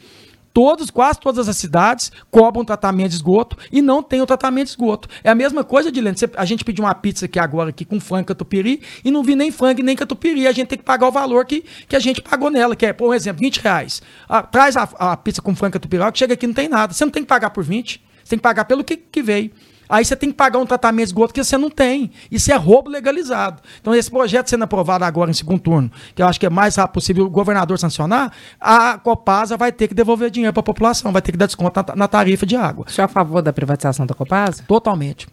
Todos, 0.53 0.89
quase 0.89 1.19
todas 1.19 1.47
as 1.47 1.55
cidades 1.57 2.11
cobram 2.29 2.65
tratamento 2.65 3.09
de 3.09 3.15
esgoto 3.15 3.57
e 3.71 3.81
não 3.81 4.03
tem 4.03 4.21
o 4.21 4.25
tratamento 4.25 4.65
de 4.65 4.71
esgoto. 4.71 5.07
É 5.23 5.29
a 5.29 5.35
mesma 5.35 5.63
coisa, 5.63 5.91
Dilene. 5.91 6.17
A 6.35 6.45
gente 6.45 6.65
pediu 6.65 6.83
uma 6.83 6.93
pizza 6.93 7.25
aqui 7.25 7.39
agora 7.39 7.69
aqui 7.69 7.85
com 7.85 7.99
frango 7.99 8.27
catupiry 8.27 8.81
e 9.03 9.11
não 9.11 9.23
vi 9.23 9.35
nem 9.35 9.51
frango 9.51 9.81
nem 9.81 9.95
catupiry. 9.95 10.47
A 10.47 10.51
gente 10.51 10.67
tem 10.67 10.77
que 10.77 10.83
pagar 10.83 11.07
o 11.07 11.11
valor 11.11 11.45
que, 11.45 11.63
que 11.87 11.95
a 11.95 11.99
gente 11.99 12.21
pagou 12.21 12.49
nela, 12.49 12.75
que 12.75 12.85
é, 12.85 12.93
por 12.93 13.13
exemplo, 13.15 13.39
20 13.39 13.57
reais. 13.57 14.01
Ah, 14.27 14.43
traz 14.43 14.75
a, 14.75 14.83
a, 14.97 15.17
pizza 15.17 15.41
com 15.41 15.55
frango 15.55 15.73
catupiry, 15.73 16.11
que 16.11 16.19
chega 16.19 16.33
aqui 16.33 16.45
não 16.45 16.53
tem 16.53 16.67
nada. 16.67 16.93
Você 16.93 17.05
não 17.05 17.11
tem 17.11 17.23
que 17.23 17.29
pagar 17.29 17.51
por 17.51 17.63
20, 17.63 18.01
você 18.23 18.29
tem 18.31 18.39
que 18.39 18.43
pagar 18.43 18.65
pelo 18.65 18.83
que, 18.83 18.97
que 18.97 19.21
veio. 19.21 19.51
Aí 19.91 20.05
você 20.05 20.15
tem 20.15 20.29
que 20.29 20.35
pagar 20.35 20.57
um 20.57 20.65
tratamento 20.65 21.07
de 21.07 21.09
esgoto 21.09 21.33
que 21.33 21.43
você 21.43 21.57
não 21.57 21.69
tem. 21.69 22.11
Isso 22.31 22.49
é 22.49 22.55
roubo 22.55 22.89
legalizado. 22.89 23.61
Então, 23.81 23.93
esse 23.93 24.09
projeto 24.09 24.49
sendo 24.49 24.63
aprovado 24.63 25.03
agora 25.03 25.29
em 25.29 25.33
segundo 25.33 25.59
turno, 25.59 25.91
que 26.15 26.21
eu 26.21 26.27
acho 26.27 26.39
que 26.39 26.45
é 26.45 26.49
mais 26.49 26.77
rápido 26.77 26.93
possível 26.93 27.25
o 27.25 27.29
governador 27.29 27.77
sancionar, 27.77 28.31
a 28.57 28.97
Copasa 28.97 29.57
vai 29.57 29.69
ter 29.69 29.89
que 29.89 29.93
devolver 29.93 30.31
dinheiro 30.31 30.53
para 30.53 30.61
a 30.61 30.63
população, 30.63 31.11
vai 31.11 31.21
ter 31.21 31.33
que 31.33 31.37
dar 31.37 31.45
desconto 31.45 31.77
na, 31.89 31.95
na 31.97 32.07
tarifa 32.07 32.45
de 32.45 32.55
água. 32.55 32.85
Você 32.87 33.01
é 33.01 33.03
a 33.03 33.07
favor 33.09 33.41
da 33.41 33.51
privatização 33.51 34.05
da 34.05 34.13
Copasa? 34.13 34.63
Totalmente. 34.65 35.27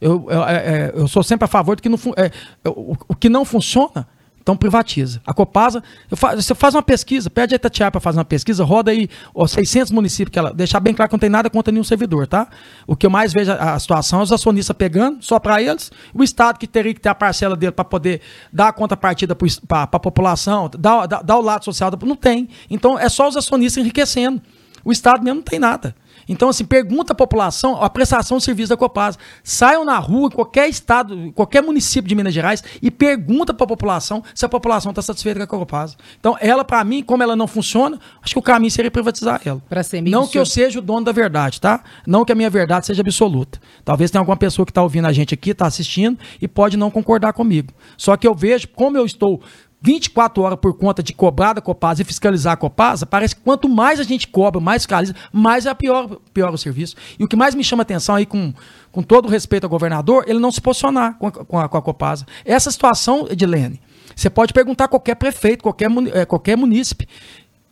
Eu, 0.00 0.24
eu, 0.30 0.44
é, 0.44 0.54
é 0.54 0.92
eu, 0.94 1.08
sou 1.08 1.24
sempre 1.24 1.46
a 1.46 1.48
favor 1.48 1.74
do 1.74 1.82
que 1.82 1.88
não, 1.88 1.98
é, 2.16 2.30
o, 2.68 2.96
o 3.08 3.14
que 3.16 3.28
não 3.28 3.44
funciona, 3.44 4.06
então 4.44 4.54
privatiza. 4.58 5.22
A 5.26 5.32
Copasa, 5.32 5.82
faz, 6.14 6.44
você 6.44 6.54
faz 6.54 6.74
uma 6.74 6.82
pesquisa, 6.82 7.30
pede 7.30 7.54
a 7.54 7.56
Itatiaia 7.56 7.90
para 7.90 7.98
fazer 7.98 8.18
uma 8.18 8.26
pesquisa, 8.26 8.62
roda 8.62 8.90
aí 8.90 9.08
ó, 9.34 9.46
600 9.46 9.90
municípios, 9.90 10.30
que 10.30 10.38
ela, 10.38 10.52
deixar 10.52 10.80
bem 10.80 10.92
claro 10.92 11.08
que 11.08 11.14
não 11.14 11.18
tem 11.18 11.30
nada 11.30 11.48
contra 11.48 11.72
nenhum 11.72 11.82
servidor, 11.82 12.26
tá? 12.26 12.46
O 12.86 12.94
que 12.94 13.06
eu 13.06 13.10
mais 13.10 13.32
vejo 13.32 13.50
a, 13.50 13.72
a 13.72 13.78
situação 13.78 14.20
é 14.20 14.22
os 14.22 14.30
acionistas 14.30 14.76
pegando 14.76 15.24
só 15.24 15.38
para 15.38 15.62
eles, 15.62 15.90
o 16.12 16.22
Estado 16.22 16.58
que 16.58 16.66
teria 16.66 16.92
que 16.92 17.00
ter 17.00 17.08
a 17.08 17.14
parcela 17.14 17.56
dele 17.56 17.72
para 17.72 17.86
poder 17.86 18.20
dar 18.52 18.68
a 18.68 18.72
contrapartida 18.72 19.34
para 19.34 19.82
a 19.84 19.98
população, 19.98 20.70
dar, 20.78 21.06
dar, 21.06 21.22
dar 21.22 21.38
o 21.38 21.40
lado 21.40 21.64
social, 21.64 21.90
não 22.04 22.14
tem. 22.14 22.46
Então 22.68 22.98
é 22.98 23.08
só 23.08 23.26
os 23.26 23.38
acionistas 23.38 23.82
enriquecendo. 23.82 24.42
O 24.84 24.92
Estado 24.92 25.24
mesmo 25.24 25.36
não 25.36 25.42
tem 25.42 25.58
nada. 25.58 25.96
Então, 26.28 26.48
assim, 26.48 26.64
pergunta 26.64 27.12
à 27.12 27.16
população 27.16 27.82
a 27.82 27.88
prestação 27.90 28.38
de 28.38 28.44
serviço 28.44 28.70
da 28.70 28.76
Copasa. 28.76 29.18
Saiam 29.42 29.84
na 29.84 29.98
rua, 29.98 30.28
em 30.28 30.34
qualquer 30.34 30.68
estado, 30.68 31.32
qualquer 31.34 31.62
município 31.62 32.08
de 32.08 32.14
Minas 32.14 32.34
Gerais, 32.34 32.62
e 32.80 32.90
pergunta 32.90 33.52
para 33.52 33.64
a 33.64 33.68
população 33.68 34.22
se 34.34 34.44
a 34.44 34.48
população 34.48 34.90
está 34.90 35.02
satisfeita 35.02 35.46
com 35.46 35.56
a 35.56 35.58
Copasa. 35.60 35.96
Então, 36.18 36.36
ela, 36.40 36.64
para 36.64 36.82
mim, 36.84 37.02
como 37.02 37.22
ela 37.22 37.36
não 37.36 37.46
funciona, 37.46 37.98
acho 38.22 38.34
que 38.34 38.38
o 38.38 38.42
caminho 38.42 38.70
seria 38.70 38.90
privatizar 38.90 39.40
ela. 39.44 39.62
Ser 39.84 40.00
não 40.00 40.26
que 40.26 40.38
eu 40.38 40.46
seja 40.46 40.78
o 40.78 40.82
dono 40.82 41.04
da 41.04 41.12
verdade, 41.12 41.60
tá? 41.60 41.82
Não 42.06 42.24
que 42.24 42.32
a 42.32 42.34
minha 42.34 42.48
verdade 42.48 42.86
seja 42.86 43.02
absoluta. 43.02 43.60
Talvez 43.84 44.10
tenha 44.10 44.20
alguma 44.20 44.36
pessoa 44.36 44.64
que 44.64 44.70
está 44.70 44.82
ouvindo 44.82 45.06
a 45.06 45.12
gente 45.12 45.34
aqui, 45.34 45.50
está 45.50 45.66
assistindo, 45.66 46.18
e 46.40 46.48
pode 46.48 46.76
não 46.76 46.90
concordar 46.90 47.32
comigo. 47.32 47.72
Só 47.96 48.16
que 48.16 48.26
eu 48.26 48.34
vejo, 48.34 48.68
como 48.68 48.96
eu 48.96 49.04
estou 49.04 49.42
24 49.84 50.42
horas 50.42 50.58
por 50.58 50.72
conta 50.72 51.02
de 51.02 51.12
cobrar 51.12 51.52
da 51.52 51.60
Copasa 51.60 52.00
e 52.00 52.04
fiscalizar 52.06 52.54
a 52.54 52.56
Copasa, 52.56 53.04
parece 53.04 53.36
que 53.36 53.42
quanto 53.42 53.68
mais 53.68 54.00
a 54.00 54.02
gente 54.02 54.26
cobra, 54.26 54.58
mais 54.58 54.82
fiscaliza, 54.82 55.14
mais 55.30 55.66
é 55.66 55.74
pior, 55.74 56.16
pior 56.32 56.54
o 56.54 56.56
serviço. 56.56 56.96
E 57.18 57.24
o 57.24 57.28
que 57.28 57.36
mais 57.36 57.54
me 57.54 57.62
chama 57.62 57.82
atenção 57.82 58.14
aí, 58.14 58.24
com, 58.24 58.54
com 58.90 59.02
todo 59.02 59.26
o 59.26 59.28
respeito 59.28 59.64
ao 59.64 59.70
governador, 59.70 60.24
ele 60.26 60.38
não 60.38 60.50
se 60.50 60.58
posicionar 60.58 61.18
com 61.18 61.26
a, 61.26 61.30
com 61.30 61.58
a, 61.58 61.68
com 61.68 61.76
a 61.76 61.82
Copasa. 61.82 62.24
Essa 62.46 62.70
situação, 62.70 63.26
Edilene, 63.28 63.78
você 64.16 64.30
pode 64.30 64.54
perguntar 64.54 64.84
a 64.84 64.88
qualquer 64.88 65.16
prefeito, 65.16 65.62
qualquer, 65.62 65.90
é, 66.14 66.24
qualquer 66.24 66.56
munícipe 66.56 67.06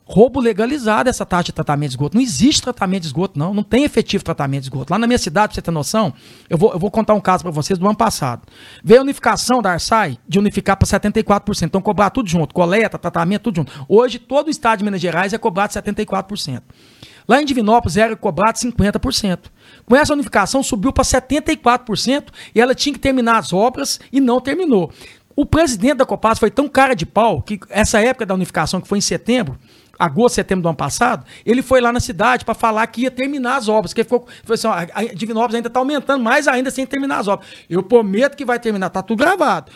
roubo 0.04 0.40
legalizado 0.40 1.08
essa 1.08 1.24
taxa 1.24 1.44
de 1.44 1.52
tratamento 1.52 1.90
de 1.90 1.94
esgoto. 1.94 2.16
Não 2.16 2.22
existe 2.22 2.62
tratamento 2.62 3.02
de 3.02 3.08
esgoto, 3.08 3.38
não. 3.38 3.54
Não 3.54 3.62
tem 3.62 3.84
efetivo 3.84 4.24
tratamento 4.24 4.62
de 4.62 4.66
esgoto. 4.66 4.92
Lá 4.92 4.98
na 4.98 5.06
minha 5.06 5.18
cidade, 5.18 5.48
pra 5.48 5.54
você 5.54 5.62
ter 5.62 5.70
noção, 5.70 6.12
eu 6.50 6.58
vou, 6.58 6.72
eu 6.72 6.78
vou 6.78 6.90
contar 6.90 7.14
um 7.14 7.20
caso 7.20 7.42
para 7.42 7.52
vocês 7.52 7.78
do 7.78 7.86
ano 7.86 7.96
passado. 7.96 8.42
Veio 8.82 9.00
a 9.00 9.02
unificação 9.02 9.62
da 9.62 9.72
Arsai 9.72 10.18
de 10.28 10.38
unificar 10.38 10.76
para 10.76 10.86
74%. 10.86 11.62
Então, 11.62 11.80
cobrar 11.80 12.10
tudo 12.10 12.28
junto, 12.28 12.54
coleta, 12.54 12.98
tratamento, 12.98 13.44
tudo 13.44 13.56
junto. 13.56 13.72
Hoje, 13.88 14.18
todo 14.18 14.48
o 14.48 14.50
estado 14.50 14.78
de 14.78 14.84
Minas 14.84 15.00
Gerais 15.00 15.32
é 15.32 15.38
cobrado 15.38 15.72
74%. 15.72 16.62
Lá 17.26 17.40
em 17.40 17.44
Divinópolis 17.44 17.96
era 17.96 18.16
cobrado 18.16 18.58
50%. 18.58 19.38
Com 19.86 19.96
essa 19.96 20.12
unificação, 20.12 20.62
subiu 20.62 20.92
para 20.92 21.04
74% 21.04 22.24
e 22.54 22.60
ela 22.60 22.74
tinha 22.74 22.92
que 22.92 22.98
terminar 22.98 23.38
as 23.38 23.52
obras 23.52 24.00
e 24.12 24.20
não 24.20 24.40
terminou. 24.40 24.92
O 25.34 25.46
presidente 25.46 25.94
da 25.94 26.04
Copasa 26.04 26.40
foi 26.40 26.50
tão 26.50 26.68
cara 26.68 26.94
de 26.94 27.06
pau 27.06 27.40
que 27.40 27.58
essa 27.70 28.00
época 28.00 28.26
da 28.26 28.34
unificação, 28.34 28.80
que 28.80 28.88
foi 28.88 28.98
em 28.98 29.02
setembro, 29.02 29.58
agosto, 30.04 30.34
setembro 30.34 30.62
do 30.62 30.68
ano 30.68 30.76
passado, 30.76 31.24
ele 31.46 31.62
foi 31.62 31.80
lá 31.80 31.92
na 31.92 32.00
cidade 32.00 32.44
para 32.44 32.54
falar 32.54 32.86
que 32.88 33.02
ia 33.02 33.10
terminar 33.10 33.56
as 33.56 33.68
obras. 33.68 33.92
Que 33.92 34.02
ficou, 34.02 34.26
foi 34.44 34.54
assim, 34.54 34.66
ó, 34.66 34.72
a 34.72 35.04
Divinópolis 35.14 35.54
ainda 35.54 35.68
está 35.68 35.80
aumentando 35.80 36.22
mais 36.22 36.48
ainda 36.48 36.70
sem 36.70 36.84
terminar 36.84 37.18
as 37.18 37.28
obras. 37.28 37.48
Eu 37.68 37.82
prometo 37.82 38.36
que 38.36 38.44
vai 38.44 38.58
terminar, 38.58 38.90
tá 38.90 39.02
tudo 39.02 39.18
gravado. 39.18 39.70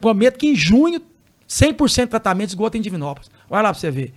Prometo 0.00 0.38
que 0.38 0.48
em 0.48 0.54
junho, 0.54 1.00
100% 1.48 2.02
de 2.02 2.06
tratamento 2.06 2.48
de 2.48 2.52
esgoto 2.52 2.76
em 2.76 2.80
Divinópolis. 2.80 3.30
Olha 3.50 3.62
lá 3.62 3.70
para 3.70 3.80
você 3.80 3.90
ver. 3.90 4.14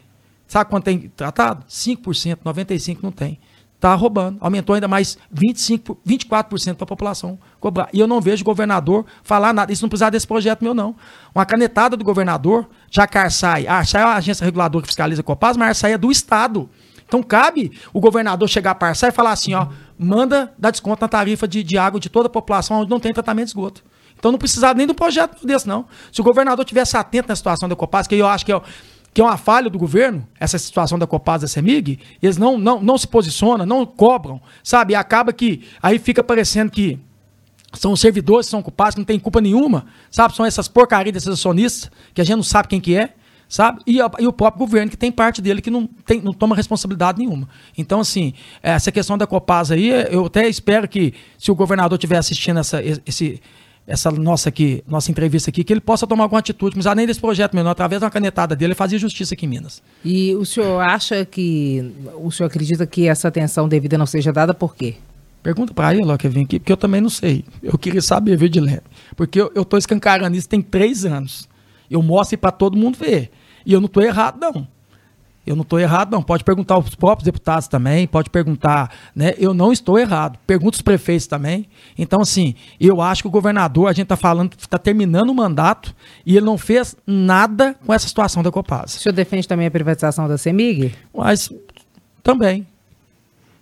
Sabe 0.48 0.70
quanto 0.70 0.84
tem 0.84 1.12
tratado? 1.16 1.66
5%, 1.68 2.38
95% 2.46 3.00
não 3.02 3.12
tem 3.12 3.40
está 3.86 3.96
roubando. 3.96 4.38
Aumentou 4.42 4.74
ainda 4.74 4.88
mais 4.88 5.18
25, 5.32 5.98
24% 6.06 6.76
para 6.76 6.84
a 6.84 6.88
população 6.88 7.38
cobrar. 7.60 7.88
E 7.94 8.00
eu 8.00 8.08
não 8.08 8.20
vejo 8.20 8.42
o 8.42 8.46
governador 8.46 9.06
falar 9.24 9.54
nada. 9.54 9.72
Isso 9.72 9.84
não 9.84 9.90
precisa 9.90 10.10
desse 10.10 10.28
projeto 10.28 10.64
meu, 10.64 10.74
não. 10.74 10.96
Uma 11.34 11.46
canetada 11.46 11.96
do 11.96 12.04
governador, 12.04 12.68
já 12.90 13.06
que 13.06 13.18
a 13.18 13.28
a 13.28 13.82
é 13.82 13.98
a 13.98 14.16
agência 14.16 14.44
reguladora 14.44 14.82
que 14.82 14.88
fiscaliza 14.88 15.22
a 15.22 15.24
Copaz, 15.24 15.56
mas 15.56 15.84
a 15.84 15.90
é 15.90 15.98
do 15.98 16.12
Estado. 16.12 16.70
Então 17.08 17.22
cabe 17.22 17.72
o 17.94 18.00
governador 18.00 18.50
chegar 18.50 18.74
para 18.76 18.90
a 18.90 19.08
e 19.08 19.12
falar 19.12 19.32
assim, 19.32 19.54
ó, 19.54 19.68
manda 19.98 20.52
dar 20.58 20.72
desconto 20.72 21.02
na 21.02 21.08
tarifa 21.08 21.48
de, 21.48 21.64
de 21.64 21.78
água 21.78 22.00
de 22.00 22.10
toda 22.10 22.26
a 22.28 22.30
população 22.30 22.82
onde 22.82 22.90
não 22.90 23.00
tem 23.00 23.14
tratamento 23.14 23.46
de 23.46 23.52
esgoto. 23.52 23.84
Então 24.18 24.32
não 24.32 24.40
precisava 24.40 24.74
nem 24.74 24.88
do 24.88 24.96
projeto 24.96 25.46
desse, 25.46 25.68
não. 25.68 25.86
Se 26.12 26.20
o 26.20 26.24
governador 26.24 26.66
tivesse 26.66 26.98
atento 26.98 27.30
na 27.30 27.36
situação 27.36 27.70
da 27.70 27.76
Copaz, 27.76 28.08
que 28.08 28.16
eu 28.16 28.28
acho 28.28 28.46
que 28.46 28.52
é 28.52 28.60
que 29.16 29.22
é 29.22 29.24
uma 29.24 29.38
falha 29.38 29.70
do 29.70 29.80
governo, 29.80 30.28
essa 30.38 30.60
situação 30.60 31.00
da 31.00 31.08
Copasa 31.08 31.44
da 31.44 31.48
Semig, 31.48 32.00
eles 32.22 32.36
não, 32.36 32.58
não, 32.58 32.82
não 32.82 32.98
se 32.98 33.08
posicionam, 33.08 33.66
não 33.66 33.86
cobram, 33.86 34.42
sabe? 34.62 34.92
E 34.92 34.96
acaba 34.96 35.32
que 35.32 35.64
aí 35.82 35.98
fica 35.98 36.22
parecendo 36.22 36.70
que 36.70 37.00
são 37.72 37.94
os 37.94 38.02
servidores 38.02 38.48
que 38.48 38.52
são 38.52 38.62
culpados, 38.62 38.96
que 38.96 39.00
não 39.00 39.06
tem 39.06 39.18
culpa 39.18 39.40
nenhuma, 39.40 39.86
sabe? 40.12 40.36
São 40.36 40.46
essas 40.46 40.68
porcarias 40.68 41.14
desses 41.14 41.30
acionistas, 41.30 41.90
que 42.14 42.20
a 42.20 42.26
gente 42.26 42.36
não 42.36 42.44
sabe 42.44 42.68
quem 42.68 42.82
que 42.82 42.94
é, 42.94 43.14
sabe? 43.48 43.80
E, 43.88 44.00
e, 44.20 44.28
o 44.28 44.34
próprio 44.34 44.60
governo, 44.60 44.92
que 44.92 44.98
tem 44.98 45.14
parte 45.14 45.42
dele 45.42 45.62
que 45.62 45.72
não, 45.72 45.88
tem, 45.88 46.20
não 46.20 46.34
toma 46.34 46.54
responsabilidade 46.54 47.18
nenhuma. 47.18 47.48
Então, 47.78 48.02
assim, 48.02 48.34
essa 48.62 48.92
questão 48.92 49.18
da 49.18 49.26
Copasa 49.26 49.76
aí, 49.76 49.92
eu 50.12 50.26
até 50.26 50.46
espero 50.50 50.90
que, 50.90 51.14
se 51.38 51.50
o 51.50 51.56
governador 51.56 51.98
estiver 51.98 52.18
assistindo 52.18 52.60
essa, 52.60 52.84
esse, 52.84 53.42
essa 53.88 54.10
nossa 54.10 54.50
aqui, 54.50 54.84
nossa 54.88 55.12
entrevista 55.12 55.50
aqui, 55.50 55.64
que 55.64 55.72
ele 55.72 55.82
possa 55.82 56.08
tomar 56.08 56.24
alguma 56.24 56.40
atitude, 56.40 56.76
mas 56.76 56.88
além 56.88 57.06
desse 57.06 57.20
projeto 57.20 57.56
menor, 57.56 57.72
através 57.72 58.00
de 58.00 58.06
uma 58.06 58.12
canetada 58.12 58.56
dele, 58.56 58.70
ele 58.70 58.76
fazia 58.76 58.98
justiça 58.98 59.36
aqui 59.36 59.46
em 59.46 59.50
Minas. 59.50 59.82
E 60.04 60.34
o 60.36 60.46
senhor 60.46 60.80
acha 60.82 61.24
que, 61.24 61.94
o 62.16 62.32
senhor 62.32 62.48
acredita 62.48 62.86
que 62.88 63.08
essa 63.08 63.28
atenção 63.28 63.68
devida 63.68 63.98
não 63.98 64.06
seja 64.06 64.34
dada 64.34 64.54
por 64.54 64.76
quê? 64.76 64.96
Pergunta 65.44 65.74
para 65.74 65.94
ele, 65.94 66.12
ó, 66.12 66.18
que 66.18 66.28
vem 66.28 66.44
aqui, 66.44 66.60
porque 66.60 66.72
eu 66.72 66.78
também 66.78 67.00
não 67.00 67.10
sei. 67.10 67.46
Eu 67.62 67.78
queria 67.78 68.02
saber, 68.02 68.36
viu, 68.36 68.50
Dilene? 68.50 68.82
Porque 69.16 69.40
eu, 69.40 69.52
estou 69.56 69.78
escancarando 69.78 70.36
isso 70.36 70.50
tem 70.50 70.60
três 70.60 71.06
anos. 71.06 71.48
Eu 71.90 72.02
mostro 72.02 72.36
para 72.40 72.50
todo 72.50 72.76
mundo 72.76 72.98
ver. 72.98 73.30
E 73.64 73.72
eu 73.72 73.80
não 73.80 73.86
estou 73.86 74.02
errado, 74.02 74.40
não. 74.40 74.68
Eu 75.46 75.56
não 75.56 75.62
estou 75.62 75.80
errado, 75.80 76.12
não. 76.12 76.24
Pode 76.24 76.44
perguntar 76.44 76.76
aos 76.76 76.96
próprios 76.96 77.24
deputados 77.24 77.68
também, 77.68 78.08
pode 78.08 78.30
perguntar, 78.30 78.92
né? 79.16 79.34
Eu 79.38 79.54
não 79.54 79.72
estou 79.72 80.00
errado. 80.00 80.40
Pergunta 80.48 80.76
os 80.76 80.82
prefeitos 80.82 81.28
também. 81.28 81.68
Então, 81.98 82.22
assim, 82.22 82.56
eu 82.80 83.00
acho 83.00 83.22
que 83.22 83.28
o 83.28 83.32
governador, 83.32 83.88
a 83.88 83.94
gente 83.94 84.04
está 84.04 84.16
falando, 84.16 84.54
está 84.58 84.78
terminando 84.78 85.30
o 85.30 85.36
mandato 85.36 85.96
e 86.26 86.36
ele 86.36 86.46
não 86.46 86.58
fez 86.58 86.96
nada 87.06 87.76
com 87.86 87.94
essa 87.94 88.08
situação 88.08 88.42
da 88.42 88.52
Copasa. 88.52 88.98
O 88.98 89.00
senhor 89.00 89.14
defende 89.14 89.48
também 89.48 89.68
a 89.68 89.72
privatização 89.72 90.28
da 90.28 90.38
CEMIG? 90.38 90.96
Mas 91.14 91.52
também. 92.24 92.66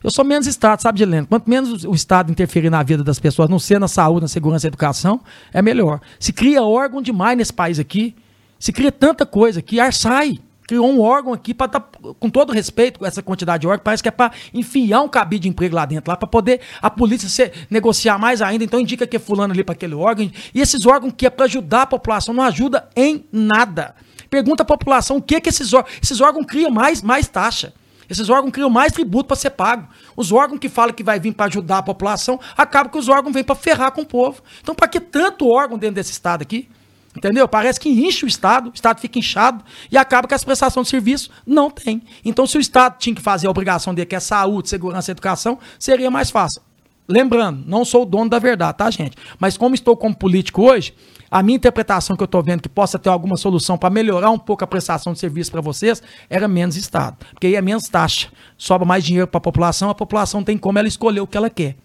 Eu 0.02 0.12
sou 0.12 0.24
menos 0.26 0.48
Estado, 0.48 0.82
sabe, 0.82 1.00
Geleno? 1.00 1.28
Quanto 1.28 1.50
menos 1.50 1.86
o 1.86 1.94
Estado 1.94 2.32
interferir 2.32 2.70
na 2.70 2.84
vida 2.84 3.04
das 3.04 3.20
pessoas, 3.20 3.50
não 3.50 3.60
ser 3.60 3.80
na 3.80 3.88
saúde, 3.88 4.22
na 4.22 4.28
segurança 4.28 4.68
e 4.68 4.70
educação, 4.70 5.22
é 5.54 5.62
melhor. 5.62 6.02
Se 6.20 6.34
cria 6.34 6.64
órgão 6.64 7.02
demais 7.02 7.38
nesse 7.38 7.54
país 7.54 7.80
aqui. 7.80 8.16
Se 8.60 8.72
cria 8.72 8.92
tanta 8.92 9.26
coisa 9.26 9.62
que 9.62 9.80
ar 9.80 9.94
sai 9.94 10.40
criou 10.68 10.90
um 10.90 11.02
órgão 11.02 11.34
aqui 11.34 11.54
para 11.54 11.68
dar, 11.68 11.82
com 12.20 12.30
todo 12.30 12.52
respeito, 12.52 13.00
com 13.00 13.06
essa 13.06 13.22
quantidade 13.22 13.62
de 13.62 13.68
órgão, 13.68 13.84
parece 13.84 14.02
que 14.02 14.10
é 14.10 14.12
para 14.12 14.32
enfiar 14.54 15.02
um 15.02 15.08
cabide 15.08 15.44
de 15.44 15.50
emprego 15.50 15.76
lá 15.76 15.86
dentro, 15.86 16.10
lá 16.10 16.18
para 16.18 16.28
poder 16.28 16.62
a 16.82 16.90
polícia 16.90 17.30
ser, 17.30 17.68
negociar 17.70 18.18
mais 18.18 18.42
ainda. 18.42 18.64
Então 18.64 18.80
indica 18.80 19.06
que 19.06 19.18
é 19.18 19.20
fulano 19.20 19.54
ali 19.54 19.64
para 19.64 19.74
aquele 19.74 19.96
órgão. 19.96 20.30
E 20.54 20.62
esses 20.62 20.86
órgãos 20.86 21.14
que 21.16 21.26
é 21.26 21.30
para 21.30 21.46
ajudar 21.46 21.84
a 21.84 21.88
população 21.88 22.34
não 22.34 22.44
ajuda 22.44 22.88
em 22.96 23.26
nada. 23.32 23.96
Pergunta 24.30 24.64
à 24.64 24.66
população 24.66 25.18
o 25.18 25.22
que 25.22 25.40
que 25.40 25.50
esses 25.50 25.74
órgãos, 25.74 25.96
esses 26.02 26.22
órgãos 26.22 26.46
criam 26.46 26.72
mais 26.72 27.02
mais 27.02 27.28
taxa. 27.28 27.74
Esses 28.10 28.30
órgãos 28.30 28.52
criam 28.52 28.70
mais 28.70 28.92
tributo 28.92 29.28
para 29.28 29.38
ser 29.38 29.52
pago. 29.52 29.88
Os 30.16 30.32
órgãos 30.32 30.60
que 30.60 30.70
falam 30.70 30.94
que 30.94 31.04
vai 31.04 31.20
vir 31.20 31.34
para 31.34 31.46
ajudar 31.46 31.80
a 31.80 31.84
população, 31.84 32.40
acabam 32.56 32.92
que 32.92 32.98
os 32.98 33.10
órgãos 33.10 33.34
vêm 33.34 33.44
para 33.44 33.56
ferrar 33.56 33.92
com 33.92 34.02
o 34.02 34.06
povo. 34.06 34.42
Então, 34.62 34.76
para 34.76 34.88
que 34.88 35.00
tanto 35.00 35.48
órgão 35.48 35.78
dentro 35.78 35.96
desse 35.96 36.12
estado 36.12 36.42
aqui? 36.42 36.70
Entendeu? 37.16 37.48
Parece 37.48 37.80
que 37.80 37.90
enche 37.90 38.26
o 38.26 38.28
Estado, 38.28 38.70
o 38.70 38.74
Estado 38.74 39.00
fica 39.00 39.20
inchado 39.20 39.64
e 39.92 39.98
acaba 39.98 40.28
que 40.28 40.34
as 40.34 40.44
prestações 40.44 40.88
de 40.88 40.92
serviço 40.92 41.30
não 41.46 41.70
tem. 41.70 42.02
Então, 42.26 42.48
se 42.48 42.58
o 42.58 42.62
Estado 42.62 42.98
tinha 42.98 43.16
que 43.16 43.22
fazer 43.22 43.48
a 43.48 43.52
obrigação 43.52 43.94
dele, 43.94 44.08
que 44.08 44.16
é 44.16 44.20
saúde, 44.20 44.70
segurança 44.70 45.12
e 45.12 45.14
educação, 45.14 45.60
seria 45.78 46.10
mais 46.10 46.32
fácil. 46.32 46.62
lembrando, 47.08 47.64
não 47.68 47.84
sou 47.84 48.04
o 48.04 48.06
dono 48.06 48.30
da 48.30 48.40
verdade, 48.40 48.78
tá, 48.78 48.90
gente? 48.90 49.18
Mas 49.38 49.58
como 49.58 49.76
estou 49.76 49.96
como 49.96 50.16
político 50.16 50.64
hoje, 50.64 50.96
a 51.30 51.44
minha 51.44 51.58
interpretação 51.58 52.16
que 52.16 52.24
eu 52.24 52.26
estou 52.26 52.42
vendo 52.42 52.62
que 52.62 52.70
possa 52.70 52.98
ter 52.98 53.10
alguma 53.10 53.36
solução 53.36 53.78
para 53.78 53.90
melhorar 53.90 54.30
um 54.30 54.40
pouco 54.40 54.64
a 54.64 54.68
prestação 54.68 55.14
de 55.14 55.20
serviço 55.20 55.52
para 55.52 55.62
vocês 55.62 56.02
era 56.30 56.48
menos 56.48 56.78
Estado. 56.78 57.18
Porque 57.32 57.48
aí 57.48 57.56
é 57.56 57.62
menos 57.62 57.90
taxa, 57.90 58.30
sobra 58.58 58.86
mais 58.86 59.04
dinheiro 59.04 59.28
para 59.28 59.40
a 59.40 59.42
população, 59.42 59.90
a 59.90 59.96
população 59.96 60.44
tem 60.44 60.58
como 60.58 60.80
ela 60.80 60.88
escolher 60.88 61.20
o 61.20 61.28
que 61.28 61.36
ela 61.36 61.50
quer. 61.50 61.76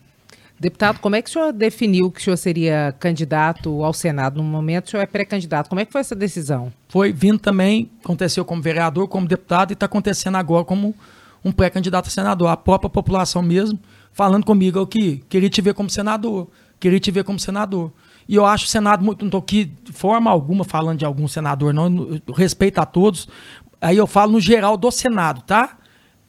Deputado, 0.61 0.99
como 0.99 1.15
é 1.15 1.23
que 1.23 1.31
o 1.31 1.33
senhor 1.33 1.53
definiu 1.53 2.11
que 2.11 2.21
o 2.21 2.23
senhor 2.25 2.37
seria 2.37 2.95
candidato 2.99 3.85
ao 3.85 3.93
Senado? 3.93 4.39
No 4.39 4.43
momento, 4.43 4.87
o 4.87 4.91
senhor 4.91 5.03
é 5.03 5.07
pré-candidato. 5.07 5.69
Como 5.69 5.81
é 5.81 5.85
que 5.85 5.93
foi 5.93 6.01
essa 6.01 6.17
decisão? 6.17 6.73
Foi 6.89 7.13
vindo 7.13 7.39
também, 7.39 7.91
aconteceu 8.03 8.45
como 8.45 8.61
vereador, 8.61 9.07
como 9.07 9.29
deputado 9.29 9.71
e 9.71 9.75
está 9.75 9.87
acontecendo 9.87 10.37
agora 10.37 10.65
como 10.65 10.95
um 11.45 11.53
pré-candidato 11.53 12.09
a 12.09 12.11
senador. 12.11 12.49
A 12.49 12.57
própria 12.57 12.91
população 12.91 13.41
mesmo 13.41 13.79
falando 14.13 14.45
comigo 14.45 14.85
que 14.85 15.19
queria 15.29 15.49
te 15.49 15.61
ver 15.61 15.75
como 15.75 15.89
senador, 15.89 16.49
queria 16.81 16.99
te 16.99 17.11
ver 17.13 17.23
como 17.23 17.39
senador. 17.39 17.93
E 18.29 18.35
eu 18.35 18.45
acho 18.45 18.67
o 18.67 18.69
Senado 18.69 19.05
muito. 19.05 19.21
Não 19.21 19.29
estou 19.29 19.41
aqui 19.41 19.67
de 19.85 19.93
forma 19.93 20.31
alguma 20.31 20.65
falando 20.65 20.99
de 20.99 21.05
algum 21.05 21.27
senador, 21.29 21.73
não. 21.73 22.21
respeito 22.35 22.79
a 22.79 22.85
todos. 22.85 23.29
Aí 23.81 23.97
eu 23.97 24.07
falo 24.07 24.33
no 24.33 24.41
geral 24.41 24.77
do 24.77 24.91
Senado, 24.91 25.43
tá? 25.43 25.78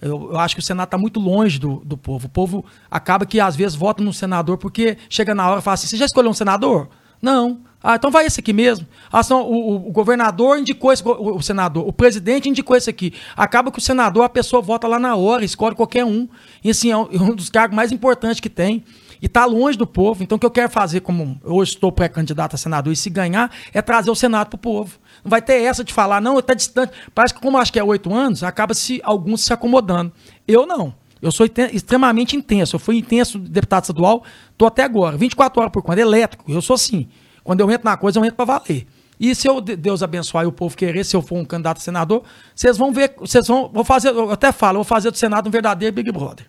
Eu, 0.01 0.31
eu, 0.31 0.39
acho 0.39 0.55
que 0.55 0.61
o 0.61 0.63
Senado 0.63 0.87
está 0.87 0.97
muito 0.97 1.19
longe 1.19 1.59
do, 1.59 1.81
do 1.85 1.97
povo. 1.97 2.27
O 2.27 2.29
povo 2.29 2.65
acaba 2.89 3.25
que 3.25 3.39
às 3.39 3.55
vezes 3.55 3.75
vota 3.75 4.03
no 4.03 4.13
senador 4.13 4.57
porque 4.57 4.97
chega 5.09 5.35
na 5.35 5.49
hora 5.49 5.59
e 5.59 5.63
fala 5.63 5.73
assim: 5.73 5.87
você 5.87 5.97
já 5.97 6.05
escolheu 6.05 6.31
um 6.31 6.33
senador? 6.33 6.89
Não. 7.21 7.59
Ah, 7.81 7.95
então 7.95 8.11
vai 8.11 8.25
esse 8.25 8.39
aqui 8.39 8.51
mesmo. 8.51 8.85
Ah, 9.11 9.23
senão, 9.23 9.43
o, 9.43 9.87
o, 9.87 9.91
governador 9.91 10.57
indicou 10.57 10.91
esse, 10.91 11.01
o, 11.05 11.37
o, 11.37 11.41
senador, 11.41 11.87
o 11.87 11.93
presidente 11.93 12.49
indicou 12.49 12.75
esse 12.75 12.89
aqui. 12.89 13.13
Acaba 13.37 13.71
que 13.71 13.79
o 13.79 13.81
senador, 13.81 14.23
a 14.23 14.29
pessoa 14.29 14.61
vota 14.61 14.85
lá 14.85 14.99
na 14.99 15.15
hora, 15.15 15.45
escolhe 15.45 15.75
qualquer 15.75 16.03
um. 16.03 16.27
E 16.61 16.69
assim, 16.69 16.91
é 16.91 16.97
um, 16.97 17.07
é 17.11 17.21
um 17.21 17.33
dos 17.33 17.49
cargos 17.49 17.75
mais 17.75 17.91
importantes 17.91 18.41
que 18.41 18.49
tem. 18.49 18.83
E 19.21 19.25
está 19.25 19.45
longe 19.45 19.77
do 19.77 19.87
povo. 19.87 20.23
Então, 20.23 20.35
o 20.37 20.39
que 20.39 20.45
eu 20.45 20.51
quero 20.51 20.69
fazer, 20.69 21.01
como 21.01 21.39
hoje 21.43 21.71
estou 21.71 21.91
pré-candidato 21.91 22.55
a 22.55 22.57
senador, 22.57 22.91
e 22.91 22.95
se 22.95 23.09
ganhar, 23.09 23.51
é 23.73 23.81
trazer 23.81 24.09
o 24.11 24.15
Senado 24.15 24.47
para 24.47 24.55
o 24.55 24.59
povo. 24.59 24.97
Não 25.23 25.29
vai 25.29 25.41
ter 25.41 25.61
essa 25.61 25.83
de 25.83 25.93
falar, 25.93 26.21
não, 26.21 26.39
está 26.39 26.53
distante. 26.53 26.93
Parece 27.13 27.33
que, 27.33 27.41
como 27.41 27.57
acho 27.57 27.71
que 27.71 27.79
é 27.79 27.83
oito 27.83 28.13
anos, 28.13 28.43
acaba 28.43 28.73
se 28.73 29.01
alguns 29.03 29.43
se 29.43 29.53
acomodando. 29.53 30.11
Eu 30.47 30.65
não. 30.65 30.93
Eu 31.21 31.31
sou 31.31 31.45
extremamente 31.45 32.35
intenso. 32.35 32.75
Eu 32.75 32.79
fui 32.79 32.97
intenso 32.97 33.37
deputado 33.37 33.83
estadual, 33.83 34.23
estou 34.51 34.67
até 34.67 34.83
agora, 34.83 35.17
24 35.17 35.59
horas 35.61 35.71
por 35.71 35.83
conta, 35.83 35.99
elétrico. 35.99 36.49
Eu 36.49 36.61
sou 36.61 36.75
assim. 36.75 37.07
Quando 37.43 37.59
eu 37.59 37.69
entro 37.71 37.85
na 37.85 37.97
coisa, 37.97 38.19
eu 38.19 38.23
entro 38.23 38.35
para 38.35 38.59
valer. 38.59 38.87
E 39.19 39.35
se 39.35 39.47
eu, 39.47 39.59
Deus 39.59 40.01
abençoar 40.01 40.45
e 40.45 40.47
o 40.47 40.51
povo 40.51 40.77
querer, 40.77 41.03
se 41.03 41.15
eu 41.15 41.21
for 41.21 41.37
um 41.37 41.43
candidato 41.43 41.77
a 41.77 41.81
senador, 41.81 42.23
vocês 42.55 42.77
vão 42.77 42.93
ver, 42.93 43.13
vocês 43.17 43.45
vão, 43.47 43.69
vou 43.73 43.83
fazer, 43.83 44.09
eu 44.09 44.31
até 44.31 44.51
falo, 44.53 44.75
vou 44.75 44.83
fazer 44.85 45.11
do 45.11 45.17
Senado 45.17 45.47
um 45.47 45.51
verdadeiro 45.51 45.93
Big 45.93 46.09
Brother 46.11 46.45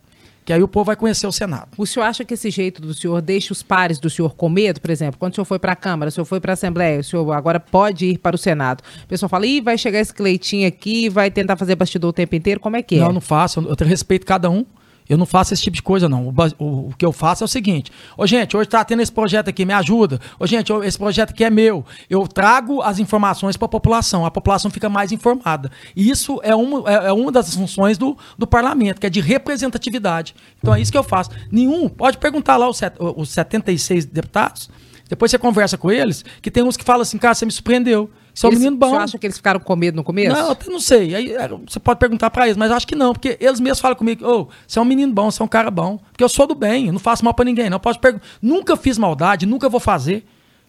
que 0.50 0.54
aí 0.54 0.62
o 0.64 0.66
povo 0.66 0.86
vai 0.86 0.96
conhecer 0.96 1.28
o 1.28 1.32
Senado. 1.32 1.68
O 1.78 1.86
senhor 1.86 2.06
acha 2.06 2.24
que 2.24 2.34
esse 2.34 2.50
jeito 2.50 2.82
do 2.82 2.92
senhor 2.92 3.22
deixa 3.22 3.52
os 3.52 3.62
pares 3.62 4.00
do 4.00 4.10
senhor 4.10 4.34
com 4.34 4.48
medo, 4.48 4.80
por 4.80 4.90
exemplo? 4.90 5.16
Quando 5.16 5.30
o 5.30 5.34
senhor 5.36 5.44
foi 5.44 5.60
para 5.60 5.70
a 5.70 5.76
Câmara, 5.76 6.08
o 6.08 6.10
senhor 6.10 6.24
foi 6.24 6.40
para 6.40 6.50
a 6.50 6.54
Assembleia, 6.54 6.98
o 6.98 7.04
senhor 7.04 7.30
agora 7.30 7.60
pode 7.60 8.06
ir 8.06 8.18
para 8.18 8.34
o 8.34 8.38
Senado. 8.38 8.82
O 9.04 9.06
pessoal 9.06 9.28
fala, 9.28 9.46
ih, 9.46 9.60
vai 9.60 9.78
chegar 9.78 10.00
esse 10.00 10.12
Cleitinho 10.12 10.66
aqui, 10.66 11.08
vai 11.08 11.30
tentar 11.30 11.56
fazer 11.56 11.76
bastidor 11.76 12.10
o 12.10 12.12
tempo 12.12 12.34
inteiro, 12.34 12.58
como 12.58 12.74
é 12.74 12.82
que 12.82 12.96
é? 12.96 12.98
Não, 12.98 13.12
não 13.12 13.20
faço, 13.20 13.60
eu 13.60 13.86
respeito 13.86 14.26
cada 14.26 14.50
um. 14.50 14.66
Eu 15.10 15.18
não 15.18 15.26
faço 15.26 15.52
esse 15.52 15.60
tipo 15.60 15.74
de 15.74 15.82
coisa, 15.82 16.08
não. 16.08 16.28
O, 16.28 16.34
o, 16.56 16.88
o 16.90 16.94
que 16.96 17.04
eu 17.04 17.10
faço 17.10 17.42
é 17.42 17.46
o 17.46 17.48
seguinte: 17.48 17.90
Ô, 18.16 18.24
gente, 18.28 18.56
hoje 18.56 18.68
está 18.68 18.84
tendo 18.84 19.02
esse 19.02 19.10
projeto 19.10 19.50
aqui, 19.50 19.64
me 19.64 19.72
ajuda. 19.72 20.20
Ô, 20.38 20.46
gente, 20.46 20.72
esse 20.84 20.96
projeto 20.96 21.30
aqui 21.30 21.42
é 21.42 21.50
meu. 21.50 21.84
Eu 22.08 22.28
trago 22.28 22.80
as 22.80 23.00
informações 23.00 23.56
para 23.56 23.66
a 23.66 23.68
população. 23.68 24.24
A 24.24 24.30
população 24.30 24.70
fica 24.70 24.88
mais 24.88 25.10
informada. 25.10 25.68
E 25.96 26.08
isso 26.08 26.38
é 26.44 26.54
uma, 26.54 26.88
é, 26.88 27.08
é 27.08 27.12
uma 27.12 27.32
das 27.32 27.52
funções 27.52 27.98
do, 27.98 28.16
do 28.38 28.46
parlamento, 28.46 29.00
que 29.00 29.06
é 29.08 29.10
de 29.10 29.20
representatividade. 29.20 30.32
Então 30.60 30.72
é 30.72 30.80
isso 30.80 30.92
que 30.92 30.98
eu 30.98 31.02
faço. 31.02 31.30
Nenhum, 31.50 31.88
pode 31.88 32.16
perguntar 32.16 32.56
lá 32.56 32.70
os, 32.70 32.80
os 33.16 33.30
76 33.30 34.04
deputados. 34.04 34.70
Depois 35.08 35.32
você 35.32 35.38
conversa 35.38 35.76
com 35.76 35.90
eles, 35.90 36.24
que 36.40 36.52
tem 36.52 36.62
uns 36.62 36.76
que 36.76 36.84
falam 36.84 37.02
assim, 37.02 37.18
cara, 37.18 37.34
você 37.34 37.44
me 37.44 37.50
surpreendeu. 37.50 38.08
É 38.46 38.50
um 38.50 38.52
menino 38.52 38.76
bom. 38.76 38.90
Você 38.90 38.96
acha 38.96 39.18
que 39.18 39.26
eles 39.26 39.36
ficaram 39.36 39.60
com 39.60 39.76
medo 39.76 39.96
no 39.96 40.04
começo? 40.04 40.34
Não, 40.34 40.50
até 40.50 40.70
não 40.70 40.80
sei. 40.80 41.14
Aí 41.14 41.32
é, 41.32 41.48
você 41.48 41.80
pode 41.80 41.98
perguntar 41.98 42.30
para 42.30 42.46
eles, 42.46 42.56
mas 42.56 42.70
acho 42.70 42.86
que 42.86 42.94
não, 42.94 43.12
porque 43.12 43.36
eles 43.40 43.60
mesmos 43.60 43.80
falam 43.80 43.96
comigo, 43.96 44.26
ô, 44.26 44.40
oh, 44.40 44.48
você 44.66 44.78
é 44.78 44.82
um 44.82 44.84
menino 44.84 45.12
bom, 45.12 45.30
você 45.30 45.42
é 45.42 45.44
um 45.44 45.48
cara 45.48 45.70
bom. 45.70 45.98
Porque 46.10 46.24
eu 46.24 46.28
sou 46.28 46.46
do 46.46 46.54
bem, 46.54 46.86
eu 46.86 46.92
não 46.92 47.00
faço 47.00 47.24
mal 47.24 47.34
para 47.34 47.44
ninguém, 47.44 47.68
não. 47.68 47.80
Posso 47.80 47.98
perguntar. 47.98 48.24
Nunca 48.40 48.76
fiz 48.76 48.98
maldade, 48.98 49.46
nunca 49.46 49.68
vou 49.68 49.80
fazer. 49.80 50.24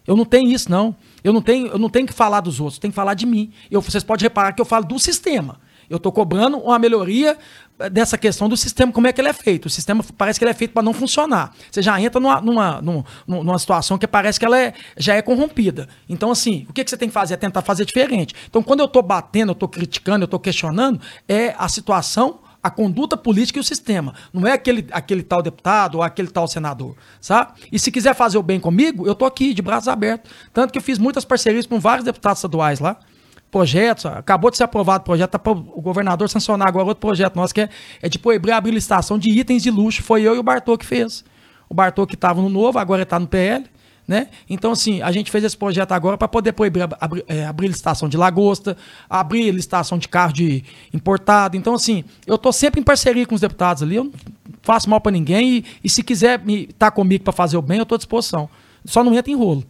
Eu 0.06 0.16
não 0.16 0.24
tenho 0.24 0.50
isso, 0.50 0.70
não. 0.70 0.94
Eu 1.22 1.32
não 1.32 1.40
tenho, 1.40 1.68
eu 1.68 1.78
não 1.78 1.88
tenho 1.88 2.06
que 2.06 2.12
falar 2.12 2.40
dos 2.40 2.60
outros, 2.60 2.78
tenho 2.78 2.90
que 2.90 2.96
falar 2.96 3.14
de 3.14 3.26
mim. 3.26 3.52
Eu, 3.70 3.80
vocês 3.80 4.02
podem 4.02 4.24
reparar 4.24 4.52
que 4.52 4.60
eu 4.60 4.64
falo 4.64 4.84
do 4.84 4.98
sistema. 4.98 5.60
Eu 5.92 5.98
estou 5.98 6.10
cobrando 6.10 6.56
uma 6.56 6.78
melhoria 6.78 7.36
dessa 7.90 8.16
questão 8.16 8.48
do 8.48 8.56
sistema, 8.56 8.90
como 8.90 9.06
é 9.06 9.12
que 9.12 9.20
ele 9.20 9.28
é 9.28 9.32
feito. 9.34 9.66
O 9.66 9.70
sistema 9.70 10.02
parece 10.16 10.38
que 10.40 10.44
ele 10.44 10.50
é 10.50 10.54
feito 10.54 10.72
para 10.72 10.82
não 10.82 10.94
funcionar. 10.94 11.54
Você 11.70 11.82
já 11.82 12.00
entra 12.00 12.18
numa, 12.18 12.40
numa, 12.40 12.82
numa, 13.26 13.58
situação 13.58 13.98
que 13.98 14.06
parece 14.06 14.40
que 14.40 14.46
ela 14.46 14.58
é, 14.58 14.72
já 14.96 15.16
é 15.16 15.20
corrompida. 15.20 15.86
Então, 16.08 16.30
assim, 16.30 16.64
o 16.66 16.72
que, 16.72 16.82
que 16.82 16.88
você 16.88 16.96
tem 16.96 17.08
que 17.08 17.12
fazer? 17.12 17.34
É 17.34 17.36
tentar 17.36 17.60
fazer 17.60 17.84
diferente. 17.84 18.34
Então, 18.48 18.62
quando 18.62 18.80
eu 18.80 18.86
estou 18.86 19.02
batendo, 19.02 19.50
eu 19.50 19.52
estou 19.52 19.68
criticando, 19.68 20.22
eu 20.22 20.24
estou 20.24 20.40
questionando, 20.40 20.98
é 21.28 21.54
a 21.58 21.68
situação 21.68 22.40
a 22.62 22.70
conduta 22.70 23.14
política 23.14 23.58
e 23.58 23.60
o 23.60 23.64
sistema. 23.64 24.14
Não 24.32 24.46
é 24.46 24.52
aquele, 24.52 24.86
aquele 24.92 25.22
tal 25.22 25.42
deputado 25.42 25.96
ou 25.96 26.02
aquele 26.02 26.28
tal 26.28 26.48
senador, 26.48 26.96
sabe? 27.20 27.52
E 27.70 27.78
se 27.78 27.90
quiser 27.90 28.14
fazer 28.14 28.38
o 28.38 28.42
bem 28.42 28.60
comigo, 28.60 29.06
eu 29.06 29.14
tô 29.14 29.26
aqui, 29.26 29.52
de 29.52 29.60
braços 29.60 29.88
abertos. 29.88 30.30
Tanto 30.54 30.72
que 30.72 30.78
eu 30.78 30.82
fiz 30.82 30.96
muitas 30.96 31.24
parcerias 31.24 31.66
com 31.66 31.78
vários 31.78 32.04
deputados 32.04 32.38
estaduais 32.38 32.80
lá 32.80 32.98
projetos. 33.52 34.06
Acabou 34.06 34.50
de 34.50 34.56
ser 34.56 34.64
aprovado 34.64 35.02
o 35.02 35.04
projeto, 35.04 35.30
tá 35.30 35.38
para 35.38 35.52
o 35.52 35.80
governador 35.80 36.28
sancionar 36.28 36.66
agora 36.66 36.86
outro 36.86 37.00
projeto 37.02 37.36
nosso, 37.36 37.54
que 37.54 37.60
é, 37.60 37.68
é 38.00 38.08
de 38.08 38.18
proibir 38.18 38.50
a 38.50 38.58
licitação 38.58 39.18
de 39.18 39.30
itens 39.30 39.62
de 39.62 39.70
luxo. 39.70 40.02
Foi 40.02 40.22
eu 40.22 40.34
e 40.34 40.38
o 40.38 40.42
Bartô 40.42 40.76
que 40.76 40.86
fez. 40.86 41.22
O 41.68 41.74
Bartô 41.74 42.06
que 42.06 42.14
estava 42.14 42.40
no 42.40 42.48
novo, 42.48 42.78
agora 42.78 43.02
está 43.02 43.20
no 43.20 43.28
PL. 43.28 43.64
Né? 44.08 44.28
Então, 44.50 44.72
assim, 44.72 45.00
a 45.00 45.12
gente 45.12 45.30
fez 45.30 45.44
esse 45.44 45.56
projeto 45.56 45.92
agora 45.92 46.18
para 46.18 46.26
poder 46.26 46.52
proibir, 46.52 46.82
abrir, 46.98 47.24
é, 47.28 47.46
abrir 47.46 47.68
licitação 47.68 48.08
de 48.08 48.16
lagosta, 48.16 48.76
abrir 49.08 49.48
licitação 49.52 49.96
de 49.96 50.08
carro 50.08 50.32
de 50.32 50.64
importado. 50.92 51.56
Então, 51.56 51.74
assim, 51.74 52.02
eu 52.26 52.34
estou 52.34 52.52
sempre 52.52 52.80
em 52.80 52.82
parceria 52.82 53.24
com 53.24 53.34
os 53.34 53.40
deputados 53.40 53.82
ali, 53.82 53.96
eu 53.96 54.04
não 54.04 54.12
faço 54.62 54.90
mal 54.90 55.00
para 55.00 55.12
ninguém 55.12 55.58
e, 55.58 55.64
e, 55.84 55.88
se 55.88 56.02
quiser 56.02 56.42
estar 56.48 56.86
tá 56.86 56.90
comigo 56.90 57.22
para 57.22 57.32
fazer 57.32 57.56
o 57.56 57.62
bem, 57.62 57.78
eu 57.78 57.84
estou 57.84 57.94
à 57.94 57.98
disposição. 57.98 58.50
Só 58.84 59.04
não 59.04 59.14
entra 59.14 59.30
em 59.30 59.36
rolo. 59.36 59.64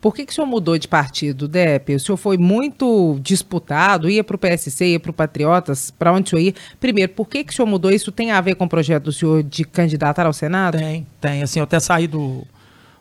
Por 0.00 0.14
que, 0.14 0.24
que 0.24 0.32
o 0.32 0.34
senhor 0.34 0.46
mudou 0.46 0.78
de 0.78 0.86
partido, 0.86 1.48
Depe? 1.48 1.94
O 1.94 2.00
senhor 2.00 2.16
foi 2.16 2.38
muito 2.38 3.18
disputado, 3.20 4.08
ia 4.08 4.22
para 4.22 4.36
o 4.36 4.38
PSC, 4.38 4.92
ia 4.92 5.00
para 5.00 5.10
o 5.10 5.14
Patriotas, 5.14 5.90
para 5.90 6.12
onde 6.12 6.28
o 6.28 6.30
senhor 6.30 6.42
ia? 6.42 6.54
Primeiro, 6.78 7.12
por 7.12 7.28
que, 7.28 7.42
que 7.42 7.52
o 7.52 7.56
senhor 7.56 7.66
mudou? 7.66 7.90
Isso 7.90 8.12
tem 8.12 8.30
a 8.30 8.40
ver 8.40 8.54
com 8.54 8.64
o 8.64 8.68
projeto 8.68 9.04
do 9.04 9.12
senhor 9.12 9.42
de 9.42 9.64
candidatar 9.64 10.24
ao 10.24 10.32
Senado? 10.32 10.78
Tem, 10.78 11.06
tem. 11.20 11.42
Assim, 11.42 11.58
eu 11.58 11.64
até 11.64 11.80
saí 11.80 12.06
do, 12.06 12.46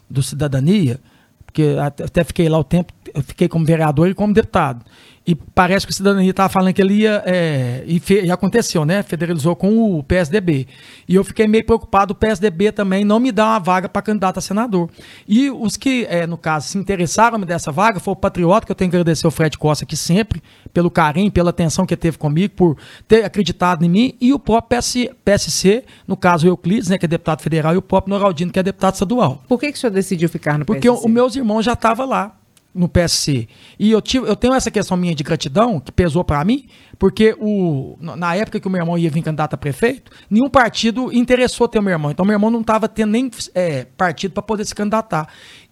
do 0.10 0.24
Cidadania, 0.24 1.00
porque 1.46 1.76
até 1.80 2.24
fiquei 2.24 2.50
lá 2.50 2.58
o 2.58 2.64
tempo, 2.64 2.92
eu 3.14 3.22
fiquei 3.22 3.48
como 3.48 3.64
vereador 3.64 4.10
e 4.10 4.16
como 4.16 4.34
deputado. 4.34 4.84
E 5.28 5.36
parece 5.36 5.86
que 5.86 5.92
o 5.92 5.96
Cidadania 5.96 6.30
estava 6.30 6.48
falando 6.48 6.74
que 6.74 6.82
ele 6.82 7.02
ia. 7.02 7.22
É, 7.26 7.84
e, 7.86 8.00
fe, 8.00 8.22
e, 8.22 8.32
aconteceu, 8.32 8.86
né? 8.86 9.04
Federalizou 9.04 9.58
com 9.58 9.98
o 9.98 10.02
PSDB. 10.02 10.66
E 11.06 11.16
eu 11.16 11.24
fiquei 11.24 11.46
meio 11.50 11.66
preocupado, 11.66 12.14
o 12.14 12.16
PSDB 12.16 12.72
também 12.72 13.04
não 13.04 13.20
me 13.20 13.30
dá 13.30 13.48
uma 13.48 13.60
vaga 13.60 13.90
para 13.90 14.02
candidato 14.02 14.38
a 14.38 14.42
senador. 14.42 14.90
E 15.28 15.52
os 15.52 15.76
que, 15.76 16.08
é, 16.10 16.26
no 16.26 16.38
caso, 16.38 16.70
se 16.70 16.78
interessaram 16.78 17.38
dessa 17.42 17.74
vaga 17.74 18.00
foi 18.00 18.14
o 18.14 18.16
Patriota, 18.16 18.66
que 18.66 18.72
eu 18.72 18.76
tenho 18.76 18.90
que 18.90 18.96
agradecer 18.96 19.28
ao 19.28 19.32
Fred 19.32 19.58
Costa 19.58 19.84
aqui 19.84 19.98
sempre, 19.98 20.42
pelo 20.74 20.90
carinho, 20.90 21.30
pela 21.30 21.50
atenção 21.50 21.86
que 21.86 21.98
teve 21.98 22.18
comigo, 22.18 22.54
por 22.56 22.78
ter 23.06 23.26
acreditado 23.26 23.84
em 23.84 23.90
mim, 23.90 24.14
e 24.22 24.32
o 24.32 24.40
próprio 24.40 24.80
PS, 24.80 25.10
PSC, 25.26 25.84
no 26.08 26.16
caso 26.16 26.48
o 26.48 26.50
Euclides, 26.50 26.88
né, 26.88 26.98
que 26.98 27.04
é 27.04 27.08
deputado 27.08 27.42
federal, 27.42 27.74
e 27.74 27.78
o 27.78 27.82
próprio 27.82 28.14
Noraldino, 28.14 28.50
que 28.50 28.60
é 28.60 28.64
deputado 28.64 28.94
estadual. 28.94 29.44
Por 29.46 29.60
que, 29.60 29.74
que 29.74 29.78
o 29.78 29.82
senhor 29.82 29.92
decidiu 29.92 30.30
ficar 30.30 30.58
no 30.58 30.64
Porque 30.64 30.88
PSC? 30.88 30.94
Porque 30.94 31.08
os 31.10 31.14
meus 31.14 31.36
irmãos 31.36 31.66
já 31.66 31.74
estavam 31.74 32.08
lá 32.08 32.34
no 32.78 32.88
PSC. 32.88 33.48
E 33.80 33.92
eu, 33.92 34.02
tive, 34.02 34.28
eu 34.28 34.36
tenho 34.36 34.54
essa 34.54 34.72
questão 34.72 34.96
minha 34.96 35.16
de 35.16 35.24
gratidão, 35.24 35.80
que 35.80 35.92
pesou 35.92 36.24
para 36.24 36.44
mim, 36.46 36.68
porque 37.00 37.36
o, 37.40 37.98
na 38.00 38.36
época 38.36 38.60
que 38.60 38.68
o 38.68 38.70
meu 38.70 38.82
irmão 38.82 38.98
ia 38.98 39.10
vir 39.10 39.22
candidato 39.22 39.54
a 39.56 39.58
prefeito, 39.58 40.12
nenhum 40.30 40.50
partido 40.50 41.12
interessou 41.14 41.68
ter 41.68 41.80
o 41.80 41.82
meu 41.82 41.92
irmão. 41.92 42.12
Então, 42.12 42.26
meu 42.26 42.34
irmão 42.34 42.50
não 42.50 42.62
estava 42.62 42.88
tendo 42.88 43.12
nem 43.12 43.30
é, 43.54 43.86
partido 43.98 44.32
para 44.32 44.44
poder 44.44 44.66
se 44.66 44.76
candidatar. 44.76 45.28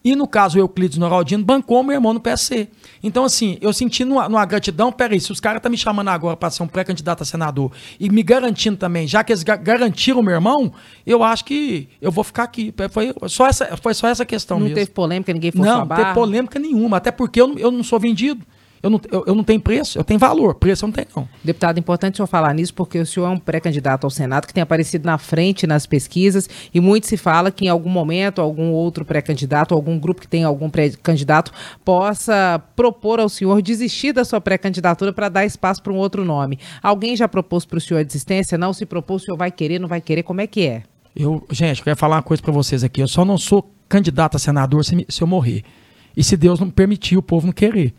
E 0.06 0.16
no 0.16 0.28
caso, 0.28 0.60
o 0.60 0.62
Euclides 0.62 1.00
Noraldino 1.00 1.44
bancou 1.44 1.84
meu 1.84 1.96
irmão 1.96 2.14
no 2.14 2.20
PSC. 2.20 2.68
Então, 3.02 3.24
assim, 3.24 3.58
eu 3.60 3.74
senti 3.74 4.06
numa, 4.06 4.30
numa 4.30 4.46
gratidão, 4.46 4.92
peraí, 4.92 5.20
se 5.20 5.32
os 5.32 5.40
caras 5.40 5.58
estão 5.58 5.68
tá 5.68 5.72
me 5.72 5.78
chamando 5.78 6.10
agora 6.10 6.38
para 6.38 6.52
ser 6.52 6.62
um 6.62 6.68
pré-candidato 6.68 7.24
a 7.24 7.26
senador 7.26 7.72
e 8.00 8.08
me 8.08 8.22
garantindo 8.22 8.78
também, 8.78 9.08
já 9.08 9.24
que 9.24 9.34
eles 9.34 9.42
garantiram 9.42 10.20
o 10.20 10.24
meu 10.24 10.36
irmão, 10.36 10.72
eu 11.08 11.24
acho 11.24 11.44
que 11.44 11.90
eu 12.00 12.12
vou 12.12 12.24
ficar 12.24 12.44
aqui. 12.44 12.72
Foi 12.92 13.16
só 13.28 13.48
essa, 13.48 13.76
foi 13.78 13.96
só 13.96 14.08
essa 14.08 14.24
questão 14.24 14.60
não 14.60 14.66
mesmo. 14.66 14.76
Não 14.76 14.84
teve 14.84 14.92
polêmica, 14.94 15.34
ninguém 15.34 15.52
foi 15.52 15.66
Não, 15.66 15.80
não 15.80 15.88
teve 15.88 16.14
polêmica 16.14 16.60
nenhuma, 16.60 16.98
até 16.98 17.10
porque 17.10 17.42
eu, 17.42 17.58
eu 17.58 17.72
não 17.72 17.84
sou 17.84 18.00
vendido. 18.00 18.46
Eu 18.86 18.92
não, 18.92 19.02
eu, 19.12 19.24
eu, 19.26 19.34
não 19.34 19.44
tenho 19.44 19.60
preço, 19.60 19.98
eu 19.98 20.04
tenho 20.04 20.20
valor. 20.20 20.54
Preço 20.54 20.86
eu 20.86 20.88
não 20.90 20.94
tenho, 20.94 21.08
não. 21.16 21.28
Deputado, 21.44 21.80
importante 21.80 22.14
o 22.14 22.18
senhor 22.18 22.28
falar 22.28 22.54
nisso, 22.54 22.72
porque 22.72 23.00
o 23.00 23.06
senhor 23.06 23.26
é 23.26 23.30
um 23.32 23.40
pré-candidato 23.40 24.04
ao 24.04 24.12
Senado 24.12 24.46
que 24.46 24.54
tem 24.54 24.62
aparecido 24.62 25.08
na 25.08 25.18
frente 25.18 25.66
nas 25.66 25.88
pesquisas 25.88 26.48
e 26.72 26.80
muito 26.80 27.08
se 27.08 27.18
fala 27.18 27.50
que 27.50 27.66
em 27.66 27.68
algum 27.68 27.90
momento 27.90 28.40
algum 28.40 28.70
outro 28.70 29.04
pré-candidato, 29.04 29.74
algum 29.74 29.98
grupo 29.98 30.22
que 30.22 30.28
tem 30.28 30.44
algum 30.44 30.70
pré-candidato, 30.70 31.52
possa 31.84 32.62
propor 32.76 33.20
ao 33.20 33.28
senhor 33.28 33.60
desistir 33.60 34.14
da 34.14 34.24
sua 34.24 34.40
pré-candidatura 34.40 35.12
para 35.12 35.30
dar 35.30 35.48
espaço 35.48 35.82
para 35.82 35.92
um 35.92 35.98
outro 35.98 36.24
nome. 36.24 36.60
Alguém 36.84 37.16
já 37.16 37.28
propôs 37.28 37.66
para 37.66 37.80
o 37.80 37.82
senhor 37.82 38.02
a 38.02 38.04
desistência? 38.04 38.56
Não 38.56 38.72
se 38.72 38.86
propôs, 38.86 39.24
o 39.24 39.26
senhor 39.26 39.38
vai 39.38 39.50
querer, 39.50 39.80
não 39.80 39.88
vai 39.88 40.00
querer? 40.00 40.22
Como 40.22 40.42
é 40.42 40.46
que 40.46 40.68
é? 40.68 40.84
Eu, 41.16 41.44
gente, 41.50 41.80
eu 41.80 41.86
quero 41.86 41.98
falar 41.98 42.18
uma 42.18 42.22
coisa 42.22 42.44
para 42.44 42.54
vocês 42.54 42.84
aqui. 42.84 43.02
Eu 43.02 43.08
só 43.08 43.26
não 43.26 43.40
sou 43.40 43.68
candidato 43.90 44.38
a 44.38 44.40
senador 44.40 44.86
se, 44.86 45.08
se 45.10 45.24
eu 45.24 45.28
morrer. 45.28 45.64
E 46.16 46.24
se 46.24 46.38
Deus 46.38 46.60
não 46.60 46.70
permitir, 46.70 47.18
o 47.18 47.24
povo 47.24 47.48
não 47.48 47.54
querer. 47.54 47.92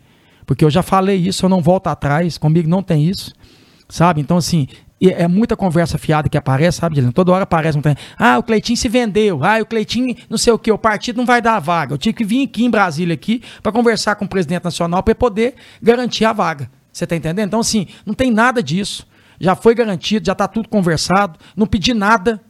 Porque 0.47 0.63
eu 0.63 0.69
já 0.71 0.81
falei 0.81 1.17
isso, 1.17 1.45
eu 1.45 1.49
não 1.49 1.61
volto 1.61 1.87
atrás, 1.87 2.37
comigo 2.37 2.69
não 2.69 2.81
tem 2.81 3.03
isso. 3.03 3.33
Sabe? 3.89 4.21
Então, 4.21 4.37
assim, 4.37 4.67
é 4.99 5.27
muita 5.27 5.57
conversa 5.57 5.97
fiada 5.97 6.29
que 6.29 6.37
aparece, 6.37 6.79
sabe, 6.79 6.95
Dilino? 6.95 7.11
Toda 7.11 7.33
hora 7.33 7.43
aparece 7.43 7.77
um 7.77 7.81
trem. 7.81 7.95
Ah, 8.17 8.39
o 8.39 8.43
Cleitinho 8.43 8.77
se 8.77 8.87
vendeu. 8.87 9.43
Ah, 9.43 9.61
o 9.61 9.65
Cleitinho, 9.65 10.15
não 10.29 10.37
sei 10.37 10.53
o 10.53 10.57
que, 10.57 10.71
o 10.71 10.77
partido 10.77 11.17
não 11.17 11.25
vai 11.25 11.41
dar 11.41 11.57
a 11.57 11.59
vaga. 11.59 11.93
Eu 11.93 11.97
tinha 11.97 12.13
que 12.13 12.23
vir 12.23 12.47
aqui 12.47 12.63
em 12.63 12.69
Brasília 12.69 13.13
aqui 13.13 13.43
para 13.61 13.73
conversar 13.73 14.15
com 14.15 14.23
o 14.23 14.27
presidente 14.27 14.63
nacional 14.63 15.03
para 15.03 15.13
poder 15.13 15.55
garantir 15.83 16.23
a 16.23 16.31
vaga. 16.31 16.71
Você 16.93 17.05
tá 17.05 17.15
entendendo? 17.15 17.47
Então, 17.47 17.59
assim, 17.59 17.85
não 18.05 18.13
tem 18.13 18.31
nada 18.31 18.63
disso. 18.63 19.05
Já 19.39 19.53
foi 19.53 19.75
garantido, 19.75 20.25
já 20.25 20.33
tá 20.33 20.47
tudo 20.47 20.69
conversado. 20.69 21.37
Não 21.55 21.67
pedi 21.67 21.93
nada. 21.93 22.41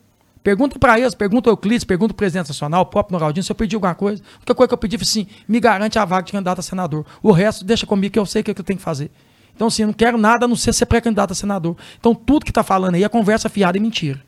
Pergunta 0.48 0.80
para 0.80 0.98
eles, 0.98 1.14
pergunta 1.14 1.50
ao 1.50 1.52
Euclides, 1.52 1.84
pergunta 1.84 2.14
ao 2.14 2.16
presidente 2.16 2.48
nacional, 2.48 2.84
o 2.84 2.86
próprio 2.86 3.20
Noraldinho, 3.20 3.44
se 3.44 3.52
eu 3.52 3.56
pedi 3.56 3.76
alguma 3.76 3.94
coisa. 3.94 4.24
A 4.24 4.38
única 4.38 4.56
coisa 4.56 4.70
que 4.70 4.74
eu 4.74 4.78
pedi 4.78 4.98
foi 4.98 5.04
assim, 5.04 5.28
me 5.46 5.60
garante 5.60 6.00
a 6.00 6.06
vaga 6.06 6.24
de 6.24 6.32
candidato 6.32 6.60
a 6.60 6.62
senador. 6.62 7.06
O 7.22 7.34
resto, 7.34 7.66
deixa 7.66 7.86
comigo 7.86 8.14
que 8.14 8.18
eu 8.18 8.26
sei 8.26 8.40
o 8.40 8.46
que 8.46 8.52
eu 8.52 8.64
tenho 8.64 8.78
que 8.78 8.84
fazer. 8.86 9.12
Então, 9.54 9.68
assim, 9.68 9.82
eu 9.82 9.88
não 9.88 9.94
quero 9.94 10.18
nada 10.18 10.46
a 10.46 10.48
não 10.48 10.56
ser 10.56 10.72
ser 10.72 10.86
pré-candidato 10.86 11.32
a 11.32 11.36
senador. 11.36 11.76
Então, 12.00 12.16
tudo 12.16 12.46
que 12.46 12.52
está 12.52 12.64
falando 12.64 12.96
aí 12.96 13.04
é 13.04 13.10
conversa 13.10 13.50
fiada 13.50 13.78
e 13.78 13.82
mentira. 13.82 14.22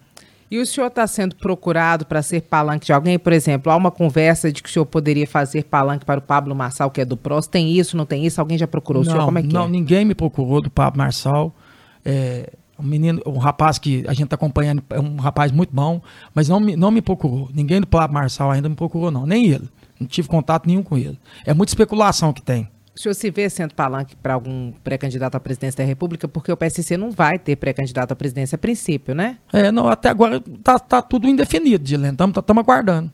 E 0.51 0.59
o 0.59 0.65
senhor 0.65 0.87
está 0.87 1.07
sendo 1.07 1.37
procurado 1.37 2.05
para 2.05 2.21
ser 2.21 2.41
palanque 2.41 2.87
de 2.87 2.91
alguém? 2.91 3.17
Por 3.17 3.31
exemplo, 3.31 3.71
há 3.71 3.77
uma 3.77 3.89
conversa 3.89 4.51
de 4.51 4.61
que 4.61 4.67
o 4.67 4.71
senhor 4.73 4.85
poderia 4.87 5.25
fazer 5.25 5.63
palanque 5.63 6.03
para 6.03 6.19
o 6.19 6.21
Pablo 6.21 6.53
Marçal, 6.53 6.91
que 6.91 6.99
é 6.99 7.05
do 7.05 7.15
PROS. 7.15 7.47
Tem 7.47 7.71
isso, 7.71 7.95
não 7.95 8.05
tem 8.05 8.25
isso? 8.25 8.41
Alguém 8.41 8.57
já 8.57 8.67
procurou 8.67 9.05
não, 9.05 9.09
o 9.09 9.13
senhor? 9.13 9.23
Como 9.23 9.39
é 9.39 9.41
que 9.41 9.53
Não, 9.53 9.67
é? 9.67 9.69
ninguém 9.69 10.03
me 10.03 10.13
procurou 10.13 10.61
do 10.61 10.69
Pablo 10.69 10.97
Marçal. 10.97 11.55
É, 12.03 12.51
um 12.79 12.83
menino, 12.83 13.21
um 13.25 13.37
rapaz 13.37 13.77
que 13.77 14.03
a 14.07 14.13
gente 14.13 14.25
está 14.25 14.35
acompanhando, 14.35 14.83
é 14.89 14.99
um 14.99 15.17
rapaz 15.17 15.51
muito 15.51 15.73
bom, 15.73 16.01
mas 16.33 16.47
não 16.47 16.59
me, 16.59 16.75
não 16.75 16.91
me 16.91 17.01
procurou. 17.01 17.49
Ninguém 17.53 17.81
do 17.81 17.87
Pablo 17.87 18.13
Marçal 18.13 18.51
ainda 18.51 18.69
me 18.69 18.75
procurou, 18.75 19.11
não. 19.11 19.25
Nem 19.25 19.47
ele. 19.47 19.69
Não 19.99 20.07
tive 20.07 20.27
contato 20.27 20.65
nenhum 20.65 20.81
com 20.81 20.97
ele. 20.97 21.19
É 21.45 21.53
muita 21.53 21.71
especulação 21.71 22.31
que 22.31 22.41
tem. 22.41 22.69
O 22.95 23.01
senhor 23.01 23.13
se 23.13 23.31
vê 23.31 23.49
sendo 23.49 23.73
palanque 23.73 24.15
para 24.15 24.33
algum 24.33 24.73
pré-candidato 24.83 25.35
à 25.35 25.39
presidência 25.39 25.77
da 25.77 25.87
República, 25.87 26.27
porque 26.27 26.51
o 26.51 26.57
PSC 26.57 26.97
não 26.97 27.11
vai 27.11 27.39
ter 27.39 27.55
pré-candidato 27.55 28.11
à 28.11 28.15
presidência 28.15 28.55
a 28.55 28.59
princípio, 28.59 29.15
né? 29.15 29.37
É, 29.53 29.71
não, 29.71 29.87
até 29.87 30.09
agora 30.09 30.41
tá, 30.63 30.77
tá 30.77 31.01
tudo 31.01 31.27
indefinido, 31.27 31.83
Dilene. 31.83 32.11
Estamos 32.11 32.35
aguardando. 32.59 33.11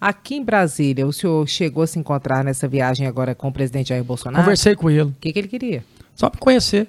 Aqui 0.00 0.36
em 0.36 0.44
Brasília, 0.44 1.06
o 1.06 1.12
senhor 1.12 1.48
chegou 1.48 1.82
a 1.82 1.86
se 1.86 1.98
encontrar 1.98 2.44
nessa 2.44 2.68
viagem 2.68 3.06
agora 3.06 3.34
com 3.34 3.48
o 3.48 3.52
presidente 3.52 3.88
Jair 3.88 4.04
Bolsonaro? 4.04 4.44
Conversei 4.44 4.76
com 4.76 4.90
ele. 4.90 5.10
O 5.10 5.16
que, 5.20 5.32
que 5.32 5.38
ele 5.38 5.48
queria? 5.48 5.82
Só 6.14 6.26
me 6.26 6.38
conhecer. 6.38 6.88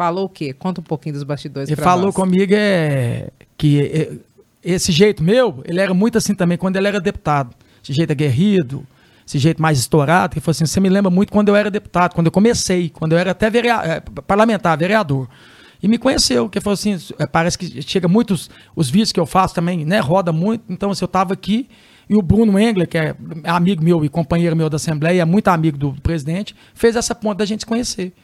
Falou 0.00 0.24
o 0.24 0.28
quê? 0.30 0.54
Conta 0.54 0.80
um 0.80 0.84
pouquinho 0.84 1.12
dos 1.12 1.24
bastidores 1.24 1.68
Ele 1.68 1.78
falou 1.78 2.06
nós. 2.06 2.14
comigo 2.14 2.54
é, 2.56 3.28
que 3.58 3.82
é, 3.82 4.12
esse 4.64 4.90
jeito 4.92 5.22
meu, 5.22 5.62
ele 5.66 5.78
era 5.78 5.92
muito 5.92 6.16
assim 6.16 6.34
também 6.34 6.56
quando 6.56 6.76
ele 6.76 6.88
era 6.88 6.98
deputado. 6.98 7.54
Esse 7.84 7.92
jeito 7.92 8.10
aguerrido, 8.10 8.82
esse 9.26 9.38
jeito 9.38 9.60
mais 9.60 9.78
estourado, 9.78 10.32
que 10.32 10.40
foi 10.40 10.52
assim, 10.52 10.64
você 10.64 10.80
me 10.80 10.88
lembra 10.88 11.10
muito 11.10 11.30
quando 11.30 11.50
eu 11.50 11.54
era 11.54 11.70
deputado, 11.70 12.14
quando 12.14 12.28
eu 12.28 12.32
comecei, 12.32 12.88
quando 12.88 13.12
eu 13.12 13.18
era 13.18 13.32
até 13.32 13.50
vereador, 13.50 14.00
parlamentar, 14.26 14.78
vereador. 14.78 15.28
E 15.82 15.86
me 15.86 15.98
conheceu, 15.98 16.48
que 16.48 16.62
foi 16.62 16.72
assim, 16.72 16.96
parece 17.30 17.58
que 17.58 17.82
chega 17.82 18.08
muitos, 18.08 18.48
os 18.74 18.88
vídeos 18.88 19.12
que 19.12 19.20
eu 19.20 19.26
faço 19.26 19.54
também, 19.54 19.84
né, 19.84 20.00
roda 20.00 20.32
muito, 20.32 20.64
então 20.70 20.92
assim, 20.92 21.04
eu 21.04 21.08
estava 21.08 21.34
aqui, 21.34 21.68
e 22.08 22.16
o 22.16 22.22
Bruno 22.22 22.58
Engler, 22.58 22.88
que 22.88 22.96
é 22.96 23.14
amigo 23.44 23.84
meu 23.84 24.02
e 24.02 24.08
companheiro 24.08 24.56
meu 24.56 24.70
da 24.70 24.76
Assembleia, 24.76 25.20
é 25.20 25.24
muito 25.26 25.48
amigo 25.48 25.76
do 25.76 25.92
presidente, 26.00 26.56
fez 26.72 26.96
essa 26.96 27.14
ponta 27.14 27.40
da 27.40 27.44
gente 27.44 27.60
se 27.60 27.66
conhecer. 27.66 28.14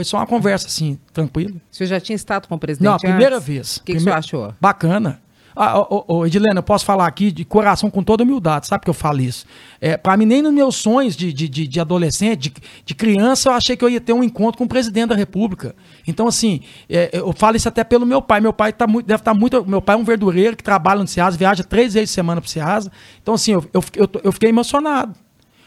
Foi 0.00 0.04
só 0.06 0.16
uma 0.16 0.26
conversa 0.26 0.66
assim, 0.66 0.98
tranquila. 1.12 1.56
O 1.70 1.76
senhor 1.76 1.88
já 1.88 2.00
tinha 2.00 2.16
estado 2.16 2.48
com 2.48 2.54
o 2.54 2.58
presidente 2.58 2.86
Não, 2.86 2.94
a 2.94 2.98
primeira 2.98 3.36
antes? 3.36 3.46
vez. 3.46 3.76
O 3.76 3.84
que, 3.84 3.92
que 3.92 3.98
o 3.98 4.00
senhor 4.00 4.16
achou? 4.16 4.54
Bacana. 4.58 5.20
Ah, 5.54 5.78
ô, 5.78 6.04
ô, 6.08 6.26
Edilena, 6.26 6.60
eu 6.60 6.62
posso 6.62 6.86
falar 6.86 7.06
aqui 7.06 7.30
de 7.30 7.44
coração 7.44 7.90
com 7.90 8.02
toda 8.02 8.22
humildade, 8.22 8.66
sabe 8.66 8.82
que 8.82 8.88
eu 8.88 8.94
falo 8.94 9.20
isso? 9.20 9.44
É, 9.78 9.98
para 9.98 10.16
mim, 10.16 10.24
nem 10.24 10.40
nos 10.40 10.54
meus 10.54 10.76
sonhos 10.76 11.14
de, 11.14 11.34
de, 11.34 11.46
de, 11.50 11.66
de 11.66 11.80
adolescente, 11.80 12.48
de, 12.48 12.54
de 12.82 12.94
criança, 12.94 13.50
eu 13.50 13.52
achei 13.52 13.76
que 13.76 13.84
eu 13.84 13.90
ia 13.90 14.00
ter 14.00 14.14
um 14.14 14.24
encontro 14.24 14.56
com 14.56 14.64
o 14.64 14.68
presidente 14.68 15.10
da 15.10 15.14
República. 15.14 15.74
Então, 16.08 16.26
assim, 16.26 16.62
é, 16.88 17.10
eu 17.12 17.34
falo 17.34 17.58
isso 17.58 17.68
até 17.68 17.84
pelo 17.84 18.06
meu 18.06 18.22
pai. 18.22 18.40
Meu 18.40 18.54
pai 18.54 18.72
tá 18.72 18.86
muito, 18.86 19.04
deve 19.04 19.20
estar 19.20 19.34
muito. 19.34 19.68
Meu 19.68 19.82
pai 19.82 19.96
é 19.96 19.98
um 19.98 20.04
verdureiro 20.04 20.56
que 20.56 20.64
trabalha 20.64 21.02
no 21.02 21.06
Ceasa, 21.06 21.36
viaja 21.36 21.62
três 21.62 21.92
vezes 21.92 22.08
por 22.08 22.14
semana 22.14 22.40
pro 22.40 22.48
Ceasa. 22.48 22.90
Então, 23.22 23.34
assim, 23.34 23.52
eu, 23.52 23.62
eu, 23.74 23.84
eu, 23.96 24.10
eu 24.24 24.32
fiquei 24.32 24.48
emocionado. 24.48 25.14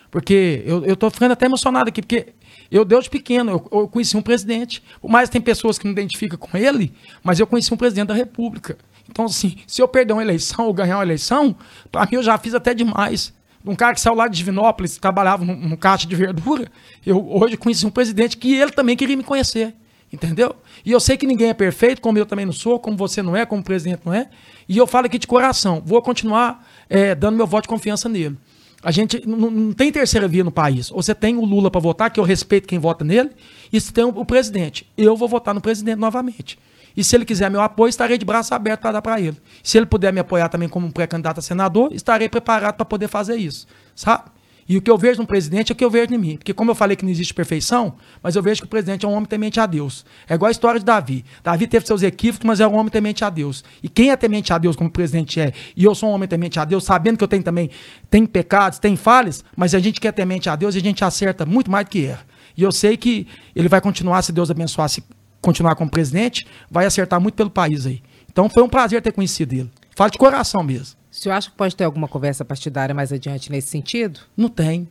Porque 0.09 0.63
eu, 0.65 0.85
eu 0.85 0.95
tô 0.95 1.09
ficando 1.11 1.31
até 1.31 1.45
emocionado 1.45 1.89
aqui, 1.89 1.99
porque 1.99 2.33
eu, 2.73 2.83
desde 2.83 3.07
pequeno, 3.07 3.51
eu, 3.51 3.79
eu 3.81 3.87
conheci 3.87 4.17
um 4.17 4.21
presidente. 4.21 4.81
Por 4.99 5.07
mais 5.07 5.29
tem 5.29 5.39
pessoas 5.39 5.77
que 5.77 5.85
não 5.85 5.91
identificam 5.91 6.39
com 6.39 6.57
ele, 6.57 6.91
mas 7.23 7.39
eu 7.39 7.45
conheci 7.45 7.71
um 7.71 7.77
presidente 7.77 8.07
da 8.07 8.15
República. 8.15 8.79
Então, 9.07 9.25
assim, 9.25 9.57
se 9.67 9.79
eu 9.79 9.87
perder 9.87 10.13
uma 10.13 10.23
eleição 10.23 10.65
ou 10.65 10.73
ganhar 10.73 10.97
uma 10.97 11.03
eleição, 11.03 11.55
para 11.91 12.07
mim 12.07 12.15
eu 12.15 12.23
já 12.23 12.35
fiz 12.35 12.55
até 12.55 12.73
demais. 12.73 13.31
Um 13.63 13.75
cara 13.75 13.93
que 13.93 14.01
saiu 14.01 14.15
lá 14.15 14.27
de 14.27 14.35
Divinópolis, 14.35 14.97
trabalhava 14.97 15.45
num, 15.45 15.55
num 15.55 15.75
caixa 15.75 16.07
de 16.07 16.15
verdura, 16.15 16.67
eu 17.05 17.23
hoje 17.31 17.57
conheci 17.57 17.85
um 17.85 17.91
presidente 17.91 18.37
que 18.37 18.55
ele 18.55 18.71
também 18.71 18.97
queria 18.97 19.15
me 19.15 19.23
conhecer. 19.23 19.75
Entendeu? 20.11 20.55
E 20.83 20.91
eu 20.91 20.99
sei 20.99 21.15
que 21.15 21.27
ninguém 21.27 21.49
é 21.49 21.53
perfeito, 21.53 22.01
como 22.01 22.17
eu 22.17 22.25
também 22.25 22.45
não 22.45 22.53
sou, 22.53 22.79
como 22.79 22.97
você 22.97 23.21
não 23.21 23.35
é, 23.35 23.45
como 23.45 23.61
o 23.61 23.63
presidente 23.63 24.01
não 24.03 24.13
é. 24.13 24.29
E 24.67 24.79
eu 24.79 24.87
falo 24.87 25.05
aqui 25.05 25.19
de 25.19 25.27
coração, 25.27 25.81
vou 25.85 26.01
continuar 26.01 26.67
eh, 26.89 27.13
dando 27.13 27.35
meu 27.35 27.45
voto 27.45 27.63
de 27.63 27.69
confiança 27.69 28.09
nele. 28.09 28.37
A 28.83 28.91
gente 28.91 29.25
não, 29.25 29.49
não 29.49 29.73
tem 29.73 29.91
terceira 29.91 30.27
via 30.27 30.43
no 30.43 30.51
país. 30.51 30.91
Ou 30.91 31.01
você 31.01 31.15
tem 31.15 31.37
o 31.37 31.45
Lula 31.45 31.71
para 31.71 31.79
votar, 31.79 32.11
que 32.11 32.19
eu 32.19 32.23
respeito 32.23 32.67
quem 32.67 32.77
vota 32.77 33.05
nele, 33.05 33.31
e 33.71 33.79
se 33.79 33.93
tem 33.93 34.03
o, 34.03 34.09
o 34.09 34.25
presidente. 34.25 34.85
Eu 34.97 35.15
vou 35.15 35.27
votar 35.27 35.53
no 35.53 35.61
presidente 35.61 35.97
novamente. 35.97 36.59
E 36.95 37.03
se 37.03 37.15
ele 37.15 37.25
quiser 37.25 37.49
meu 37.49 37.61
apoio, 37.61 37.89
estarei 37.89 38.17
de 38.17 38.25
braço 38.25 38.53
aberto 38.53 38.81
para 38.81 38.91
dar 38.93 39.01
para 39.01 39.19
ele. 39.19 39.37
Se 39.63 39.77
ele 39.77 39.85
puder 39.85 40.11
me 40.13 40.19
apoiar 40.19 40.49
também 40.49 40.69
como 40.69 40.91
pré-candidato 40.91 41.39
a 41.39 41.41
senador, 41.41 41.91
estarei 41.93 42.29
preparado 42.29 42.75
para 42.75 42.85
poder 42.85 43.07
fazer 43.07 43.35
isso. 43.35 43.65
Sabe? 43.95 44.25
E 44.67 44.77
o 44.77 44.81
que 44.81 44.89
eu 44.89 44.97
vejo 44.97 45.21
no 45.21 45.27
presidente 45.27 45.71
é 45.71 45.73
o 45.73 45.75
que 45.75 45.83
eu 45.83 45.89
vejo 45.89 46.13
em 46.13 46.17
mim. 46.17 46.37
Porque, 46.37 46.53
como 46.53 46.71
eu 46.71 46.75
falei 46.75 46.95
que 46.95 47.03
não 47.03 47.11
existe 47.11 47.33
perfeição, 47.33 47.95
mas 48.21 48.35
eu 48.35 48.41
vejo 48.41 48.61
que 48.61 48.65
o 48.65 48.69
presidente 48.69 49.05
é 49.05 49.09
um 49.09 49.13
homem 49.13 49.25
temente 49.25 49.59
a 49.59 49.65
Deus. 49.65 50.05
É 50.27 50.35
igual 50.35 50.47
a 50.47 50.51
história 50.51 50.79
de 50.79 50.85
Davi. 50.85 51.25
Davi 51.43 51.67
teve 51.67 51.85
seus 51.85 52.01
equívocos, 52.01 52.45
mas 52.45 52.59
é 52.59 52.67
um 52.67 52.75
homem 52.75 52.89
temente 52.89 53.23
a 53.25 53.29
Deus. 53.29 53.63
E 53.81 53.89
quem 53.89 54.11
é 54.11 54.15
temente 54.15 54.53
a 54.53 54.57
Deus, 54.57 54.75
como 54.75 54.89
o 54.89 54.91
presidente 54.91 55.39
é, 55.39 55.53
e 55.75 55.83
eu 55.83 55.93
sou 55.93 56.09
um 56.09 56.13
homem 56.13 56.27
temente 56.27 56.59
a 56.59 56.65
Deus, 56.65 56.83
sabendo 56.83 57.17
que 57.17 57.23
eu 57.23 57.27
tenho 57.27 57.43
também, 57.43 57.69
tem 58.09 58.25
pecados, 58.25 58.79
tem 58.79 58.95
falhas, 58.95 59.43
mas 59.55 59.75
a 59.75 59.79
gente 59.79 59.99
que 59.99 60.07
é 60.07 60.11
temente 60.11 60.49
a 60.49 60.55
Deus, 60.55 60.75
a 60.75 60.79
gente 60.79 61.03
acerta 61.03 61.45
muito 61.45 61.69
mais 61.69 61.85
do 61.85 61.89
que 61.89 62.05
erra. 62.05 62.25
E 62.55 62.63
eu 62.63 62.71
sei 62.71 62.95
que 62.95 63.27
ele 63.55 63.67
vai 63.67 63.81
continuar, 63.81 64.21
se 64.21 64.31
Deus 64.31 64.49
abençoar, 64.49 64.87
se 64.87 65.03
continuar 65.41 65.75
como 65.75 65.89
presidente, 65.89 66.47
vai 66.69 66.85
acertar 66.85 67.19
muito 67.19 67.35
pelo 67.35 67.49
país 67.49 67.85
aí. 67.85 68.01
Então 68.31 68.49
foi 68.49 68.63
um 68.63 68.69
prazer 68.69 69.01
ter 69.01 69.11
conhecido 69.11 69.53
ele. 69.53 69.71
Fala 69.95 70.09
de 70.09 70.17
coração 70.17 70.63
mesmo. 70.63 71.02
Senhor 71.23 71.35
acha 71.35 71.49
que 71.49 71.55
pode 71.55 71.75
ter 71.75 71.83
alguma 71.83 72.07
conversa 72.07 72.43
partidária 72.45 72.93
mais 72.93 73.11
adiante 73.11 73.51
nesse 73.51 73.69
sentido? 73.69 74.19
Não 74.35 74.49
tem. 74.49 74.87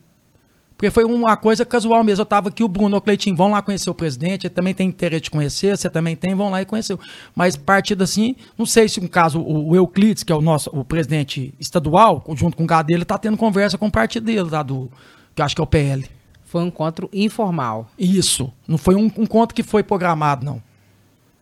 Porque 0.75 0.89
foi 0.89 1.05
uma 1.05 1.37
coisa 1.37 1.63
casual 1.63 2.03
mesmo. 2.03 2.21
Eu 2.21 2.23
estava 2.23 2.49
aqui, 2.49 2.63
o 2.63 2.67
Bruno, 2.67 2.97
o 2.97 3.01
Cleitinho, 3.01 3.35
vão 3.35 3.51
lá 3.51 3.61
conhecer 3.61 3.89
o 3.89 3.93
presidente, 3.93 4.47
ele 4.47 4.53
também 4.53 4.73
tem 4.73 4.89
interesse 4.89 5.23
de 5.23 5.31
conhecer, 5.31 5.77
você 5.77 5.89
também 5.89 6.15
tem, 6.15 6.33
vão 6.35 6.49
lá 6.49 6.61
e 6.61 6.65
conhecer. 6.65 6.97
Mas 7.35 7.55
partido 7.55 8.03
assim, 8.03 8.35
não 8.57 8.65
sei 8.65 8.89
se 8.89 8.99
no 8.99 9.07
caso 9.07 9.39
o 9.41 9.73
Euclides, 9.75 10.23
que 10.23 10.31
é 10.33 10.35
o 10.35 10.41
nosso 10.41 10.69
o 10.73 10.83
presidente 10.83 11.53
estadual, 11.59 12.23
junto 12.35 12.57
com 12.57 12.63
o 12.63 12.67
Gado 12.67 12.87
dele, 12.87 13.03
está 13.03 13.17
tendo 13.17 13.37
conversa 13.37 13.77
com 13.77 13.87
o 13.87 13.91
partido 13.91 14.25
dele, 14.25 14.41
lá 14.49 14.63
do, 14.63 14.91
que 15.35 15.41
eu 15.41 15.45
acho 15.45 15.55
que 15.55 15.61
é 15.61 15.63
o 15.63 15.67
PL. 15.67 16.05
Foi 16.43 16.61
um 16.63 16.67
encontro 16.67 17.07
informal. 17.13 17.87
Isso. 17.97 18.51
Não 18.67 18.77
foi 18.77 18.95
um 18.95 19.05
encontro 19.05 19.55
que 19.55 19.63
foi 19.63 19.83
programado, 19.83 20.43
não. 20.45 20.61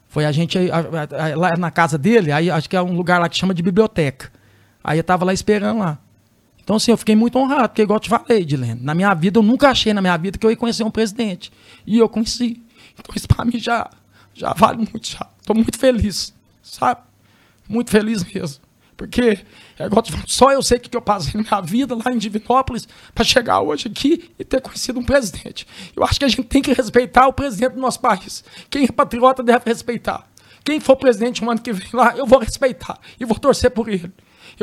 Foi 0.08 0.26
a 0.26 0.32
gente 0.32 0.58
a- 0.70 0.78
a- 0.78 1.32
a- 1.32 1.36
lá 1.38 1.50
na 1.58 1.72
casa 1.72 1.98
dele, 1.98 2.32
aí 2.32 2.52
acho 2.52 2.70
que 2.70 2.76
é 2.76 2.82
um 2.82 2.94
lugar 2.96 3.20
lá 3.20 3.28
que 3.30 3.38
chama 3.38 3.54
de 3.54 3.64
biblioteca. 3.64 4.30
Aí 4.84 4.98
eu 4.98 5.04
tava 5.04 5.26
lá 5.26 5.34
esperando 5.34 5.80
lá. 5.80 6.00
Então, 6.64 6.76
assim, 6.76 6.92
eu 6.92 6.98
fiquei 6.98 7.16
muito 7.16 7.38
honrado, 7.38 7.70
porque 7.70 7.82
igual 7.82 7.98
eu 7.98 8.02
te 8.02 8.10
falei, 8.10 8.46
Dilene, 8.46 8.80
na 8.82 8.94
minha 8.94 9.14
vida, 9.14 9.40
eu 9.40 9.44
nunca 9.44 9.70
achei 9.70 9.94
na 9.94 10.02
minha 10.02 10.16
vida 10.18 10.38
que 10.38 10.46
eu 10.46 10.52
ia 10.52 10.56
conhecer 10.56 10.84
um 10.84 10.92
presidente. 10.92 11.52
E 11.86 11.98
eu 11.98 12.08
conheci. 12.08 12.62
Então, 12.94 13.14
isso 13.16 13.28
pra 13.28 13.44
mim 13.44 13.60
já, 13.60 13.90
já 14.34 14.54
vale 14.54 14.78
muito, 14.78 15.08
já. 15.08 15.28
Tô 15.46 15.54
muito 15.54 15.78
feliz, 15.78 16.34
sabe? 16.62 17.02
Muito 17.68 17.90
feliz 17.90 18.24
mesmo. 18.24 18.62
Porque, 18.96 19.40
é 19.80 19.86
igual 19.86 19.98
eu 20.00 20.04
te 20.04 20.12
falo, 20.12 20.24
só 20.28 20.52
eu 20.52 20.62
sei 20.62 20.78
o 20.78 20.80
que 20.80 20.88
que 20.88 20.96
eu 20.96 21.02
passei 21.02 21.34
na 21.34 21.42
minha 21.42 21.62
vida 21.62 21.96
lá 21.96 22.14
em 22.14 22.20
Divinópolis 22.20 22.88
para 23.16 23.26
chegar 23.26 23.60
hoje 23.60 23.88
aqui 23.88 24.30
e 24.38 24.44
ter 24.44 24.62
conhecido 24.62 25.00
um 25.00 25.04
presidente. 25.04 25.66
Eu 25.96 26.04
acho 26.04 26.20
que 26.20 26.26
a 26.26 26.28
gente 26.28 26.44
tem 26.44 26.62
que 26.62 26.72
respeitar 26.72 27.28
o 27.28 27.34
presidente 27.34 27.74
do 27.74 27.82
nosso 27.82 28.00
país. 28.00 28.44
Quem 28.70 28.84
é 28.86 28.92
patriota 28.92 29.42
deve 29.42 29.66
respeitar. 29.66 30.30
Quem 30.64 30.80
for 30.80 30.96
presidente 30.96 31.44
um 31.44 31.50
ano 31.50 31.60
que 31.60 31.74
vem 31.74 31.88
lá, 31.92 32.16
eu 32.16 32.28
vou 32.28 32.38
respeitar 32.38 33.00
e 33.20 33.26
vou 33.26 33.40
torcer 33.40 33.72
por 33.72 33.90
ele. 33.90 34.14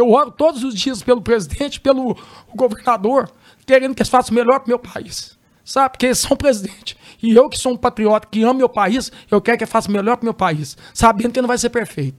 Eu 0.00 0.11
oro 0.11 0.30
todos 0.30 0.62
os 0.62 0.74
dias 0.74 1.02
pelo 1.02 1.20
presidente, 1.20 1.80
pelo 1.80 2.16
governador, 2.54 3.30
querendo 3.66 3.94
que 3.94 4.02
eles 4.02 4.11
façam 4.11 4.34
melhor 4.34 4.61
para 4.61 4.66
o 4.66 4.68
meu 4.68 4.78
país. 4.78 5.37
Sabe? 5.64 5.90
Porque 5.90 6.06
eles 6.06 6.18
são 6.18 6.37
presidente. 6.37 6.96
E 7.22 7.34
eu, 7.34 7.48
que 7.48 7.58
sou 7.58 7.72
um 7.72 7.76
patriota, 7.76 8.26
que 8.30 8.42
amo 8.42 8.54
meu 8.54 8.68
país, 8.68 9.11
eu 9.30 9.40
quero 9.40 9.58
que 9.58 9.64
eles 9.64 9.72
façam 9.72 9.90
o 9.90 9.94
melhor 9.94 10.16
para 10.16 10.22
o 10.22 10.26
meu 10.26 10.34
país, 10.34 10.76
sabendo 10.94 11.32
que 11.32 11.40
não 11.40 11.48
vai 11.48 11.58
ser 11.58 11.70
perfeito. 11.70 12.16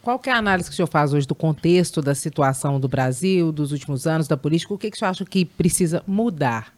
Qual 0.00 0.18
que 0.18 0.30
é 0.30 0.32
a 0.32 0.36
análise 0.36 0.68
que 0.68 0.74
o 0.74 0.76
senhor 0.76 0.88
faz 0.88 1.12
hoje 1.12 1.26
do 1.26 1.34
contexto 1.34 2.00
da 2.00 2.14
situação 2.14 2.80
do 2.80 2.88
Brasil, 2.88 3.52
dos 3.52 3.72
últimos 3.72 4.06
anos, 4.06 4.26
da 4.26 4.36
política? 4.36 4.72
O 4.72 4.78
que, 4.78 4.90
que 4.90 4.96
o 4.96 4.98
senhor 4.98 5.10
acha 5.10 5.24
que 5.24 5.44
precisa 5.44 6.02
mudar? 6.06 6.72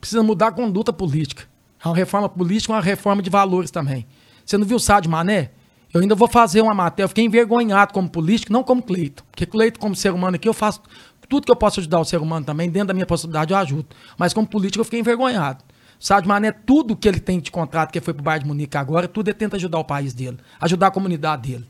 Precisa 0.00 0.22
mudar 0.22 0.48
a 0.48 0.52
conduta 0.52 0.92
política. 0.92 1.44
É 1.84 1.88
uma 1.88 1.96
reforma 1.96 2.28
política, 2.28 2.72
uma 2.72 2.80
reforma 2.80 3.22
de 3.22 3.30
valores 3.30 3.70
também. 3.70 4.06
Você 4.44 4.58
não 4.58 4.66
viu 4.66 4.76
o 4.76 4.80
Sá 4.80 5.00
de 5.00 5.08
Mané? 5.08 5.50
Eu 5.92 6.00
ainda 6.00 6.14
vou 6.14 6.28
fazer 6.28 6.60
uma 6.60 6.74
matéria. 6.74 7.04
Eu 7.04 7.08
fiquei 7.08 7.24
envergonhado 7.24 7.92
como 7.92 8.08
político, 8.08 8.52
não 8.52 8.62
como 8.62 8.82
Cleito. 8.82 9.24
Porque 9.30 9.44
Cleito, 9.44 9.80
como 9.80 9.94
ser 9.94 10.12
humano 10.12 10.36
aqui, 10.36 10.48
eu 10.48 10.54
faço 10.54 10.80
tudo 11.28 11.44
que 11.44 11.52
eu 11.52 11.56
posso 11.56 11.78
ajudar 11.78 12.00
o 12.00 12.04
ser 12.04 12.20
humano 12.20 12.44
também, 12.44 12.68
dentro 12.68 12.88
da 12.88 12.94
minha 12.94 13.06
possibilidade, 13.06 13.52
eu 13.52 13.58
ajudo. 13.58 13.86
Mas 14.18 14.34
como 14.34 14.46
político, 14.46 14.80
eu 14.80 14.84
fiquei 14.84 14.98
envergonhado. 14.98 15.64
Sabe, 15.98 16.26
Mané, 16.26 16.50
tudo 16.50 16.96
que 16.96 17.06
ele 17.06 17.20
tem 17.20 17.38
de 17.38 17.50
contrato, 17.50 17.92
que 17.92 18.00
foi 18.00 18.12
pro 18.12 18.22
Bayern 18.22 18.44
de 18.44 18.48
Munique 18.48 18.76
agora, 18.76 19.06
tudo 19.06 19.28
ele 19.28 19.34
tenta 19.34 19.56
ajudar 19.56 19.78
o 19.78 19.84
país 19.84 20.12
dele, 20.12 20.38
ajudar 20.60 20.88
a 20.88 20.90
comunidade 20.90 21.50
dele. 21.50 21.68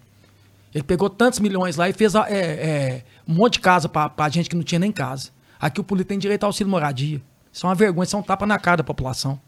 Ele 0.75 0.85
pegou 0.85 1.11
tantos 1.11 1.41
milhões 1.41 1.77
lá 1.77 1.89
e 1.89 1.93
fez 1.93 2.15
é, 2.15 2.21
é, 2.31 3.05
um 3.27 3.35
monte 3.35 3.55
de 3.55 3.61
casa 3.61 3.89
pra, 3.89 4.09
pra 4.09 4.29
gente 4.29 4.49
que 4.49 4.55
não 4.55 4.63
tinha 4.63 4.79
nem 4.79 4.93
casa. 4.93 5.31
Aqui 5.61 5.81
o 5.81 5.85
político 5.85 6.11
tem 6.11 6.19
direito 6.19 6.45
ao 6.45 6.49
auxílio 6.49 6.71
moradia. 6.71 7.21
Isso 7.53 7.67
é 7.67 7.69
uma 7.69 7.75
vergonha, 7.75 8.05
isso 8.05 8.17
é 8.17 8.19
um 8.19 8.23
tapa 8.23 8.47
na 8.47 8.59
cara 8.59 8.79
da 8.79 8.85
população. 8.85 9.39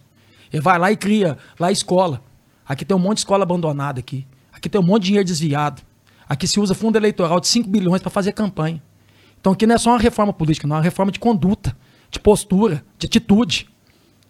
Ele 0.52 0.60
vai 0.60 0.78
lá 0.78 0.90
e 0.90 0.96
cria 0.96 1.38
lá 1.58 1.70
escola. 1.70 2.20
Aqui 2.68 2.84
tem 2.84 2.96
um 2.96 3.00
monte 3.00 3.18
de 3.18 3.20
escola 3.20 3.44
abandonada 3.44 4.00
aqui. 4.00 4.26
Aqui 4.62 4.68
tem 4.68 4.80
um 4.80 4.84
monte 4.84 5.02
de 5.02 5.06
dinheiro 5.08 5.26
desviado. 5.26 5.82
Aqui 6.28 6.46
se 6.46 6.60
usa 6.60 6.72
fundo 6.72 6.96
eleitoral 6.96 7.40
de 7.40 7.48
5 7.48 7.68
bilhões 7.68 8.00
para 8.00 8.12
fazer 8.12 8.30
campanha. 8.30 8.80
Então 9.40 9.52
aqui 9.52 9.66
não 9.66 9.74
é 9.74 9.78
só 9.78 9.90
uma 9.90 9.98
reforma 9.98 10.32
política, 10.32 10.68
não, 10.68 10.76
é 10.76 10.78
uma 10.78 10.84
reforma 10.84 11.10
de 11.10 11.18
conduta, 11.18 11.76
de 12.08 12.20
postura, 12.20 12.84
de 12.96 13.06
atitude. 13.06 13.68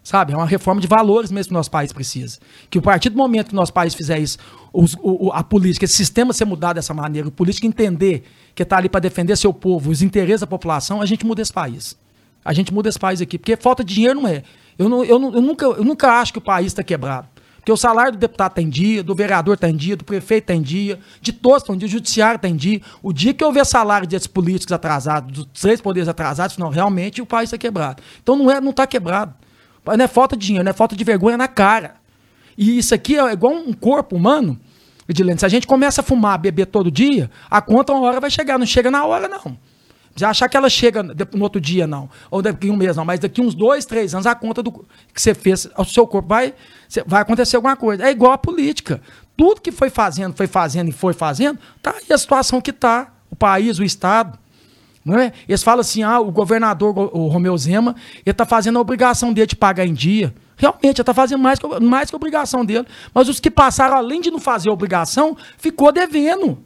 Sabe? 0.03 0.33
É 0.33 0.37
uma 0.37 0.47
reforma 0.47 0.81
de 0.81 0.87
valores 0.87 1.31
mesmo 1.31 1.51
que 1.51 1.53
o 1.53 1.59
nosso 1.59 1.71
país 1.71 1.93
precisa. 1.93 2.39
Que 2.71 2.79
a 2.79 2.83
partir 2.83 3.11
do 3.11 3.17
momento 3.19 3.49
que 3.49 3.53
o 3.53 3.57
nosso 3.57 3.75
país 3.75 3.95
fizer 3.95 4.19
isso, 4.21 4.39
os, 4.73 4.97
o, 5.03 5.31
a 5.35 5.45
política, 5.45 5.85
esse 5.85 5.95
sistema 5.95 6.33
ser 6.33 6.47
mudado 6.47 6.77
dessa 6.77 6.95
maneira, 6.95 7.29
o 7.29 7.31
político 7.31 7.67
entender 7.67 8.25
que 8.55 8.63
está 8.63 8.79
ali 8.79 8.89
para 8.89 9.01
defender 9.01 9.37
seu 9.37 9.53
povo, 9.53 9.91
os 9.91 10.01
interesses 10.01 10.41
da 10.41 10.47
população, 10.47 11.03
a 11.03 11.05
gente 11.05 11.27
muda 11.27 11.43
esse 11.43 11.53
país. 11.53 11.95
A 12.43 12.55
gente 12.55 12.73
muda 12.73 12.89
esse 12.89 12.99
país 12.99 13.21
aqui. 13.21 13.39
Porque 13.39 13.55
falta 13.55 13.85
de 13.85 13.95
dinheiro 13.95 14.23
não 14.23 14.29
é. 14.29 14.43
Eu, 14.79 14.89
não, 14.89 15.05
eu, 15.05 15.19
não, 15.19 15.35
eu, 15.35 15.43
nunca, 15.43 15.67
eu 15.67 15.85
nunca 15.85 16.11
acho 16.21 16.33
que 16.33 16.39
o 16.39 16.43
país 16.43 16.69
está 16.69 16.83
quebrado. 16.83 17.29
Porque 17.63 17.71
o 17.71 17.77
salário 17.77 18.11
do 18.11 18.19
deputado 18.19 18.51
está 18.51 18.61
em 18.61 18.69
dia, 18.69 19.05
do 19.05 19.15
vereador 19.15 19.55
está 19.55 19.71
em 19.71 19.77
dia, 19.77 19.97
do 19.97 20.03
prefeito 20.03 20.43
está 20.43 20.53
em 20.55 20.61
dia, 20.61 20.99
de 21.21 21.33
todos 21.33 21.63
está 21.63 21.73
em 21.73 21.79
dia, 21.79 21.87
do 21.87 21.93
judiciário 21.93 22.35
está 22.35 22.49
em 22.49 22.57
dia. 22.57 22.81
O 23.01 23.13
dia 23.13 23.33
que 23.33 23.45
houver 23.45 23.65
salário 23.65 24.05
desses 24.05 24.27
políticos 24.27 24.73
atrasados, 24.73 25.33
dos 25.33 25.61
três 25.61 25.81
poderes 25.81 26.09
atrasados, 26.09 26.59
não, 26.59 26.71
realmente 26.71 27.23
o 27.23 27.27
país 27.27 27.47
está 27.47 27.57
quebrado. 27.57 28.03
Então 28.21 28.35
não 28.35 28.51
é, 28.51 28.61
não 28.61 28.71
está 28.71 28.85
quebrado. 28.85 29.33
Não 29.87 30.05
é 30.05 30.09
falta 30.09 30.37
de 30.37 30.45
dinheiro, 30.45 30.65
não 30.65 30.71
é 30.71 30.73
falta 30.73 30.97
de 30.97 31.05
vergonha 31.05 31.37
na 31.37 31.47
cara. 31.47 31.95
E 32.59 32.79
isso 32.79 32.93
aqui 32.97 33.17
é 33.17 33.33
igual 33.33 33.53
um 33.53 33.73
corpo 33.73 34.17
humano. 34.17 34.59
Edilene, 35.09 35.39
se 35.39 35.47
a 35.47 35.49
gente 35.49 35.65
começa 35.65 36.01
a 36.01 36.05
fumar, 36.05 36.41
beber 36.41 36.67
todo 36.67 36.91
dia, 36.91 37.31
a 37.49 37.63
conta 37.63 37.93
uma 37.93 38.09
hora 38.09 38.19
vai 38.19 38.31
chegar. 38.31 38.59
Não 38.59 38.67
chega 38.67 38.91
na 38.91 39.05
hora, 39.05 39.29
não. 39.29 39.57
Já 40.15 40.31
achar 40.31 40.49
que 40.49 40.57
ela 40.57 40.69
chega 40.69 41.03
no 41.03 41.43
outro 41.43 41.61
dia, 41.61 41.87
não. 41.87 42.09
Ou 42.31 42.43
daqui 42.43 42.71
um 42.71 42.77
mês, 42.77 42.97
não. 42.97 43.05
Mas 43.05 43.21
daqui 43.21 43.41
uns 43.41 43.55
dois, 43.55 43.85
três 43.87 44.15
anos, 44.15 44.27
a 44.27 44.35
conta 44.35 44.63
do 44.63 44.71
que 44.73 45.21
você 45.21 45.35
fez 45.35 45.69
ao 45.75 45.85
seu 45.85 46.07
corpo 46.07 46.29
vai, 46.29 46.55
vai 47.07 47.23
acontecer 47.23 47.57
alguma 47.57 47.77
coisa. 47.77 48.05
É 48.05 48.11
igual 48.11 48.33
a 48.33 48.39
política. 48.39 49.01
Tudo 49.37 49.61
que 49.61 49.73
foi 49.73 49.89
fazendo, 49.89 50.37
foi 50.37 50.47
fazendo 50.47 50.89
e 50.89 50.93
foi 50.93 51.15
fazendo, 51.15 51.59
tá 51.81 51.93
aí 51.93 52.13
a 52.13 52.19
situação 52.19 52.61
que 52.61 52.73
tá. 52.73 53.13
O 53.31 53.37
país, 53.37 53.79
o 53.79 53.85
Estado. 53.85 54.39
Não 55.03 55.19
é? 55.19 55.33
Eles 55.49 55.63
falam 55.63 55.81
assim: 55.81 56.03
ah, 56.03 56.21
o 56.21 56.31
governador, 56.31 56.95
o 57.17 57.29
Romeu 57.29 57.57
Zema, 57.57 57.97
ele 58.25 58.31
está 58.31 58.45
fazendo 58.45 58.77
a 58.77 58.81
obrigação 58.81 59.33
dele 59.33 59.47
de 59.47 59.57
pagar 59.57 59.87
em 59.87 59.95
dia. 59.95 60.35
Realmente, 60.57 60.85
ele 60.85 61.01
está 61.01 61.15
fazendo 61.15 61.41
mais 61.41 61.59
que, 61.59 61.67
mais 61.81 62.11
que 62.11 62.15
a 62.15 62.19
obrigação 62.19 62.65
dele. 62.65 62.87
Mas 63.13 63.29
os 63.29 63.41
que 63.41 63.51
passaram, 63.51 63.97
além 63.97 64.21
de 64.21 64.31
não 64.31 64.39
fazer 64.39 64.69
a 64.69 64.73
obrigação, 64.73 65.37
ficou 65.57 65.91
devendo 65.91 66.63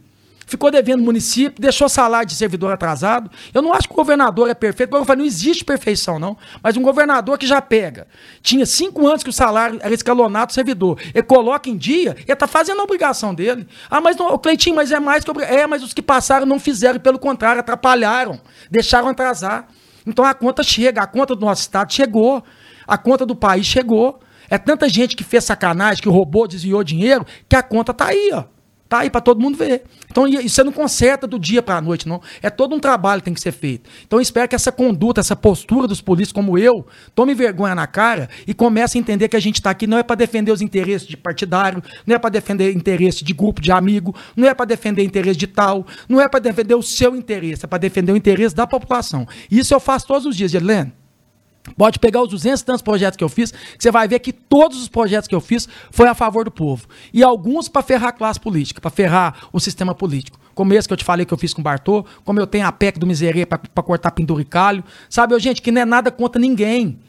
ficou 0.47 0.71
devendo 0.71 1.03
município, 1.03 1.61
deixou 1.61 1.87
salário 1.87 2.27
de 2.27 2.33
servidor 2.33 2.71
atrasado. 2.71 3.29
Eu 3.53 3.61
não 3.61 3.73
acho 3.73 3.87
que 3.87 3.93
o 3.93 3.97
governador 3.97 4.49
é 4.49 4.53
perfeito, 4.55 4.89
porque 4.89 5.01
eu 5.01 5.05
falei, 5.05 5.19
não 5.19 5.25
existe 5.27 5.63
perfeição, 5.63 6.17
não. 6.17 6.35
Mas 6.63 6.75
um 6.77 6.81
governador 6.81 7.37
que 7.37 7.45
já 7.45 7.61
pega, 7.61 8.07
tinha 8.41 8.65
cinco 8.65 9.05
anos 9.05 9.21
que 9.21 9.29
o 9.29 9.33
salário 9.33 9.77
era 9.81 9.93
escalonado 9.93 10.47
do 10.47 10.53
servidor, 10.53 10.99
ele 11.13 11.23
coloca 11.23 11.69
em 11.69 11.77
dia, 11.77 12.15
ele 12.17 12.31
está 12.31 12.47
fazendo 12.47 12.79
a 12.79 12.83
obrigação 12.83 13.35
dele. 13.35 13.67
Ah, 13.89 13.99
mas 13.99 14.15
não, 14.15 14.37
Cleitinho, 14.39 14.77
mas 14.77 14.91
é 14.91 14.99
mais 14.99 15.23
que 15.23 15.29
obrigação. 15.29 15.57
É, 15.57 15.67
mas 15.67 15.83
os 15.83 15.93
que 15.93 16.01
passaram 16.01 16.45
não 16.45 16.59
fizeram, 16.59 16.99
pelo 16.99 17.19
contrário, 17.19 17.59
atrapalharam, 17.59 18.39
deixaram 18.71 19.09
atrasar. 19.09 19.67
Então 20.05 20.23
a 20.23 20.33
conta 20.33 20.63
chega, 20.63 21.01
a 21.01 21.07
conta 21.07 21.35
do 21.35 21.45
nosso 21.45 21.61
estado 21.61 21.91
chegou, 21.91 22.41
a 22.87 22.97
conta 22.97 23.25
do 23.25 23.35
país 23.35 23.65
chegou. 23.65 24.21
É 24.49 24.57
tanta 24.57 24.87
gente 24.87 25.13
que 25.13 25.25
fez 25.25 25.43
sacanagem, 25.43 26.01
que 26.01 26.07
roubou, 26.07 26.47
desviou 26.47 26.81
dinheiro, 26.81 27.25
que 27.49 27.55
a 27.57 27.61
conta 27.61 27.91
está 27.91 28.05
aí, 28.05 28.31
ó. 28.33 28.45
Tá 28.89 28.99
aí 28.99 29.09
para 29.09 29.21
todo 29.21 29.41
mundo 29.41 29.57
ver. 29.57 29.83
Então, 30.09 30.27
isso 30.27 30.55
você 30.55 30.63
não 30.63 30.71
conserta 30.71 31.27
do 31.27 31.37
dia 31.37 31.61
para 31.61 31.77
a 31.77 31.81
noite, 31.81 32.07
não. 32.07 32.21
É 32.41 32.49
todo 32.49 32.73
um 32.73 32.79
trabalho 32.79 33.21
que 33.21 33.25
tem 33.25 33.33
que 33.33 33.41
ser 33.41 33.51
feito. 33.51 33.89
Então, 34.05 34.19
eu 34.19 34.21
espero 34.21 34.47
que 34.47 34.55
essa 34.55 34.71
conduta, 34.71 35.19
essa 35.19 35.35
postura 35.35 35.87
dos 35.87 36.01
políticos 36.01 36.33
como 36.33 36.57
eu, 36.57 36.85
tome 37.13 37.33
vergonha 37.33 37.75
na 37.75 37.85
cara 37.85 38.29
e 38.45 38.53
comece 38.53 38.97
a 38.97 39.01
entender 39.01 39.27
que 39.27 39.35
a 39.35 39.39
gente 39.39 39.55
está 39.55 39.71
aqui 39.71 39.85
não 39.85 39.97
é 39.97 40.03
para 40.03 40.15
defender 40.15 40.51
os 40.51 40.61
interesses 40.61 41.07
de 41.07 41.17
partidário, 41.17 41.83
não 42.05 42.15
é 42.15 42.19
para 42.19 42.29
defender 42.29 42.73
interesse 42.75 43.23
de 43.23 43.33
grupo 43.33 43.61
de 43.61 43.71
amigo, 43.71 44.15
não 44.35 44.47
é 44.47 44.53
para 44.53 44.65
defender 44.65 45.03
interesse 45.03 45.37
de 45.37 45.47
tal, 45.47 45.85
não 46.07 46.21
é 46.21 46.29
para 46.29 46.39
defender 46.39 46.75
o 46.75 46.81
seu 46.81 47.15
interesse, 47.15 47.65
é 47.65 47.67
para 47.67 47.77
defender 47.77 48.11
o 48.11 48.17
interesse 48.17 48.55
da 48.55 48.65
população. 48.65 49.27
Isso 49.51 49.73
eu 49.73 49.79
faço 49.79 50.07
todos 50.07 50.25
os 50.25 50.35
dias, 50.35 50.53
Helena. 50.53 50.93
Pode 51.75 51.99
pegar 51.99 52.21
os 52.21 52.29
200 52.29 52.61
e 52.61 52.65
tantos 52.65 52.81
projetos 52.81 53.17
que 53.17 53.23
eu 53.23 53.29
fiz, 53.29 53.51
que 53.51 53.83
você 53.83 53.91
vai 53.91 54.07
ver 54.07 54.19
que 54.19 54.31
todos 54.31 54.81
os 54.81 54.87
projetos 54.87 55.27
que 55.27 55.35
eu 55.35 55.41
fiz 55.41 55.67
foi 55.91 56.07
a 56.07 56.13
favor 56.13 56.45
do 56.45 56.51
povo. 56.51 56.87
E 57.13 57.23
alguns 57.23 57.67
para 57.67 57.81
ferrar 57.81 58.09
a 58.09 58.11
classe 58.11 58.39
política, 58.39 58.79
para 58.79 58.89
ferrar 58.89 59.47
o 59.51 59.59
sistema 59.59 59.93
político. 59.93 60.39
Como 60.53 60.73
esse 60.73 60.87
que 60.87 60.93
eu 60.93 60.97
te 60.97 61.03
falei 61.05 61.25
que 61.25 61.33
eu 61.33 61.37
fiz 61.37 61.53
com 61.53 61.61
o 61.61 61.63
Bartô, 61.63 62.05
como 62.23 62.39
eu 62.39 62.47
tenho 62.47 62.65
a 62.65 62.71
PEC 62.71 62.97
do 62.97 63.05
Miserê 63.05 63.45
para 63.45 63.83
cortar 63.83 64.11
penduricalho. 64.11 64.83
Sabe, 65.09 65.33
eu, 65.35 65.39
gente, 65.39 65.61
que 65.61 65.71
não 65.71 65.81
é 65.81 65.85
nada 65.85 66.11
contra 66.11 66.41
ninguém. 66.41 66.99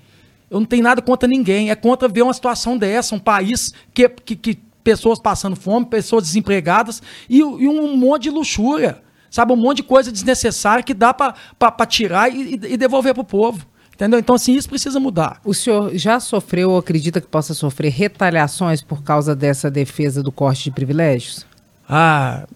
Eu 0.50 0.60
não 0.60 0.66
tenho 0.66 0.82
nada 0.82 1.00
contra 1.00 1.28
ninguém. 1.28 1.70
É 1.70 1.74
contra 1.74 2.08
ver 2.08 2.22
uma 2.22 2.34
situação 2.34 2.76
dessa, 2.76 3.14
um 3.14 3.18
país 3.18 3.72
que, 3.94 4.08
que, 4.08 4.36
que 4.36 4.58
pessoas 4.84 5.18
passando 5.18 5.56
fome, 5.56 5.86
pessoas 5.86 6.24
desempregadas 6.24 7.02
e, 7.28 7.38
e 7.38 7.42
um 7.42 7.96
monte 7.96 8.24
de 8.24 8.30
luxúria. 8.30 9.02
Sabe, 9.30 9.52
um 9.52 9.56
monte 9.56 9.78
de 9.78 9.82
coisa 9.82 10.10
desnecessária 10.10 10.82
que 10.82 10.94
dá 10.94 11.12
para 11.12 11.86
tirar 11.86 12.30
e, 12.30 12.54
e 12.54 12.76
devolver 12.76 13.12
para 13.12 13.20
o 13.20 13.24
povo. 13.24 13.66
Entendeu? 13.98 14.20
Então, 14.20 14.36
assim, 14.36 14.54
isso 14.54 14.68
precisa 14.68 15.00
mudar. 15.00 15.40
O 15.44 15.52
senhor 15.52 15.90
já 15.96 16.20
sofreu 16.20 16.70
ou 16.70 16.78
acredita 16.78 17.20
que 17.20 17.26
possa 17.26 17.52
sofrer 17.52 17.90
retaliações 17.90 18.80
por 18.80 19.02
causa 19.02 19.34
dessa 19.34 19.68
defesa 19.68 20.22
do 20.22 20.30
corte 20.30 20.62
de 20.62 20.70
privilégios? 20.70 21.44
Ah, 21.88 22.46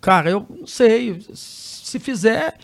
cara, 0.00 0.30
eu 0.30 0.46
não 0.48 0.68
sei. 0.68 1.20
Se 1.34 1.98
fizer, 1.98 2.54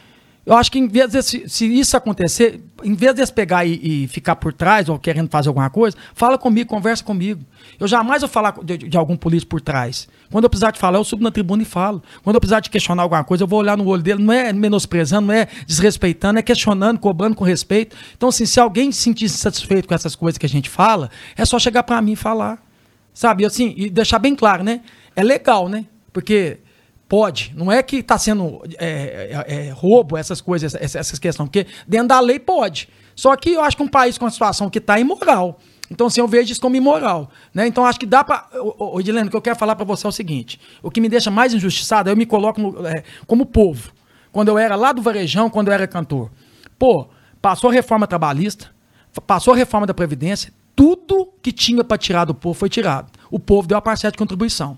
eu 0.47 0.55
acho 0.55 0.71
que 0.71 0.79
em 0.79 0.87
vez 0.87 1.11
de, 1.11 1.21
se, 1.21 1.49
se 1.49 1.67
isso 1.67 1.97
acontecer, 1.97 2.63
em 2.85 2.95
vez 2.95 3.13
de 3.13 3.27
pegar 3.33 3.65
e, 3.65 4.05
e, 4.05 4.07
ficar 4.07 4.37
por 4.37 4.53
trás 4.53 4.89
ou 4.89 4.97
querendo 5.01 5.29
fazer 5.29 5.49
alguma 5.49 5.69
coisa, 5.69 5.97
fala 6.15 6.39
comigo, 6.39 6.71
conversa 6.71 7.03
comigo. 7.03 7.45
Eu 7.81 7.89
jamais 7.89 8.23
vou 8.23 8.31
falar 8.31 8.55
de, 8.63 8.79
de, 8.79 8.97
algum 8.97 9.17
político 9.17 9.51
por 9.51 9.61
trás. 9.61 10.07
Quando 10.31 10.45
eu 10.45 10.51
precisar 10.51 10.71
de 10.71 10.79
falar, 10.79 10.99
eu 10.99 11.05
subo 11.05 11.23
na 11.23 11.31
tribuna 11.31 11.63
e 11.63 11.67
falo. 11.67 12.03
Quando 12.23 12.35
eu 12.35 12.41
precisar 12.41 12.61
de 12.61 12.71
questionar 12.71 13.03
alguma 13.03 13.25
coisa, 13.25 13.45
eu 13.45 13.49
vou 13.49 13.61
olhar 13.61 13.77
no 13.77 13.87
olho 13.87 14.03
dele. 14.03 14.23
Não 14.23 14.33
é 14.33 14.53
menosprezando, 14.53 15.29
não 15.29 15.35
é 15.35 15.49
desrespeitando, 15.67 16.39
é 16.39 16.43
questionando, 16.43 16.99
cobrando 16.99 17.37
com 17.37 17.45
respeito. 17.45 17.97
Então, 18.17 18.29
assim, 18.29 18.47
se 18.47 18.59
alguém 18.61 18.91
se 18.93 19.03
sentir 19.03 19.29
satisfeito 19.29 19.89
com 19.89 19.95
essas 19.95 20.15
coisas 20.15 20.39
que 20.39 20.47
a 20.47 20.49
gente 20.49 20.69
fala, 20.69 21.11
é 21.37 21.45
só 21.45 21.59
chegar 21.59 21.83
para 21.83 22.01
mim 22.03 22.13
e 22.13 22.17
falar. 22.17 22.63
Sabe? 23.15 23.45
Assim, 23.45 23.73
e 23.77 23.89
deixar 23.89 24.19
bem 24.19 24.35
claro, 24.35 24.63
né? 24.63 24.83
É 25.15 25.23
legal, 25.23 25.69
né? 25.69 25.87
Porque 26.13 26.59
Pode. 27.09 27.53
Não 27.57 27.71
é 27.71 27.83
que 27.83 27.97
está 27.97 28.19
sendo 28.19 28.63
é, 28.79 29.45
é, 29.47 29.67
é, 29.69 29.71
roubo, 29.71 30.17
essas 30.17 30.41
coisas, 30.41 30.75
essas, 30.75 30.97
essas 30.97 31.19
questões, 31.19 31.49
porque 31.49 31.67
dentro 31.87 32.09
da 32.09 32.21
lei 32.21 32.39
pode. 32.39 32.89
Só 33.15 33.35
que 33.37 33.51
eu 33.51 33.63
acho 33.63 33.77
que 33.77 33.83
um 33.83 33.89
país 33.89 34.19
com 34.19 34.27
a 34.27 34.31
situação 34.31 34.69
que 34.69 34.79
está 34.79 34.99
imoral. 34.99 35.59
Então, 35.91 36.09
assim, 36.09 36.21
eu 36.21 36.27
vejo 36.27 36.51
isso 36.51 36.61
como 36.61 36.75
imoral. 36.75 37.31
Né? 37.55 37.67
Então, 37.67 37.87
acho 37.87 37.99
que 37.99 38.07
dá 38.07 38.25
para. 38.25 38.49
Ô, 38.61 38.99
Edilene, 38.99 39.29
o 39.29 39.31
que 39.31 39.37
eu 39.37 39.43
quero 39.43 39.57
falar 39.57 39.77
para 39.77 39.85
você 39.85 40.05
é 40.07 40.09
o 40.09 40.13
seguinte: 40.13 40.61
o 40.83 40.91
que 40.91 41.01
me 41.01 41.09
deixa 41.09 41.31
mais 41.31 41.55
injustiçado, 41.55 42.11
eu 42.11 42.17
me 42.17 42.27
coloco 42.27 42.61
no, 42.61 42.87
é, 42.87 43.05
como 43.27 43.47
povo. 43.47 43.93
Quando 44.33 44.49
eu 44.49 44.59
era 44.59 44.75
lá 44.75 44.93
do 44.93 45.01
Varejão, 45.01 45.49
quando 45.49 45.69
eu 45.69 45.75
era 45.75 45.87
cantor. 45.87 46.31
Pô, 46.79 47.09
passou 47.41 47.71
a 47.71 47.73
reforma 47.73 48.07
trabalhista, 48.07 48.71
passou 49.27 49.55
a 49.55 49.57
reforma 49.57 49.87
da 49.87 49.95
Previdência, 49.95 50.53
tudo 50.75 51.33
que 51.41 51.53
tinha 51.53 51.83
para 51.83 51.97
tirar 51.97 52.25
do 52.27 52.35
povo 52.35 52.59
foi 52.59 52.69
tirado. 52.69 53.11
O 53.31 53.39
povo 53.39 53.67
deu 53.67 53.79
a 53.79 53.81
parcela 53.81 54.13
de 54.13 54.19
contribuição. 54.19 54.77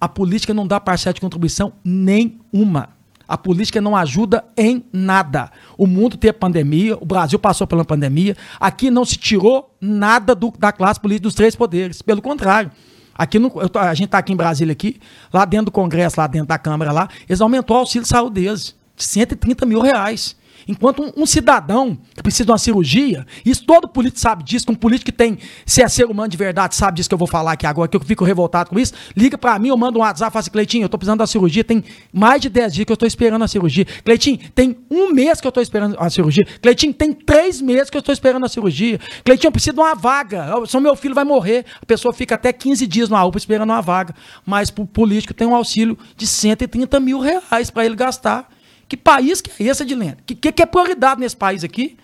A 0.00 0.08
política 0.08 0.54
não 0.54 0.66
dá 0.66 0.78
parcela 0.78 1.14
de 1.14 1.20
contribuição 1.20 1.72
nenhuma. 1.84 2.90
A 3.26 3.36
política 3.36 3.80
não 3.80 3.94
ajuda 3.94 4.42
em 4.56 4.82
nada. 4.90 5.50
O 5.76 5.86
mundo 5.86 6.16
teve 6.16 6.32
pandemia, 6.32 6.96
o 6.98 7.04
Brasil 7.04 7.38
passou 7.38 7.66
pela 7.66 7.84
pandemia. 7.84 8.34
Aqui 8.58 8.90
não 8.90 9.04
se 9.04 9.16
tirou 9.16 9.76
nada 9.80 10.34
do, 10.34 10.50
da 10.58 10.72
classe 10.72 10.98
política 10.98 11.24
dos 11.24 11.34
três 11.34 11.54
poderes. 11.54 12.00
Pelo 12.00 12.22
contrário. 12.22 12.70
Aqui 13.14 13.38
no, 13.38 13.50
tô, 13.68 13.80
a 13.80 13.92
gente 13.92 14.06
está 14.06 14.18
aqui 14.18 14.32
em 14.32 14.36
Brasília, 14.36 14.72
aqui, 14.72 15.00
lá 15.32 15.44
dentro 15.44 15.66
do 15.66 15.72
Congresso, 15.72 16.20
lá 16.20 16.28
dentro 16.28 16.46
da 16.46 16.56
Câmara, 16.56 16.92
lá, 16.92 17.08
eles 17.28 17.40
aumentou 17.40 17.76
o 17.76 17.80
auxílio 17.80 18.04
de 18.04 18.08
saúde 18.08 18.40
deles, 18.40 18.76
de 18.96 19.02
130 19.02 19.66
mil 19.66 19.80
reais. 19.80 20.36
Enquanto 20.68 21.02
um, 21.02 21.22
um, 21.22 21.26
cidadão 21.26 21.98
que 22.14 22.22
precisa 22.22 22.44
de 22.44 22.50
uma 22.50 22.58
cirurgia, 22.58 23.26
isso 23.44 23.64
todo 23.64 23.88
político 23.88 24.20
sabe 24.20 24.44
disso, 24.44 24.66
que 24.66 24.72
um 24.72 24.74
político 24.74 25.06
que 25.06 25.16
tem, 25.16 25.38
se 25.64 25.82
é 25.82 25.88
ser 25.88 26.04
humano 26.04 26.28
de 26.28 26.36
verdade, 26.36 26.76
sabe 26.76 26.96
disso 26.96 27.08
que 27.08 27.14
eu 27.14 27.18
vou 27.18 27.26
falar 27.26 27.52
aqui 27.52 27.66
agora, 27.66 27.88
que 27.88 27.96
eu 27.96 28.00
fico 28.00 28.22
revoltado 28.22 28.68
com 28.68 28.78
isso, 28.78 28.92
liga 29.16 29.38
para 29.38 29.58
mim, 29.58 29.68
eu 29.68 29.76
mando 29.78 29.98
um 29.98 30.02
WhatsApp, 30.02 30.30
fala 30.30 30.40
assim, 30.40 30.50
Cleitinho, 30.50 30.84
eu 30.84 30.88
tô 30.90 30.98
precisando 30.98 31.20
da 31.20 31.26
cirurgia, 31.26 31.64
tem 31.64 31.82
mais 32.12 32.42
de 32.42 32.50
10 32.50 32.74
dias 32.74 32.84
que 32.84 32.92
eu 32.92 32.96
tô 32.98 33.06
esperando 33.06 33.42
a 33.42 33.48
cirurgia. 33.48 33.86
Cleitinho, 34.04 34.38
tem 34.54 34.76
um 34.90 35.10
mês 35.10 35.40
que 35.40 35.46
eu 35.46 35.52
tô 35.52 35.62
esperando 35.62 35.96
a 35.98 36.10
cirurgia. 36.10 36.46
Cleitinho, 36.60 36.92
tem 36.92 37.14
três 37.14 37.62
meses 37.62 37.88
que 37.88 37.96
eu 37.96 38.02
tô 38.02 38.12
esperando 38.12 38.44
a 38.44 38.48
cirurgia. 38.48 39.00
Cleitinho, 39.24 39.48
eu 39.48 39.52
preciso 39.52 39.74
de 39.74 39.80
uma 39.80 39.94
vaga, 39.94 40.52
só 40.66 40.78
meu 40.78 40.94
filho 40.94 41.14
vai 41.14 41.24
morrer. 41.24 41.64
A 41.80 41.86
pessoa 41.86 42.12
fica 42.12 42.34
até 42.34 42.52
15 42.52 42.86
dias 42.86 43.08
na 43.08 43.24
UPA 43.24 43.38
esperando 43.38 43.70
uma 43.70 43.80
vaga. 43.80 44.14
Mas 44.44 44.70
pro 44.70 44.84
político 44.84 45.32
tem 45.32 45.46
um 45.46 45.54
auxílio 45.54 45.96
de 46.14 46.26
130 46.26 47.00
mil 47.00 47.20
reais 47.20 47.70
para 47.70 47.86
ele 47.86 47.96
gastar. 47.96 48.57
Que 48.88 48.96
país 48.96 49.40
que 49.40 49.50
é 49.62 49.66
esse, 49.66 49.82
Edilene? 49.82 50.16
Que, 50.24 50.34
que, 50.34 50.50
que 50.50 50.62
é 50.62 50.66
prioridade 50.66 51.20
nesse 51.20 51.36
país 51.36 51.62
aqui? 51.62 51.96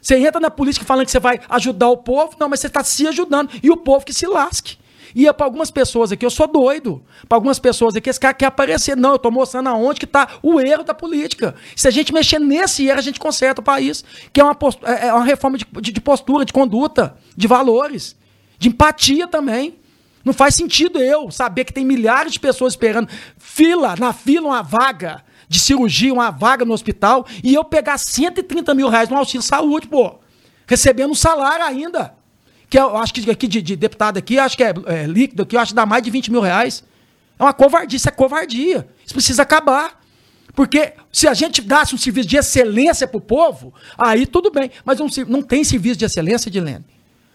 Você 0.00 0.16
entra 0.16 0.40
na 0.40 0.50
política 0.50 0.84
falando 0.84 1.06
que 1.06 1.12
você 1.12 1.20
vai 1.20 1.40
ajudar 1.48 1.88
o 1.88 1.96
povo, 1.96 2.36
não, 2.38 2.48
mas 2.48 2.60
você 2.60 2.66
está 2.66 2.82
se 2.82 3.06
ajudando. 3.06 3.50
E 3.62 3.70
o 3.70 3.76
povo 3.76 4.04
que 4.04 4.12
se 4.12 4.26
lasque. 4.26 4.76
E 5.14 5.26
é 5.26 5.32
para 5.32 5.46
algumas 5.46 5.70
pessoas 5.70 6.12
aqui, 6.12 6.24
eu 6.24 6.30
sou 6.30 6.46
doido. 6.46 7.02
Para 7.28 7.36
algumas 7.36 7.58
pessoas 7.58 7.96
aqui, 7.96 8.10
esse 8.10 8.20
cara 8.20 8.34
quer 8.34 8.46
aparecer. 8.46 8.96
Não, 8.96 9.10
eu 9.10 9.16
estou 9.16 9.30
mostrando 9.30 9.68
aonde 9.68 10.00
que 10.00 10.04
está 10.04 10.28
o 10.42 10.60
erro 10.60 10.84
da 10.84 10.92
política. 10.92 11.54
Se 11.74 11.88
a 11.88 11.90
gente 11.90 12.12
mexer 12.12 12.38
nesse 12.38 12.86
erro, 12.86 12.98
a 12.98 13.02
gente 13.02 13.18
conserta 13.18 13.60
o 13.60 13.64
país. 13.64 14.04
Que 14.32 14.40
é 14.40 14.44
uma, 14.44 14.56
é, 14.84 15.08
é 15.08 15.12
uma 15.12 15.24
reforma 15.24 15.56
de, 15.56 15.66
de, 15.80 15.92
de 15.92 16.00
postura, 16.00 16.44
de 16.44 16.52
conduta, 16.52 17.16
de 17.36 17.46
valores, 17.46 18.16
de 18.58 18.68
empatia 18.68 19.26
também. 19.26 19.78
Não 20.24 20.32
faz 20.32 20.54
sentido 20.54 21.00
eu 21.00 21.30
saber 21.30 21.64
que 21.64 21.72
tem 21.72 21.84
milhares 21.84 22.32
de 22.32 22.40
pessoas 22.40 22.74
esperando 22.74 23.08
fila, 23.38 23.94
na 23.96 24.12
fila, 24.12 24.48
uma 24.48 24.62
vaga 24.62 25.24
de 25.48 25.58
cirurgia, 25.58 26.12
uma 26.12 26.30
vaga 26.30 26.64
no 26.64 26.74
hospital, 26.74 27.26
e 27.42 27.54
eu 27.54 27.64
pegar 27.64 27.96
130 27.96 28.74
mil 28.74 28.88
reais 28.88 29.08
no 29.08 29.16
auxílio 29.16 29.42
saúde, 29.42 29.88
pô. 29.88 30.16
Recebendo 30.66 31.10
um 31.10 31.14
salário 31.14 31.64
ainda. 31.64 32.14
Que 32.68 32.78
eu 32.78 32.96
acho 32.98 33.14
que 33.14 33.30
aqui 33.30 33.48
de, 33.48 33.62
de 33.62 33.74
deputado 33.74 34.18
aqui, 34.18 34.38
acho 34.38 34.56
que 34.56 34.62
é, 34.62 34.74
é, 34.86 35.06
líquido 35.06 35.42
aqui, 35.42 35.56
eu 35.56 35.60
acho 35.60 35.70
que 35.70 35.76
dá 35.76 35.86
mais 35.86 36.02
de 36.02 36.10
20 36.10 36.30
mil 36.30 36.42
reais. 36.42 36.84
É 37.38 37.42
uma 37.42 37.54
covardia, 37.54 37.96
isso 37.96 38.08
é 38.08 38.12
covardia. 38.12 38.86
Isso 39.04 39.14
precisa 39.14 39.42
acabar. 39.42 39.98
Porque 40.54 40.92
se 41.10 41.26
a 41.26 41.32
gente 41.32 41.62
desse 41.62 41.94
um 41.94 41.98
serviço 41.98 42.28
de 42.28 42.36
excelência 42.36 43.06
para 43.06 43.16
o 43.16 43.20
povo, 43.20 43.72
aí 43.96 44.26
tudo 44.26 44.50
bem. 44.50 44.70
Mas 44.84 44.98
não, 44.98 45.06
não 45.28 45.40
tem 45.40 45.64
serviço 45.64 45.98
de 45.98 46.04
excelência, 46.04 46.50
Dilene. 46.50 46.84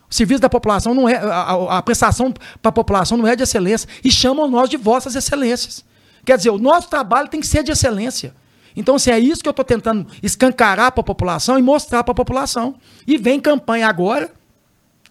O 0.09 0.13
serviço 0.13 0.41
da 0.41 0.49
população 0.49 0.93
não 0.93 1.09
é. 1.09 1.15
A, 1.15 1.77
a 1.77 1.81
prestação 1.81 2.31
para 2.31 2.69
a 2.69 2.71
população 2.71 3.17
não 3.17 3.25
é 3.25 3.35
de 3.35 3.41
excelência. 3.41 3.89
E 4.03 4.11
chamam 4.11 4.47
nós 4.47 4.69
de 4.69 4.77
vossas 4.77 5.15
excelências. 5.15 5.83
Quer 6.25 6.37
dizer, 6.37 6.49
o 6.49 6.57
nosso 6.57 6.89
trabalho 6.89 7.27
tem 7.27 7.39
que 7.39 7.47
ser 7.47 7.63
de 7.63 7.71
excelência. 7.71 8.33
Então, 8.75 8.95
assim, 8.95 9.11
é 9.11 9.19
isso 9.19 9.41
que 9.41 9.47
eu 9.47 9.51
estou 9.51 9.65
tentando 9.65 10.07
escancarar 10.21 10.91
para 10.91 11.01
a 11.01 11.03
população 11.03 11.59
e 11.59 11.61
mostrar 11.61 12.03
para 12.03 12.11
a 12.11 12.15
população. 12.15 12.75
E 13.05 13.17
vem 13.17 13.39
campanha 13.39 13.87
agora. 13.87 14.31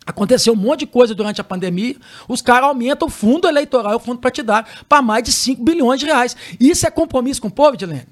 Aconteceu 0.04 0.52
um 0.52 0.56
monte 0.56 0.80
de 0.80 0.86
coisa 0.86 1.14
durante 1.14 1.40
a 1.40 1.44
pandemia. 1.44 1.96
Os 2.26 2.42
caras 2.42 2.64
aumentam 2.64 3.06
o 3.06 3.10
fundo 3.10 3.46
eleitoral, 3.46 3.94
o 3.96 4.00
fundo 4.00 4.18
partidário, 4.18 4.68
para 4.88 5.00
mais 5.00 5.22
de 5.22 5.30
5 5.30 5.62
bilhões 5.62 6.00
de 6.00 6.06
reais. 6.06 6.36
Isso 6.58 6.86
é 6.86 6.90
compromisso 6.90 7.40
com 7.40 7.48
o 7.48 7.52
povo, 7.52 7.76
Dilene? 7.76 8.08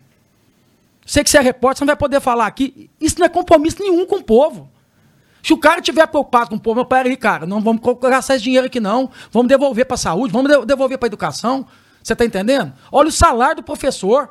Sei 1.05 1.25
que 1.25 1.31
você 1.31 1.39
é 1.39 1.41
repórter, 1.41 1.79
você 1.79 1.85
não 1.85 1.89
vai 1.89 1.97
poder 1.97 2.21
falar 2.21 2.47
aqui. 2.47 2.89
Isso 3.01 3.19
não 3.19 3.27
é 3.27 3.29
compromisso 3.29 3.79
nenhum 3.81 4.07
com 4.07 4.17
o 4.17 4.23
povo. 4.23 4.71
Se 5.43 5.53
o 5.53 5.59
cara 5.59 5.81
tiver 5.81 6.07
preocupado 6.07 6.51
com 6.51 6.57
o 6.57 6.61
povo, 6.61 6.85
peraí, 6.85 7.17
cara, 7.17 7.47
não 7.47 7.61
vamos 7.61 7.81
gastar 8.01 8.37
esse 8.37 8.45
dinheiro 8.45 8.67
aqui, 8.67 8.79
não. 8.79 9.11
Vamos 9.33 9.49
devolver 9.49 9.87
para 9.87 9.95
a 9.95 9.99
saúde, 9.99 10.33
vamos 10.33 10.65
devolver 10.67 10.99
para 10.99 11.07
a 11.07 11.09
educação. 11.09 11.67
Você 12.03 12.13
está 12.13 12.25
entendendo? 12.25 12.73
Olha 12.91 13.09
o 13.09 13.13
salário 13.13 13.57
do 13.57 13.63
professor. 13.63 14.31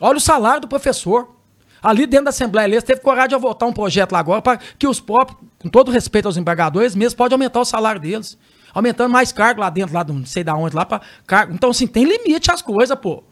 Olha 0.00 0.16
o 0.16 0.20
salário 0.20 0.60
do 0.60 0.68
professor. 0.68 1.36
Ali 1.82 2.06
dentro 2.06 2.24
da 2.24 2.30
Assembleia 2.30 2.66
Legislativa, 2.66 2.96
teve 2.96 3.04
coragem 3.04 3.36
de 3.36 3.42
votar 3.42 3.68
um 3.68 3.72
projeto 3.72 4.12
lá 4.12 4.18
agora 4.18 4.42
para 4.42 4.56
que 4.56 4.86
os 4.86 5.00
próprios, 5.00 5.38
com 5.58 5.68
todo 5.68 5.90
respeito 5.90 6.26
aos 6.26 6.36
embargadores, 6.36 6.94
mesmo 6.94 7.16
pode 7.16 7.32
aumentar 7.32 7.60
o 7.60 7.64
salário 7.64 8.00
deles. 8.00 8.36
Aumentando 8.74 9.10
mais 9.10 9.32
cargo 9.32 9.60
lá 9.60 9.70
dentro, 9.70 9.94
lá 9.94 10.02
do 10.02 10.12
não 10.12 10.26
sei 10.26 10.44
da 10.44 10.54
onde, 10.54 10.74
lá 10.74 10.84
para 10.84 11.00
cargo. 11.26 11.54
Então, 11.54 11.70
assim, 11.70 11.86
tem 11.86 12.04
limite 12.04 12.50
as 12.50 12.60
coisas, 12.60 12.96
pô. 12.98 13.22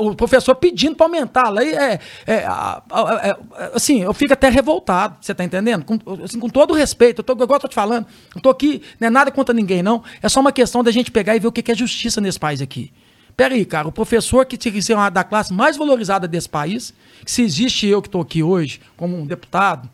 O 0.00 0.14
professor 0.14 0.54
pedindo 0.54 0.94
para 0.94 1.06
aumentar 1.06 1.46
a 1.46 1.50
lei 1.50 1.74
é, 1.74 1.98
é, 2.26 2.34
é, 2.34 2.44
é, 2.44 3.36
assim, 3.74 4.02
eu 4.02 4.12
fico 4.12 4.34
até 4.34 4.50
revoltado, 4.50 5.16
você 5.20 5.32
está 5.32 5.42
entendendo? 5.42 5.84
Com, 5.84 5.98
assim, 6.22 6.38
com 6.38 6.48
todo 6.48 6.74
respeito, 6.74 7.20
eu 7.20 7.24
tô, 7.24 7.32
igual 7.32 7.56
eu 7.56 7.60
tô 7.60 7.68
te 7.68 7.74
falando, 7.74 8.06
não 8.34 8.38
estou 8.38 8.52
aqui, 8.52 8.82
não 9.00 9.08
é 9.08 9.10
nada 9.10 9.30
contra 9.30 9.54
ninguém, 9.54 9.82
não. 9.82 10.02
É 10.20 10.28
só 10.28 10.40
uma 10.40 10.52
questão 10.52 10.84
da 10.84 10.90
gente 10.90 11.10
pegar 11.10 11.34
e 11.34 11.38
ver 11.38 11.46
o 11.46 11.52
que 11.52 11.72
é 11.72 11.74
justiça 11.74 12.20
nesse 12.20 12.38
país 12.38 12.60
aqui. 12.60 12.92
Pera 13.34 13.54
aí, 13.54 13.64
cara, 13.64 13.88
o 13.88 13.92
professor 13.92 14.44
que 14.44 14.58
tinha 14.58 14.72
que 14.72 14.82
ser 14.82 14.94
uma 14.94 15.08
da 15.08 15.24
classe 15.24 15.54
mais 15.54 15.76
valorizada 15.76 16.28
desse 16.28 16.48
país, 16.48 16.92
se 17.24 17.42
existe 17.42 17.86
eu 17.86 18.02
que 18.02 18.08
estou 18.08 18.20
aqui 18.20 18.42
hoje, 18.42 18.78
como 18.94 19.16
um 19.16 19.26
deputado, 19.26 19.88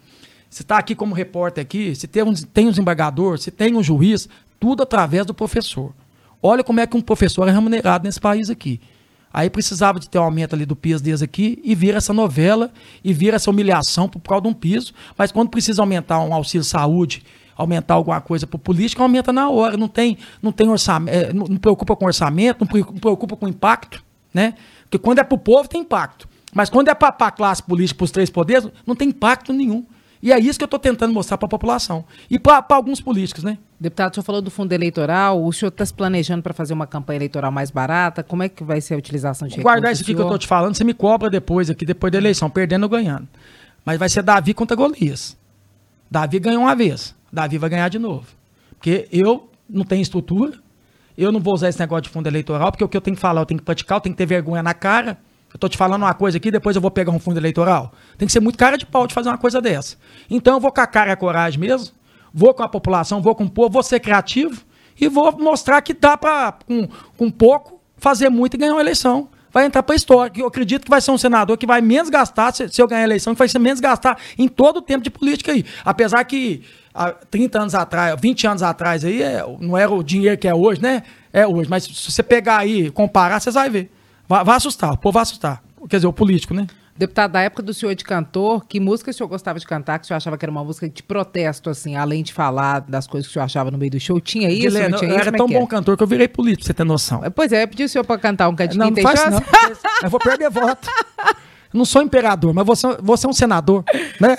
se 0.50 0.62
está 0.62 0.78
aqui 0.78 0.94
como 0.94 1.14
repórter 1.14 1.62
aqui, 1.62 1.94
se 1.94 2.08
tem 2.08 2.24
um, 2.24 2.34
tem 2.34 2.66
um 2.66 2.70
desembargador, 2.70 3.38
se 3.38 3.52
tem 3.52 3.76
um 3.76 3.82
juiz, 3.82 4.28
tudo 4.58 4.82
através 4.82 5.24
do 5.24 5.32
professor. 5.32 5.92
Olha 6.42 6.64
como 6.64 6.80
é 6.80 6.86
que 6.86 6.96
um 6.96 7.00
professor 7.00 7.46
é 7.48 7.52
remunerado 7.52 8.04
nesse 8.04 8.20
país 8.20 8.50
aqui. 8.50 8.80
Aí 9.38 9.48
precisava 9.48 10.00
de 10.00 10.10
ter 10.10 10.18
um 10.18 10.24
aumento 10.24 10.56
ali 10.56 10.66
do 10.66 10.74
piso 10.74 11.00
deles 11.00 11.22
aqui 11.22 11.60
e 11.62 11.72
vira 11.72 11.98
essa 11.98 12.12
novela 12.12 12.72
e 13.04 13.12
vira 13.12 13.36
essa 13.36 13.48
humilhação 13.48 14.08
por 14.08 14.18
causa 14.18 14.42
de 14.42 14.48
um 14.48 14.52
piso. 14.52 14.92
Mas 15.16 15.30
quando 15.30 15.48
precisa 15.48 15.80
aumentar 15.80 16.18
um 16.24 16.34
auxílio 16.34 16.64
saúde, 16.64 17.22
aumentar 17.56 17.94
alguma 17.94 18.20
coisa 18.20 18.48
para 18.48 18.56
o 18.56 18.58
político, 18.58 19.00
aumenta 19.00 19.32
na 19.32 19.48
hora. 19.48 19.76
Não 19.76 19.86
tem, 19.86 20.18
não 20.42 20.50
tem 20.50 20.68
orçamento, 20.68 21.14
é, 21.14 21.32
não, 21.32 21.46
não 21.46 21.56
preocupa 21.56 21.94
com 21.94 22.06
orçamento, 22.06 22.66
não 22.68 22.98
preocupa 22.98 23.36
com 23.36 23.46
impacto, 23.46 24.04
né? 24.34 24.54
Porque 24.82 24.98
quando 24.98 25.20
é 25.20 25.22
para 25.22 25.36
o 25.36 25.38
povo 25.38 25.68
tem 25.68 25.82
impacto. 25.82 26.28
Mas 26.52 26.68
quando 26.68 26.88
é 26.88 26.94
para 26.94 27.14
a 27.16 27.30
classe 27.30 27.62
política, 27.62 27.98
para 27.98 28.04
os 28.06 28.10
três 28.10 28.30
poderes, 28.30 28.68
não 28.84 28.96
tem 28.96 29.10
impacto 29.10 29.52
nenhum. 29.52 29.86
E 30.22 30.32
é 30.32 30.38
isso 30.38 30.58
que 30.58 30.64
eu 30.64 30.66
estou 30.66 30.80
tentando 30.80 31.12
mostrar 31.12 31.38
para 31.38 31.46
a 31.46 31.48
população. 31.48 32.04
E 32.30 32.38
para 32.38 32.64
alguns 32.70 33.00
políticos, 33.00 33.44
né? 33.44 33.58
Deputado, 33.78 34.12
o 34.12 34.14
senhor 34.16 34.24
falou 34.24 34.42
do 34.42 34.50
fundo 34.50 34.72
eleitoral, 34.72 35.42
o 35.44 35.52
senhor 35.52 35.68
está 35.68 35.86
se 35.86 35.94
planejando 35.94 36.42
para 36.42 36.52
fazer 36.52 36.74
uma 36.74 36.86
campanha 36.86 37.18
eleitoral 37.18 37.52
mais 37.52 37.70
barata? 37.70 38.22
Como 38.22 38.42
é 38.42 38.48
que 38.48 38.64
vai 38.64 38.80
ser 38.80 38.94
a 38.94 38.98
utilização 38.98 39.46
de? 39.46 39.60
Guardar 39.60 39.92
isso 39.92 40.02
aqui 40.02 40.14
que 40.14 40.20
eu 40.20 40.24
estou 40.24 40.38
te 40.38 40.46
falando, 40.46 40.74
você 40.74 40.82
me 40.82 40.94
cobra 40.94 41.30
depois, 41.30 41.70
aqui 41.70 41.86
depois 41.86 42.12
da 42.12 42.18
eleição, 42.18 42.50
perdendo 42.50 42.82
ou 42.84 42.88
ganhando. 42.88 43.28
Mas 43.84 43.98
vai 43.98 44.08
ser 44.08 44.22
Davi 44.22 44.52
contra 44.52 44.76
Golias. 44.76 45.36
Davi 46.10 46.38
ganhou 46.40 46.62
uma 46.62 46.74
vez, 46.74 47.14
Davi 47.32 47.58
vai 47.58 47.70
ganhar 47.70 47.88
de 47.88 47.98
novo. 47.98 48.26
Porque 48.76 49.08
eu 49.12 49.48
não 49.68 49.84
tenho 49.84 50.02
estrutura, 50.02 50.54
eu 51.16 51.30
não 51.30 51.40
vou 51.40 51.54
usar 51.54 51.68
esse 51.68 51.78
negócio 51.78 52.02
de 52.02 52.08
fundo 52.08 52.26
eleitoral, 52.26 52.72
porque 52.72 52.84
o 52.84 52.88
que 52.88 52.96
eu 52.96 53.00
tenho 53.00 53.16
que 53.16 53.20
falar, 53.20 53.40
eu 53.40 53.46
tenho 53.46 53.58
que 53.58 53.64
praticar, 53.64 53.96
eu 53.96 54.00
tenho 54.00 54.14
que 54.14 54.18
ter 54.18 54.26
vergonha 54.26 54.62
na 54.62 54.74
cara. 54.74 55.18
Eu 55.50 55.56
estou 55.56 55.68
te 55.68 55.76
falando 55.76 56.02
uma 56.02 56.14
coisa 56.14 56.36
aqui, 56.36 56.50
depois 56.50 56.76
eu 56.76 56.82
vou 56.82 56.90
pegar 56.90 57.10
um 57.10 57.18
fundo 57.18 57.38
eleitoral. 57.38 57.92
Tem 58.18 58.26
que 58.26 58.32
ser 58.32 58.40
muito 58.40 58.58
cara 58.58 58.76
de 58.76 58.84
pau 58.84 59.06
de 59.06 59.14
fazer 59.14 59.30
uma 59.30 59.38
coisa 59.38 59.60
dessa. 59.60 59.96
Então 60.28 60.54
eu 60.54 60.60
vou 60.60 60.70
com 60.70 60.80
a 60.80 60.86
cara 60.86 61.10
e 61.10 61.12
a 61.12 61.16
coragem 61.16 61.58
mesmo, 61.58 61.94
vou 62.32 62.52
com 62.52 62.62
a 62.62 62.68
população, 62.68 63.22
vou 63.22 63.34
com 63.34 63.44
o 63.44 63.50
povo, 63.50 63.70
vou 63.70 63.82
ser 63.82 64.00
criativo 64.00 64.60
e 65.00 65.08
vou 65.08 65.32
mostrar 65.38 65.80
que 65.80 65.94
dá 65.94 66.16
para, 66.16 66.52
com, 66.66 66.88
com 67.16 67.30
pouco, 67.30 67.80
fazer 67.96 68.28
muito 68.28 68.54
e 68.54 68.58
ganhar 68.58 68.74
uma 68.74 68.80
eleição. 68.80 69.28
Vai 69.50 69.64
entrar 69.64 69.82
para 69.82 69.94
a 69.94 69.96
história. 69.96 70.32
Eu 70.36 70.46
acredito 70.46 70.84
que 70.84 70.90
vai 70.90 71.00
ser 71.00 71.10
um 71.10 71.18
senador 71.18 71.56
que 71.56 71.66
vai 71.66 71.80
menos 71.80 72.10
gastar, 72.10 72.54
se, 72.54 72.68
se 72.68 72.82
eu 72.82 72.86
ganhar 72.86 73.00
a 73.00 73.04
eleição, 73.04 73.34
que 73.34 73.38
vai 73.38 73.48
ser 73.48 73.58
menos 73.58 73.80
gastar 73.80 74.18
em 74.36 74.46
todo 74.46 74.78
o 74.78 74.82
tempo 74.82 75.02
de 75.02 75.10
política 75.10 75.52
aí. 75.52 75.64
Apesar 75.84 76.22
que 76.24 76.62
há 76.94 77.12
30 77.12 77.60
anos 77.60 77.74
atrás, 77.74 78.20
20 78.20 78.46
anos 78.46 78.62
atrás 78.62 79.04
aí, 79.04 79.22
é, 79.22 79.42
não 79.60 79.76
era 79.76 79.90
o 79.90 80.02
dinheiro 80.02 80.36
que 80.36 80.46
é 80.46 80.54
hoje, 80.54 80.82
né? 80.82 81.02
É 81.32 81.46
hoje. 81.46 81.70
Mas 81.70 81.84
se 81.84 82.12
você 82.12 82.22
pegar 82.22 82.58
aí 82.58 82.90
comparar, 82.90 83.40
você 83.40 83.50
vai 83.50 83.70
ver. 83.70 83.90
Vai, 84.28 84.44
vai 84.44 84.56
assustar, 84.56 84.92
o 84.92 84.98
povo 84.98 85.14
vai 85.14 85.22
assustar. 85.22 85.62
Quer 85.88 85.96
dizer, 85.96 86.06
o 86.06 86.12
político, 86.12 86.52
né? 86.52 86.66
Deputado, 86.96 87.30
da 87.30 87.40
época 87.40 87.62
do 87.62 87.72
senhor 87.72 87.94
de 87.94 88.02
cantor, 88.02 88.66
que 88.66 88.80
música 88.80 89.12
o 89.12 89.14
senhor 89.14 89.28
gostava 89.28 89.60
de 89.60 89.64
cantar, 89.64 90.00
que 90.00 90.04
o 90.04 90.08
senhor 90.08 90.16
achava 90.16 90.36
que 90.36 90.44
era 90.44 90.50
uma 90.50 90.64
música 90.64 90.88
de 90.88 91.00
protesto, 91.00 91.70
assim, 91.70 91.94
além 91.94 92.24
de 92.24 92.32
falar 92.32 92.80
das 92.80 93.06
coisas 93.06 93.28
que 93.28 93.30
o 93.30 93.34
senhor 93.34 93.44
achava 93.44 93.70
no 93.70 93.78
meio 93.78 93.92
do 93.92 94.00
show? 94.00 94.20
Tinha 94.20 94.50
isso? 94.50 94.62
Guilherme, 94.62 94.90
não 94.90 94.98
tinha 94.98 95.10
eu 95.12 95.16
isso? 95.16 95.28
era 95.28 95.36
tão 95.36 95.46
bom 95.46 95.64
cantor 95.64 95.96
que 95.96 96.02
eu 96.02 96.06
virei 96.08 96.26
político, 96.26 96.64
pra 96.64 96.66
você 96.66 96.74
ter 96.74 96.84
noção. 96.84 97.22
Pois 97.34 97.52
é, 97.52 97.62
eu 97.62 97.68
pedi 97.68 97.84
o 97.84 97.88
senhor 97.88 98.04
para 98.04 98.18
cantar 98.18 98.48
um 98.48 98.56
cadinho. 98.56 98.84
Não, 98.84 98.90
não 98.90 99.02
faz 99.02 99.30
não. 99.30 99.40
Eu 100.02 100.10
vou 100.10 100.18
perder 100.18 100.50
voto. 100.50 100.90
não 101.72 101.84
sou 101.84 102.02
imperador, 102.02 102.52
mas 102.52 102.66
você, 102.66 102.86
você 103.00 103.26
é 103.26 103.30
um 103.30 103.32
senador, 103.32 103.84
né? 104.20 104.36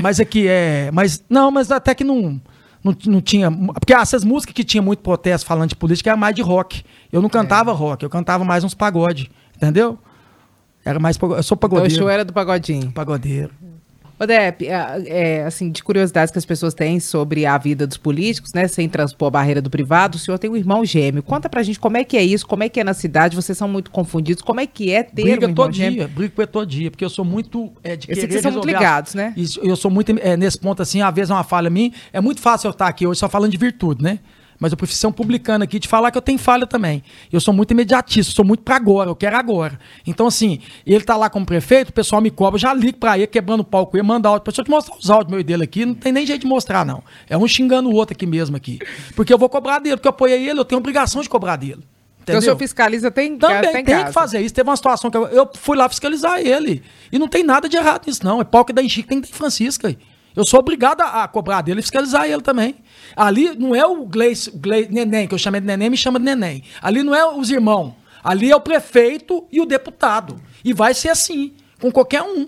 Mas 0.00 0.20
aqui 0.20 0.46
é... 0.46 0.90
Mas, 0.92 1.24
não, 1.28 1.50
mas 1.50 1.70
até 1.72 1.96
que 1.96 2.04
não... 2.04 2.40
Não, 2.88 3.12
não 3.12 3.20
tinha. 3.20 3.50
Porque 3.50 3.92
essas 3.92 4.24
músicas 4.24 4.54
que 4.54 4.64
tinha 4.64 4.82
muito 4.82 5.00
protesto 5.00 5.46
falando 5.46 5.68
de 5.68 5.76
política 5.76 6.10
era 6.10 6.16
mais 6.16 6.34
de 6.34 6.42
rock. 6.42 6.82
Eu 7.12 7.20
não 7.20 7.28
cantava 7.28 7.70
é. 7.70 7.74
rock, 7.74 8.02
eu 8.02 8.10
cantava 8.10 8.44
mais 8.44 8.64
uns 8.64 8.74
pagode. 8.74 9.30
Entendeu? 9.56 9.98
Era 10.84 10.98
mais. 10.98 11.18
Eu 11.20 11.42
sou 11.42 11.56
pagodeiro. 11.56 11.92
Então 11.92 12.04
o 12.04 12.06
show 12.06 12.08
era 12.08 12.24
do 12.24 12.32
pagodinho. 12.32 12.90
Pagodeiro. 12.92 13.50
Odep, 14.20 14.66
é, 14.66 15.02
é, 15.06 15.44
assim, 15.44 15.70
de 15.70 15.82
curiosidades 15.82 16.32
que 16.32 16.38
as 16.38 16.44
pessoas 16.44 16.74
têm 16.74 16.98
sobre 16.98 17.46
a 17.46 17.56
vida 17.56 17.86
dos 17.86 17.96
políticos, 17.96 18.52
né, 18.52 18.66
sem 18.66 18.88
transpor 18.88 19.28
a 19.28 19.30
barreira 19.30 19.62
do 19.62 19.70
privado, 19.70 20.16
o 20.16 20.18
senhor 20.18 20.38
tem 20.38 20.50
um 20.50 20.56
irmão 20.56 20.84
gêmeo. 20.84 21.22
Conta 21.22 21.48
pra 21.48 21.62
gente 21.62 21.78
como 21.78 21.96
é 21.96 22.02
que 22.02 22.16
é 22.16 22.22
isso, 22.22 22.46
como 22.46 22.64
é 22.64 22.68
que 22.68 22.80
é 22.80 22.84
na 22.84 22.94
cidade, 22.94 23.36
vocês 23.36 23.56
são 23.56 23.68
muito 23.68 23.90
confundidos, 23.90 24.42
como 24.42 24.58
é 24.58 24.66
que 24.66 24.92
é 24.92 25.04
ter 25.04 25.22
Briga 25.22 25.46
um 25.46 25.54
todo 25.54 25.72
dia, 25.72 25.90
gêmeo? 25.90 26.08
briga 26.08 26.32
com 26.34 26.42
ele 26.42 26.50
todo 26.50 26.66
dia, 26.66 26.90
porque 26.90 27.04
eu 27.04 27.10
sou 27.10 27.24
muito 27.24 27.70
é, 27.84 27.94
de 27.94 28.10
eu 28.10 28.14
querer 28.14 28.28
que 28.28 28.42
são 28.42 28.52
muito 28.52 28.66
ligados, 28.66 29.14
né? 29.14 29.32
Isso, 29.36 29.60
eu 29.62 29.76
sou 29.76 29.90
muito, 29.90 30.12
é, 30.20 30.36
nesse 30.36 30.58
ponto 30.58 30.82
assim, 30.82 31.00
às 31.00 31.14
vezes 31.14 31.30
é 31.30 31.34
uma 31.34 31.44
falha 31.44 31.70
minha, 31.70 31.92
é 32.12 32.20
muito 32.20 32.40
fácil 32.40 32.68
eu 32.68 32.72
estar 32.72 32.88
aqui 32.88 33.06
hoje 33.06 33.20
só 33.20 33.28
falando 33.28 33.52
de 33.52 33.58
virtude, 33.58 34.02
né? 34.02 34.18
Mas 34.58 34.72
ser 34.88 35.06
um 35.06 35.12
publicano 35.12 35.62
aqui 35.62 35.78
de 35.78 35.86
falar 35.86 36.10
que 36.10 36.18
eu 36.18 36.22
tenho 36.22 36.38
falha 36.38 36.66
também. 36.66 37.02
Eu 37.32 37.40
sou 37.40 37.54
muito 37.54 37.70
imediatista, 37.70 38.32
sou 38.32 38.44
muito 38.44 38.62
para 38.62 38.76
agora, 38.76 39.10
eu 39.10 39.16
quero 39.16 39.36
agora. 39.36 39.78
Então, 40.06 40.26
assim, 40.26 40.60
ele 40.84 41.04
tá 41.04 41.16
lá 41.16 41.30
como 41.30 41.46
prefeito, 41.46 41.90
o 41.90 41.92
pessoal 41.92 42.20
me 42.20 42.30
cobra, 42.30 42.58
já 42.58 42.74
ligo 42.74 42.98
para 42.98 43.16
ele, 43.16 43.28
quebrando 43.28 43.60
o 43.60 43.64
palco, 43.64 43.96
ele 43.96 44.02
manda 44.02 44.28
áudio. 44.28 44.44
Deixa 44.44 44.60
eu 44.60 44.64
te 44.64 44.70
mostrar 44.70 44.96
os 44.96 45.10
áudios 45.10 45.30
meu 45.30 45.44
dele 45.44 45.62
aqui, 45.62 45.86
não 45.86 45.94
tem 45.94 46.12
nem 46.12 46.26
jeito 46.26 46.40
de 46.42 46.46
mostrar, 46.46 46.84
não. 46.84 47.02
É 47.28 47.36
um 47.36 47.46
xingando 47.46 47.88
o 47.88 47.94
outro 47.94 48.14
aqui 48.14 48.26
mesmo 48.26 48.56
aqui. 48.56 48.78
Porque 49.14 49.32
eu 49.32 49.38
vou 49.38 49.48
cobrar 49.48 49.78
dele, 49.78 49.96
porque 49.96 50.08
eu 50.08 50.10
apoiei 50.10 50.48
ele, 50.48 50.58
eu 50.58 50.64
tenho 50.64 50.78
obrigação 50.78 51.22
de 51.22 51.28
cobrar 51.28 51.56
dele. 51.56 51.84
Então 52.22 52.40
o 52.40 52.42
senhor 52.42 52.58
fiscaliza 52.58 53.10
tem 53.10 53.38
Também 53.38 53.72
tem, 53.72 53.84
tem 53.84 54.04
que 54.04 54.12
fazer 54.12 54.40
isso. 54.40 54.54
Teve 54.54 54.68
uma 54.68 54.76
situação 54.76 55.10
que 55.10 55.16
eu, 55.16 55.26
eu 55.28 55.48
fui 55.54 55.76
lá 55.76 55.88
fiscalizar 55.88 56.40
ele. 56.40 56.82
E 57.10 57.18
não 57.18 57.28
tem 57.28 57.42
nada 57.42 57.68
de 57.68 57.76
errado 57.76 58.06
nisso, 58.06 58.24
não. 58.24 58.40
É 58.40 58.64
que 58.64 58.72
da 58.72 58.82
Henrique 58.82 59.08
tem 59.08 59.20
que 59.20 59.28
ter 59.28 59.34
Francisca. 59.34 59.96
Eu 60.38 60.44
sou 60.44 60.60
obrigado 60.60 61.00
a, 61.00 61.26
cobrar 61.26 61.62
dele 61.62 61.80
e 61.80 61.82
fiscalizar 61.82 62.30
ele 62.30 62.40
também. 62.40 62.76
Ali 63.16 63.58
não 63.58 63.74
é 63.74 63.84
o 63.84 64.06
Gleice, 64.06 64.52
Gleice, 64.52 64.88
Neném, 64.92 65.26
que 65.26 65.34
eu 65.34 65.38
chamei 65.38 65.60
de 65.60 65.66
Neném, 65.66 65.90
me 65.90 65.96
chama 65.96 66.20
de 66.20 66.26
Neném. 66.26 66.62
Ali 66.80 67.02
não 67.02 67.12
é 67.12 67.26
os 67.26 67.50
irmãos. 67.50 67.92
Ali 68.22 68.48
é 68.48 68.54
o 68.54 68.60
prefeito 68.60 69.44
e 69.50 69.60
o 69.60 69.66
deputado. 69.66 70.40
E 70.64 70.72
vai 70.72 70.94
ser 70.94 71.08
assim, 71.08 71.54
com 71.80 71.90
qualquer 71.90 72.22
um. 72.22 72.46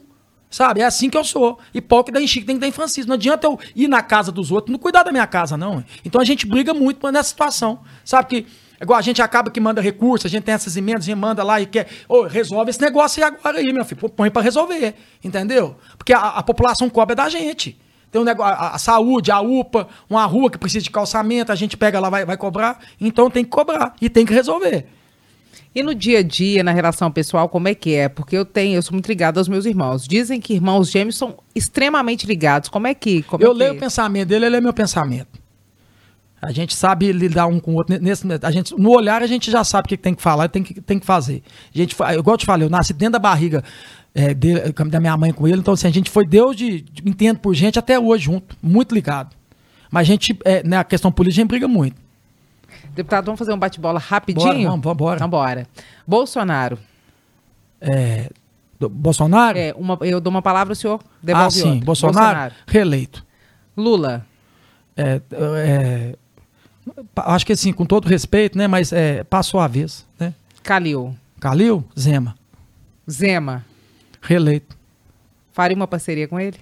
Sabe? 0.48 0.82
É 0.82 0.84
assim 0.84 1.10
que 1.10 1.16
eu 1.16 1.24
sou. 1.24 1.58
E 1.74 1.80
pau 1.80 2.04
que 2.04 2.12
da 2.12 2.20
Henrique 2.20 2.44
tem 2.44 2.54
que 2.54 2.60
dar 2.60 2.68
em 2.68 2.72
Francisco. 2.72 3.08
Não 3.08 3.16
adianta 3.16 3.48
eu 3.48 3.58
ir 3.74 3.88
na 3.88 4.02
casa 4.02 4.30
dos 4.30 4.52
outros, 4.52 4.70
não 4.70 4.78
cuidar 4.78 5.02
da 5.02 5.10
minha 5.10 5.26
casa, 5.26 5.56
não. 5.56 5.84
Então 6.04 6.20
a 6.20 6.24
gente 6.24 6.46
briga 6.46 6.72
muito 6.72 7.04
nessa 7.10 7.30
situação. 7.30 7.80
Sabe 8.04 8.28
que 8.28 8.46
Igual 8.80 8.98
a 8.98 9.02
gente 9.02 9.20
acaba 9.20 9.50
que 9.50 9.60
manda 9.60 9.80
recurso, 9.80 10.26
a 10.26 10.30
gente 10.30 10.44
tem 10.44 10.54
essas 10.54 10.74
emendas, 10.74 11.02
a 11.02 11.06
gente 11.06 11.18
manda 11.18 11.44
lá 11.44 11.60
e 11.60 11.66
quer, 11.66 11.86
ô, 12.08 12.22
resolve 12.22 12.70
esse 12.70 12.80
negócio 12.80 13.22
aí 13.22 13.30
agora 13.30 13.58
aí, 13.58 13.72
meu 13.72 13.84
filho. 13.84 14.08
Põe 14.08 14.30
para 14.30 14.40
resolver, 14.40 14.94
entendeu? 15.22 15.76
Porque 15.98 16.14
a, 16.14 16.20
a, 16.20 16.42
população 16.42 16.88
cobra 16.88 17.14
da 17.14 17.28
gente. 17.28 17.78
Tem 18.10 18.20
um 18.20 18.24
negócio, 18.24 18.54
a, 18.54 18.74
a, 18.74 18.78
saúde, 18.78 19.30
a 19.30 19.40
UPA, 19.40 19.86
uma 20.08 20.24
rua 20.24 20.50
que 20.50 20.56
precisa 20.56 20.82
de 20.82 20.90
calçamento, 20.90 21.52
a 21.52 21.54
gente 21.54 21.76
pega 21.76 22.00
lá, 22.00 22.08
vai, 22.08 22.24
vai 22.24 22.38
cobrar. 22.38 22.80
Então 22.98 23.30
tem 23.30 23.44
que 23.44 23.50
cobrar 23.50 23.94
e 24.00 24.08
tem 24.08 24.24
que 24.24 24.32
resolver. 24.32 24.86
E 25.74 25.82
no 25.82 25.94
dia 25.94 26.18
a 26.18 26.22
dia, 26.22 26.64
na 26.64 26.72
relação 26.72 27.12
pessoal, 27.12 27.48
como 27.48 27.68
é 27.68 27.74
que 27.74 27.94
é? 27.94 28.08
Porque 28.08 28.36
eu 28.36 28.44
tenho, 28.44 28.76
eu 28.76 28.82
sou 28.82 28.92
muito 28.92 29.06
ligado 29.06 29.38
aos 29.38 29.46
meus 29.46 29.66
irmãos. 29.66 30.08
Dizem 30.08 30.40
que 30.40 30.54
irmãos 30.54 30.90
gêmeos 30.90 31.16
são 31.16 31.36
extremamente 31.54 32.26
ligados. 32.26 32.68
Como 32.68 32.86
é 32.86 32.94
que? 32.94 33.22
Como 33.22 33.44
eu 33.44 33.52
é 33.52 33.54
leio 33.54 33.70
que... 33.72 33.76
o 33.76 33.80
pensamento 33.80 34.28
dele, 34.28 34.46
ele 34.46 34.56
é 34.56 34.60
meu 34.60 34.72
pensamento. 34.72 35.39
A 36.42 36.52
gente 36.52 36.74
sabe 36.74 37.12
lidar 37.12 37.46
um 37.46 37.60
com 37.60 37.72
o 37.72 37.74
outro. 37.76 37.98
Nesse, 38.00 38.26
a 38.42 38.50
gente, 38.50 38.74
no 38.78 38.90
olhar, 38.90 39.22
a 39.22 39.26
gente 39.26 39.50
já 39.50 39.62
sabe 39.62 39.86
o 39.86 39.88
que 39.88 39.96
tem 39.96 40.14
que 40.14 40.22
falar 40.22 40.46
e 40.46 40.48
tem 40.48 40.62
que, 40.62 40.80
tem 40.80 40.98
que 40.98 41.04
fazer. 41.04 41.42
A 41.74 41.78
gente, 41.78 41.92
igual 41.92 42.34
eu 42.34 42.38
te 42.38 42.46
falei, 42.46 42.66
eu 42.66 42.70
nasci 42.70 42.94
dentro 42.94 43.12
da 43.12 43.18
barriga 43.18 43.62
é, 44.14 44.32
dele, 44.32 44.72
da 44.72 45.00
minha 45.00 45.16
mãe 45.16 45.32
com 45.32 45.46
ele, 45.46 45.58
então 45.58 45.74
assim, 45.74 45.86
a 45.86 45.90
gente 45.90 46.10
foi 46.10 46.26
Deus 46.26 46.56
de, 46.56 46.80
de 46.80 47.02
entendo 47.08 47.38
por 47.38 47.54
gente 47.54 47.78
até 47.78 47.98
hoje 47.98 48.24
junto, 48.24 48.56
muito 48.62 48.94
ligado. 48.94 49.36
Mas 49.90 50.02
a 50.02 50.04
gente, 50.04 50.38
é, 50.44 50.62
na 50.62 50.82
questão 50.82 51.12
política, 51.12 51.40
a 51.40 51.42
gente 51.42 51.48
briga 51.48 51.68
muito. 51.68 51.96
Deputado, 52.94 53.26
vamos 53.26 53.38
fazer 53.38 53.52
um 53.52 53.58
bate-bola 53.58 53.98
rapidinho? 53.98 54.46
Bora, 54.46 54.58
vamos, 54.62 54.80
vamos 54.80 54.96
embora. 54.96 55.16
Então 55.16 55.28
bora. 55.28 55.66
Bolsonaro. 56.06 56.78
É, 57.80 58.30
Bolsonaro? 58.88 59.58
É, 59.58 59.74
uma, 59.76 59.98
eu 60.02 60.20
dou 60.20 60.30
uma 60.30 60.42
palavra, 60.42 60.72
o 60.72 60.76
senhor 60.76 61.00
devolve 61.22 61.46
Ah, 61.46 61.50
sim. 61.50 61.80
Bolsonaro, 61.80 62.18
Bolsonaro, 62.18 62.54
reeleito. 62.66 63.26
Lula. 63.76 64.24
É, 64.96 65.20
é, 65.32 66.16
acho 67.16 67.46
que 67.46 67.52
assim, 67.52 67.72
com 67.72 67.84
todo 67.84 68.08
respeito, 68.08 68.56
né? 68.56 68.66
Mas 68.66 68.92
é, 68.92 69.24
passou 69.24 69.60
a 69.60 69.66
vez, 69.66 70.06
né? 70.18 70.34
Calil. 70.62 71.14
Calil, 71.38 71.84
Zema. 71.98 72.34
Zema. 73.10 73.64
Reeleito. 74.20 74.76
Faria 75.52 75.76
uma 75.76 75.86
parceria 75.86 76.28
com 76.28 76.38
ele? 76.38 76.58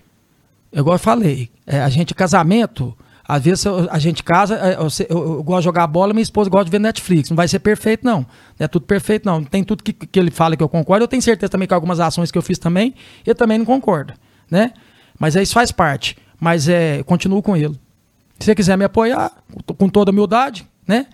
Igual 0.72 0.94
eu 0.94 1.00
falei, 1.00 1.50
é, 1.66 1.80
a 1.80 1.88
gente, 1.88 2.14
casamento, 2.14 2.96
às 3.26 3.42
vezes 3.42 3.66
a 3.66 3.98
gente 3.98 4.22
casa, 4.22 4.56
é, 4.56 4.74
eu, 4.74 4.88
eu, 5.08 5.34
eu, 5.34 5.42
gosto 5.42 5.60
de 5.60 5.64
jogar 5.64 5.86
bola, 5.86 6.12
minha 6.12 6.22
esposa 6.22 6.48
gosta 6.48 6.64
de 6.64 6.70
ver 6.70 6.78
Netflix. 6.78 7.28
Não 7.28 7.36
vai 7.36 7.48
ser 7.48 7.58
perfeito, 7.58 8.04
não. 8.04 8.20
Não 8.58 8.64
é 8.64 8.68
tudo 8.68 8.86
perfeito, 8.86 9.26
não. 9.26 9.44
Tem 9.44 9.62
tudo 9.62 9.82
que, 9.82 9.92
que 9.92 10.18
ele 10.18 10.30
fala 10.30 10.56
que 10.56 10.62
eu 10.62 10.68
concordo. 10.68 11.04
Eu 11.04 11.08
tenho 11.08 11.22
certeza 11.22 11.50
também 11.50 11.68
que 11.68 11.74
algumas 11.74 12.00
ações 12.00 12.30
que 12.30 12.38
eu 12.38 12.42
fiz 12.42 12.58
também, 12.58 12.94
eu 13.26 13.34
também 13.34 13.58
não 13.58 13.66
concordo, 13.66 14.14
né? 14.50 14.72
Mas 15.18 15.34
isso 15.36 15.52
faz 15.52 15.70
parte. 15.70 16.16
Mas 16.40 16.68
é, 16.68 17.02
continuo 17.02 17.42
com 17.42 17.56
ele. 17.56 17.78
Se 18.39 18.47
você 18.47 18.55
quiser 18.55 18.76
me 18.76 18.84
apoiar, 18.84 19.32
com 19.76 19.89
toda 19.89 20.11
humildade, 20.11 20.66
né? 20.86 21.07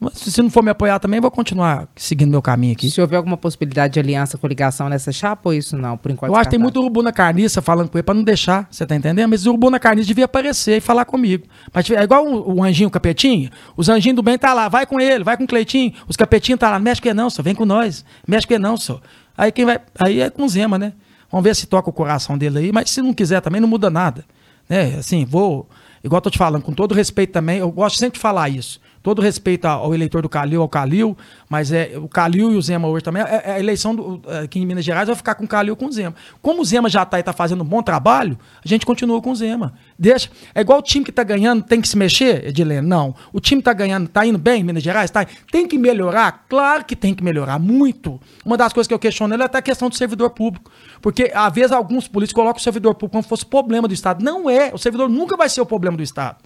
Mas 0.00 0.14
se 0.14 0.42
não 0.42 0.50
for 0.50 0.62
me 0.62 0.70
apoiar 0.70 0.98
também, 0.98 1.20
vou 1.20 1.30
continuar 1.30 1.88
seguindo 1.96 2.30
meu 2.30 2.42
caminho 2.42 2.72
aqui. 2.72 2.90
Se 2.90 3.00
houver 3.00 3.16
alguma 3.16 3.36
possibilidade 3.36 3.94
de 3.94 4.00
aliança 4.00 4.36
com 4.36 4.46
ligação 4.46 4.88
nessa 4.88 5.12
chapa 5.12 5.48
ou 5.48 5.54
isso 5.54 5.76
não, 5.76 5.96
por 5.96 6.10
enquanto? 6.10 6.30
Eu 6.30 6.36
acho 6.36 6.44
que 6.44 6.50
tem 6.50 6.58
muito 6.58 6.80
urubu 6.80 7.02
na 7.02 7.12
carniça 7.12 7.62
falando 7.62 7.88
com 7.88 7.96
ele 7.96 8.02
para 8.02 8.14
não 8.14 8.22
deixar, 8.22 8.66
você 8.70 8.84
tá 8.84 8.94
entendendo? 8.94 9.28
Mas 9.28 9.46
o 9.46 9.50
urubu 9.50 9.70
na 9.70 9.78
carniça 9.78 10.08
devia 10.08 10.24
aparecer 10.24 10.78
e 10.78 10.80
falar 10.80 11.04
comigo. 11.04 11.46
Mas 11.72 11.88
é 11.90 12.02
igual 12.02 12.26
o, 12.26 12.56
o 12.56 12.62
anjinho 12.62 12.88
o 12.88 12.92
capetinho, 12.92 13.50
os 13.76 13.88
anjinhos 13.88 14.16
do 14.16 14.22
bem 14.22 14.36
tá 14.36 14.52
lá, 14.52 14.68
vai 14.68 14.84
com 14.84 15.00
ele, 15.00 15.24
vai 15.24 15.36
com 15.36 15.44
o 15.44 15.46
Cleitinho, 15.46 15.94
os 16.08 16.16
capetinhos 16.16 16.58
tá 16.58 16.70
lá, 16.70 16.78
mexe 16.78 17.00
com 17.00 17.08
ele 17.08 17.14
não, 17.14 17.30
só 17.30 17.42
vem 17.42 17.54
com 17.54 17.64
nós, 17.64 18.04
mexe 18.26 18.46
com 18.46 18.52
ele 18.52 18.62
não, 18.62 18.76
só. 18.76 19.00
Aí 19.38 19.50
quem 19.52 19.64
vai, 19.64 19.80
aí 19.98 20.20
é 20.20 20.28
com 20.28 20.44
o 20.44 20.48
Zema, 20.48 20.78
né? 20.78 20.92
Vamos 21.30 21.44
ver 21.44 21.56
se 21.56 21.66
toca 21.66 21.88
o 21.88 21.92
coração 21.92 22.36
dele 22.36 22.58
aí, 22.58 22.72
mas 22.72 22.90
se 22.90 23.00
não 23.00 23.14
quiser 23.14 23.40
também 23.40 23.60
não 23.60 23.68
muda 23.68 23.88
nada, 23.88 24.24
né? 24.68 24.96
Assim, 24.98 25.24
vou 25.24 25.68
igual 26.02 26.18
eu 26.18 26.22
tô 26.22 26.30
te 26.30 26.38
falando, 26.38 26.62
com 26.62 26.72
todo 26.72 26.94
respeito 26.94 27.32
também, 27.32 27.58
eu 27.58 27.70
gosto 27.70 27.98
sempre 27.98 28.18
de 28.18 28.20
falar 28.20 28.48
isso. 28.50 28.78
Todo 29.04 29.20
respeito 29.20 29.66
ao 29.66 29.92
eleitor 29.92 30.22
do 30.22 30.30
Calil, 30.30 30.62
ao 30.62 30.68
Calil, 30.68 31.14
mas 31.46 31.70
é 31.70 31.92
o 31.94 32.08
Calil 32.08 32.50
e 32.52 32.56
o 32.56 32.62
Zema 32.62 32.88
hoje 32.88 33.04
também. 33.04 33.22
É, 33.22 33.42
é 33.44 33.52
a 33.52 33.60
eleição 33.60 33.94
do, 33.94 34.22
é, 34.26 34.38
aqui 34.44 34.58
em 34.58 34.64
Minas 34.64 34.82
Gerais 34.82 35.06
vai 35.06 35.14
ficar 35.14 35.34
com 35.34 35.44
o 35.44 35.46
Calil 35.46 35.76
com 35.76 35.84
o 35.84 35.92
Zema. 35.92 36.14
Como 36.40 36.62
o 36.62 36.64
Zema 36.64 36.88
já 36.88 37.02
está 37.02 37.18
e 37.18 37.20
está 37.20 37.30
fazendo 37.30 37.60
um 37.60 37.66
bom 37.66 37.82
trabalho, 37.82 38.38
a 38.64 38.66
gente 38.66 38.86
continua 38.86 39.20
com 39.20 39.30
o 39.30 39.36
Zema. 39.36 39.74
Deixa. 39.98 40.30
É 40.54 40.62
igual 40.62 40.78
o 40.78 40.82
time 40.82 41.04
que 41.04 41.10
está 41.10 41.22
ganhando, 41.22 41.62
tem 41.62 41.82
que 41.82 41.88
se 41.88 41.98
mexer, 41.98 42.46
Edilene? 42.46 42.88
Não. 42.88 43.14
O 43.30 43.40
time 43.40 43.58
está 43.58 43.74
ganhando, 43.74 44.06
está 44.06 44.24
indo 44.24 44.38
bem 44.38 44.62
em 44.62 44.64
Minas 44.64 44.82
Gerais? 44.82 45.10
Tá, 45.10 45.26
tem 45.52 45.68
que 45.68 45.76
melhorar? 45.76 46.46
Claro 46.48 46.82
que 46.86 46.96
tem 46.96 47.12
que 47.12 47.22
melhorar, 47.22 47.58
muito. 47.58 48.18
Uma 48.42 48.56
das 48.56 48.72
coisas 48.72 48.88
que 48.88 48.94
eu 48.94 48.98
questiono 48.98 49.34
é 49.34 49.44
até 49.44 49.58
a 49.58 49.62
questão 49.62 49.90
do 49.90 49.94
servidor 49.94 50.30
público. 50.30 50.70
Porque, 51.02 51.30
às 51.34 51.52
vezes, 51.52 51.72
alguns 51.72 52.08
políticos 52.08 52.40
colocam 52.40 52.58
o 52.58 52.62
servidor 52.62 52.94
público 52.94 53.10
como 53.10 53.22
se 53.22 53.28
fosse 53.28 53.44
problema 53.44 53.86
do 53.86 53.92
Estado. 53.92 54.24
Não 54.24 54.48
é. 54.48 54.72
O 54.72 54.78
servidor 54.78 55.10
nunca 55.10 55.36
vai 55.36 55.50
ser 55.50 55.60
o 55.60 55.66
problema 55.66 55.94
do 55.94 56.02
Estado. 56.02 56.38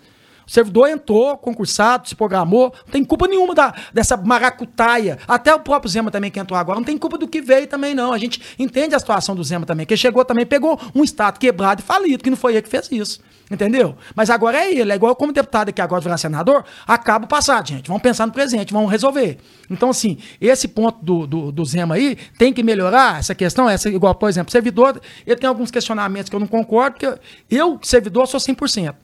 O 0.49 0.51
servidor 0.51 0.89
entrou, 0.89 1.37
concursado, 1.37 2.09
se 2.09 2.17
programou, 2.17 2.73
não 2.87 2.93
tem 2.93 3.05
culpa 3.05 3.29
nenhuma 3.29 3.55
da, 3.55 3.75
dessa 3.93 4.17
maracutaia. 4.17 5.19
Até 5.29 5.55
o 5.55 5.61
próprio 5.61 5.91
Zema 5.91 6.11
também 6.11 6.31
que 6.31 6.41
entrou 6.41 6.59
agora, 6.59 6.79
não 6.79 6.85
tem 6.85 6.97
culpa 6.97 7.19
do 7.19 7.29
que 7.29 7.43
veio 7.43 7.67
também, 7.67 7.95
não. 7.95 8.15
A 8.15 8.19
gente 8.19 8.41
entende 8.59 8.95
a 8.95 8.99
situação 8.99 9.37
do 9.37 9.45
Zema 9.45 9.67
também, 9.67 9.85
que 9.85 9.95
chegou 9.95 10.25
também, 10.25 10.47
pegou 10.47 10.81
um 10.95 11.05
Estado 11.05 11.39
quebrado 11.39 11.83
e 11.83 11.85
falido, 11.85 12.25
que 12.25 12.31
não 12.31 12.37
foi 12.37 12.55
ele 12.55 12.63
que 12.63 12.69
fez 12.71 12.89
isso. 12.91 13.21
Entendeu? 13.51 13.95
Mas 14.15 14.31
agora 14.31 14.59
é 14.59 14.75
ele, 14.75 14.91
é 14.91 14.95
igual 14.95 15.15
como 15.17 15.33
deputado 15.33 15.73
que 15.73 15.81
agora 15.81 16.01
virar 16.01 16.17
senador, 16.17 16.65
acaba 16.87 17.27
o 17.27 17.29
passado, 17.29 17.69
gente. 17.69 17.89
Vamos 17.89 18.03
pensar 18.03 18.27
no 18.27 18.33
presente, 18.33 18.73
vamos 18.73 18.91
resolver. 18.91 19.39
Então, 19.71 19.91
assim, 19.91 20.19
esse 20.41 20.69
ponto 20.69 21.03
do, 21.03 21.27
do, 21.27 21.53
do 21.53 21.65
Zema 21.65 21.95
aí 21.95 22.17
tem 22.39 22.55
que 22.55 22.63
melhorar 22.63 23.19
essa 23.19 23.35
questão, 23.35 23.69
essa, 23.69 23.89
igual, 23.89 24.15
por 24.15 24.29
exemplo, 24.29 24.51
servidor, 24.51 25.01
ele 25.27 25.37
tem 25.37 25.49
alguns 25.49 25.71
questionamentos 25.71 26.31
que 26.31 26.37
eu 26.37 26.41
não 26.41 26.47
concordo, 26.47 26.99
porque 26.99 27.21
eu, 27.51 27.79
servidor, 27.83 28.27
sou 28.27 28.41
100% 28.41 28.95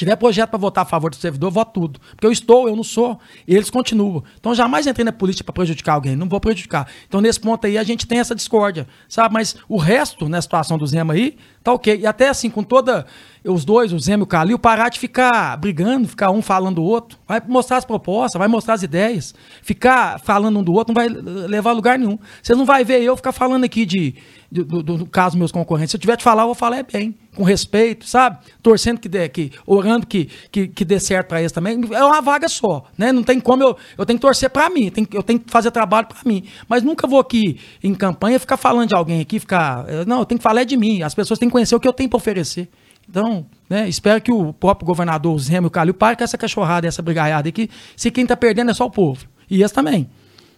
tiver 0.00 0.16
projeto 0.16 0.48
para 0.50 0.58
votar 0.58 0.82
a 0.82 0.86
favor 0.86 1.10
do 1.10 1.16
servidor, 1.16 1.50
voto 1.50 1.72
tudo. 1.78 2.00
Porque 2.10 2.26
eu 2.26 2.32
estou, 2.32 2.68
eu 2.68 2.74
não 2.74 2.82
sou, 2.82 3.18
e 3.46 3.54
eles 3.54 3.68
continuam. 3.68 4.24
Então 4.38 4.54
jamais 4.54 4.86
entrei 4.86 5.04
na 5.04 5.12
política 5.12 5.44
para 5.44 5.52
prejudicar 5.52 5.94
alguém, 5.94 6.16
não 6.16 6.28
vou 6.28 6.40
prejudicar. 6.40 6.88
Então 7.06 7.20
nesse 7.20 7.38
ponto 7.38 7.66
aí 7.66 7.76
a 7.76 7.84
gente 7.84 8.06
tem 8.06 8.18
essa 8.18 8.34
discórdia, 8.34 8.88
sabe? 9.08 9.34
Mas 9.34 9.56
o 9.68 9.76
resto, 9.76 10.28
na 10.28 10.40
situação 10.40 10.78
do 10.78 10.86
Zema 10.86 11.12
aí, 11.12 11.36
tá 11.62 11.72
ok. 11.72 11.98
E 12.00 12.06
até 12.06 12.28
assim, 12.28 12.50
com 12.50 12.62
toda 12.62 13.06
os 13.44 13.64
dois, 13.64 13.92
o 13.92 13.98
Zema 13.98 14.22
e 14.22 14.24
o 14.24 14.26
Calil, 14.26 14.58
parar 14.58 14.88
de 14.90 14.98
ficar 14.98 15.56
brigando, 15.56 16.06
ficar 16.06 16.30
um 16.30 16.42
falando 16.42 16.76
do 16.76 16.82
outro. 16.82 17.18
Vai 17.26 17.40
mostrar 17.46 17.78
as 17.78 17.84
propostas, 17.84 18.38
vai 18.38 18.48
mostrar 18.48 18.74
as 18.74 18.82
ideias. 18.82 19.34
Ficar 19.62 20.20
falando 20.20 20.58
um 20.58 20.62
do 20.62 20.72
outro 20.72 20.94
não 20.94 21.00
vai 21.02 21.08
levar 21.08 21.70
a 21.70 21.72
lugar 21.72 21.98
nenhum. 21.98 22.18
Você 22.42 22.54
não 22.54 22.64
vai 22.64 22.84
ver 22.84 23.02
eu 23.02 23.16
ficar 23.16 23.32
falando 23.32 23.64
aqui 23.64 23.86
de, 23.86 24.14
de 24.50 24.64
do, 24.64 24.82
do, 24.82 25.06
caso 25.06 25.30
dos 25.30 25.38
meus 25.38 25.52
concorrentes. 25.52 25.92
Se 25.92 25.96
eu 25.96 26.00
tiver 26.00 26.16
de 26.16 26.24
falar, 26.24 26.42
eu 26.42 26.46
vou 26.46 26.54
falar 26.54 26.78
é 26.78 26.82
bem, 26.82 27.16
com 27.34 27.42
respeito, 27.42 28.06
sabe? 28.06 28.38
Torcendo 28.62 28.98
que 28.98 29.08
dê, 29.08 29.28
que, 29.28 29.52
orando 29.66 30.06
que, 30.06 30.28
que, 30.50 30.68
que 30.68 30.84
dê 30.84 31.00
certo 31.00 31.28
para 31.28 31.40
eles 31.40 31.52
também. 31.52 31.80
É 31.92 32.04
uma 32.04 32.20
vaga 32.20 32.48
só, 32.48 32.84
né? 32.98 33.12
Não 33.12 33.22
tem 33.22 33.40
como 33.40 33.62
eu. 33.62 33.76
Eu 33.96 34.04
tenho 34.04 34.18
que 34.18 34.22
torcer 34.22 34.50
para 34.50 34.68
mim, 34.68 34.92
eu 35.12 35.22
tenho 35.22 35.38
que 35.38 35.50
fazer 35.50 35.70
trabalho 35.70 36.08
para 36.08 36.18
mim. 36.26 36.44
Mas 36.68 36.82
nunca 36.82 37.06
vou 37.06 37.20
aqui 37.20 37.58
em 37.82 37.94
campanha 37.94 38.38
ficar 38.38 38.56
falando 38.56 38.88
de 38.88 38.94
alguém 38.94 39.20
aqui, 39.20 39.38
ficar. 39.38 39.86
Não, 40.06 40.20
eu 40.20 40.26
tenho 40.26 40.38
que 40.38 40.42
falar 40.42 40.62
é 40.62 40.64
de 40.64 40.76
mim. 40.76 41.02
As 41.02 41.14
pessoas 41.14 41.38
têm 41.38 41.48
conhecer 41.50 41.74
o 41.74 41.80
que 41.80 41.88
eu 41.88 41.92
tenho 41.92 42.08
para 42.08 42.16
oferecer. 42.16 42.68
Então, 43.08 43.46
né, 43.68 43.88
espero 43.88 44.20
que 44.20 44.30
o 44.30 44.52
próprio 44.52 44.86
governador, 44.86 45.38
Zema 45.38 45.66
e 45.66 45.68
o 45.68 45.70
Calil, 45.70 45.94
pare 45.94 46.16
com 46.16 46.22
essa 46.22 46.38
cachorrada, 46.38 46.86
essa 46.86 47.02
brigaiada 47.02 47.48
aí, 47.48 47.52
que 47.52 47.68
se 47.96 48.10
quem 48.10 48.24
tá 48.24 48.36
perdendo 48.36 48.70
é 48.70 48.74
só 48.74 48.86
o 48.86 48.90
povo. 48.90 49.26
E 49.50 49.62
esse 49.62 49.74
também. 49.74 50.08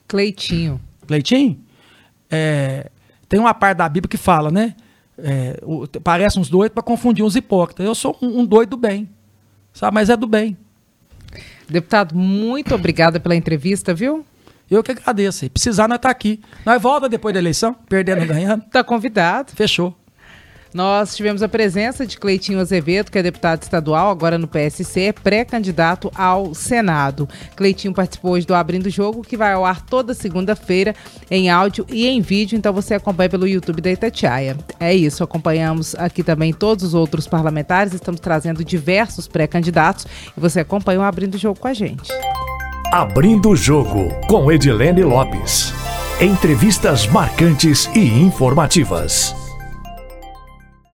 Cleitinho. 0.06 0.80
Cleitinho? 1.06 1.58
É, 2.30 2.90
tem 3.28 3.40
uma 3.40 3.54
parte 3.54 3.78
da 3.78 3.88
Bíblia 3.88 4.10
que 4.10 4.18
fala, 4.18 4.50
né? 4.50 4.74
É, 5.16 5.58
o, 5.62 5.86
parece 6.02 6.38
uns 6.38 6.50
doidos 6.50 6.74
para 6.74 6.82
confundir 6.82 7.24
uns 7.24 7.36
hipócritas. 7.36 7.86
Eu 7.86 7.94
sou 7.94 8.16
um, 8.20 8.40
um 8.40 8.44
doido 8.44 8.70
do 8.70 8.76
bem, 8.76 9.08
sabe? 9.72 9.94
Mas 9.94 10.10
é 10.10 10.16
do 10.16 10.26
bem. 10.26 10.56
Deputado, 11.68 12.14
muito 12.14 12.74
obrigada 12.74 13.18
pela 13.18 13.34
entrevista, 13.34 13.94
viu? 13.94 14.26
Eu 14.70 14.82
que 14.82 14.92
agradeço. 14.92 15.48
precisar, 15.50 15.88
nós 15.88 15.98
tá 15.98 16.10
aqui. 16.10 16.40
Nós 16.64 16.80
volta 16.80 17.08
depois 17.08 17.32
da 17.32 17.40
eleição, 17.40 17.74
perdendo 17.88 18.22
ou 18.22 18.26
ganhando. 18.26 18.62
Tá 18.70 18.82
convidado. 18.82 19.52
Fechou. 19.52 19.94
Nós 20.74 21.14
tivemos 21.14 21.42
a 21.42 21.48
presença 21.48 22.06
de 22.06 22.18
Cleitinho 22.18 22.58
Azevedo, 22.58 23.10
que 23.10 23.18
é 23.18 23.22
deputado 23.22 23.62
estadual, 23.62 24.10
agora 24.10 24.38
no 24.38 24.48
PSC, 24.48 25.12
pré-candidato 25.22 26.10
ao 26.14 26.54
Senado. 26.54 27.28
Cleitinho 27.54 27.92
participou 27.92 28.32
hoje 28.32 28.46
do 28.46 28.54
Abrindo 28.54 28.88
Jogo, 28.88 29.22
que 29.22 29.36
vai 29.36 29.52
ao 29.52 29.66
ar 29.66 29.82
toda 29.82 30.14
segunda-feira 30.14 30.94
em 31.30 31.50
áudio 31.50 31.84
e 31.90 32.06
em 32.08 32.20
vídeo, 32.20 32.56
então 32.56 32.72
você 32.72 32.94
acompanha 32.94 33.28
pelo 33.28 33.46
YouTube 33.46 33.82
da 33.82 33.90
Itatiaia. 33.90 34.56
É 34.80 34.94
isso, 34.94 35.22
acompanhamos 35.22 35.94
aqui 35.96 36.22
também 36.22 36.52
todos 36.52 36.84
os 36.84 36.94
outros 36.94 37.26
parlamentares, 37.26 37.92
estamos 37.92 38.20
trazendo 38.20 38.64
diversos 38.64 39.28
pré-candidatos 39.28 40.06
e 40.36 40.40
você 40.40 40.60
acompanha 40.60 41.00
o 41.00 41.02
Abrindo 41.02 41.36
Jogo 41.36 41.60
com 41.60 41.68
a 41.68 41.74
gente. 41.74 42.10
Abrindo 42.90 43.50
o 43.50 43.56
Jogo, 43.56 44.08
com 44.26 44.50
Edilene 44.50 45.02
Lopes. 45.02 45.72
Entrevistas 46.20 47.06
marcantes 47.06 47.90
e 47.94 48.00
informativas. 48.00 49.34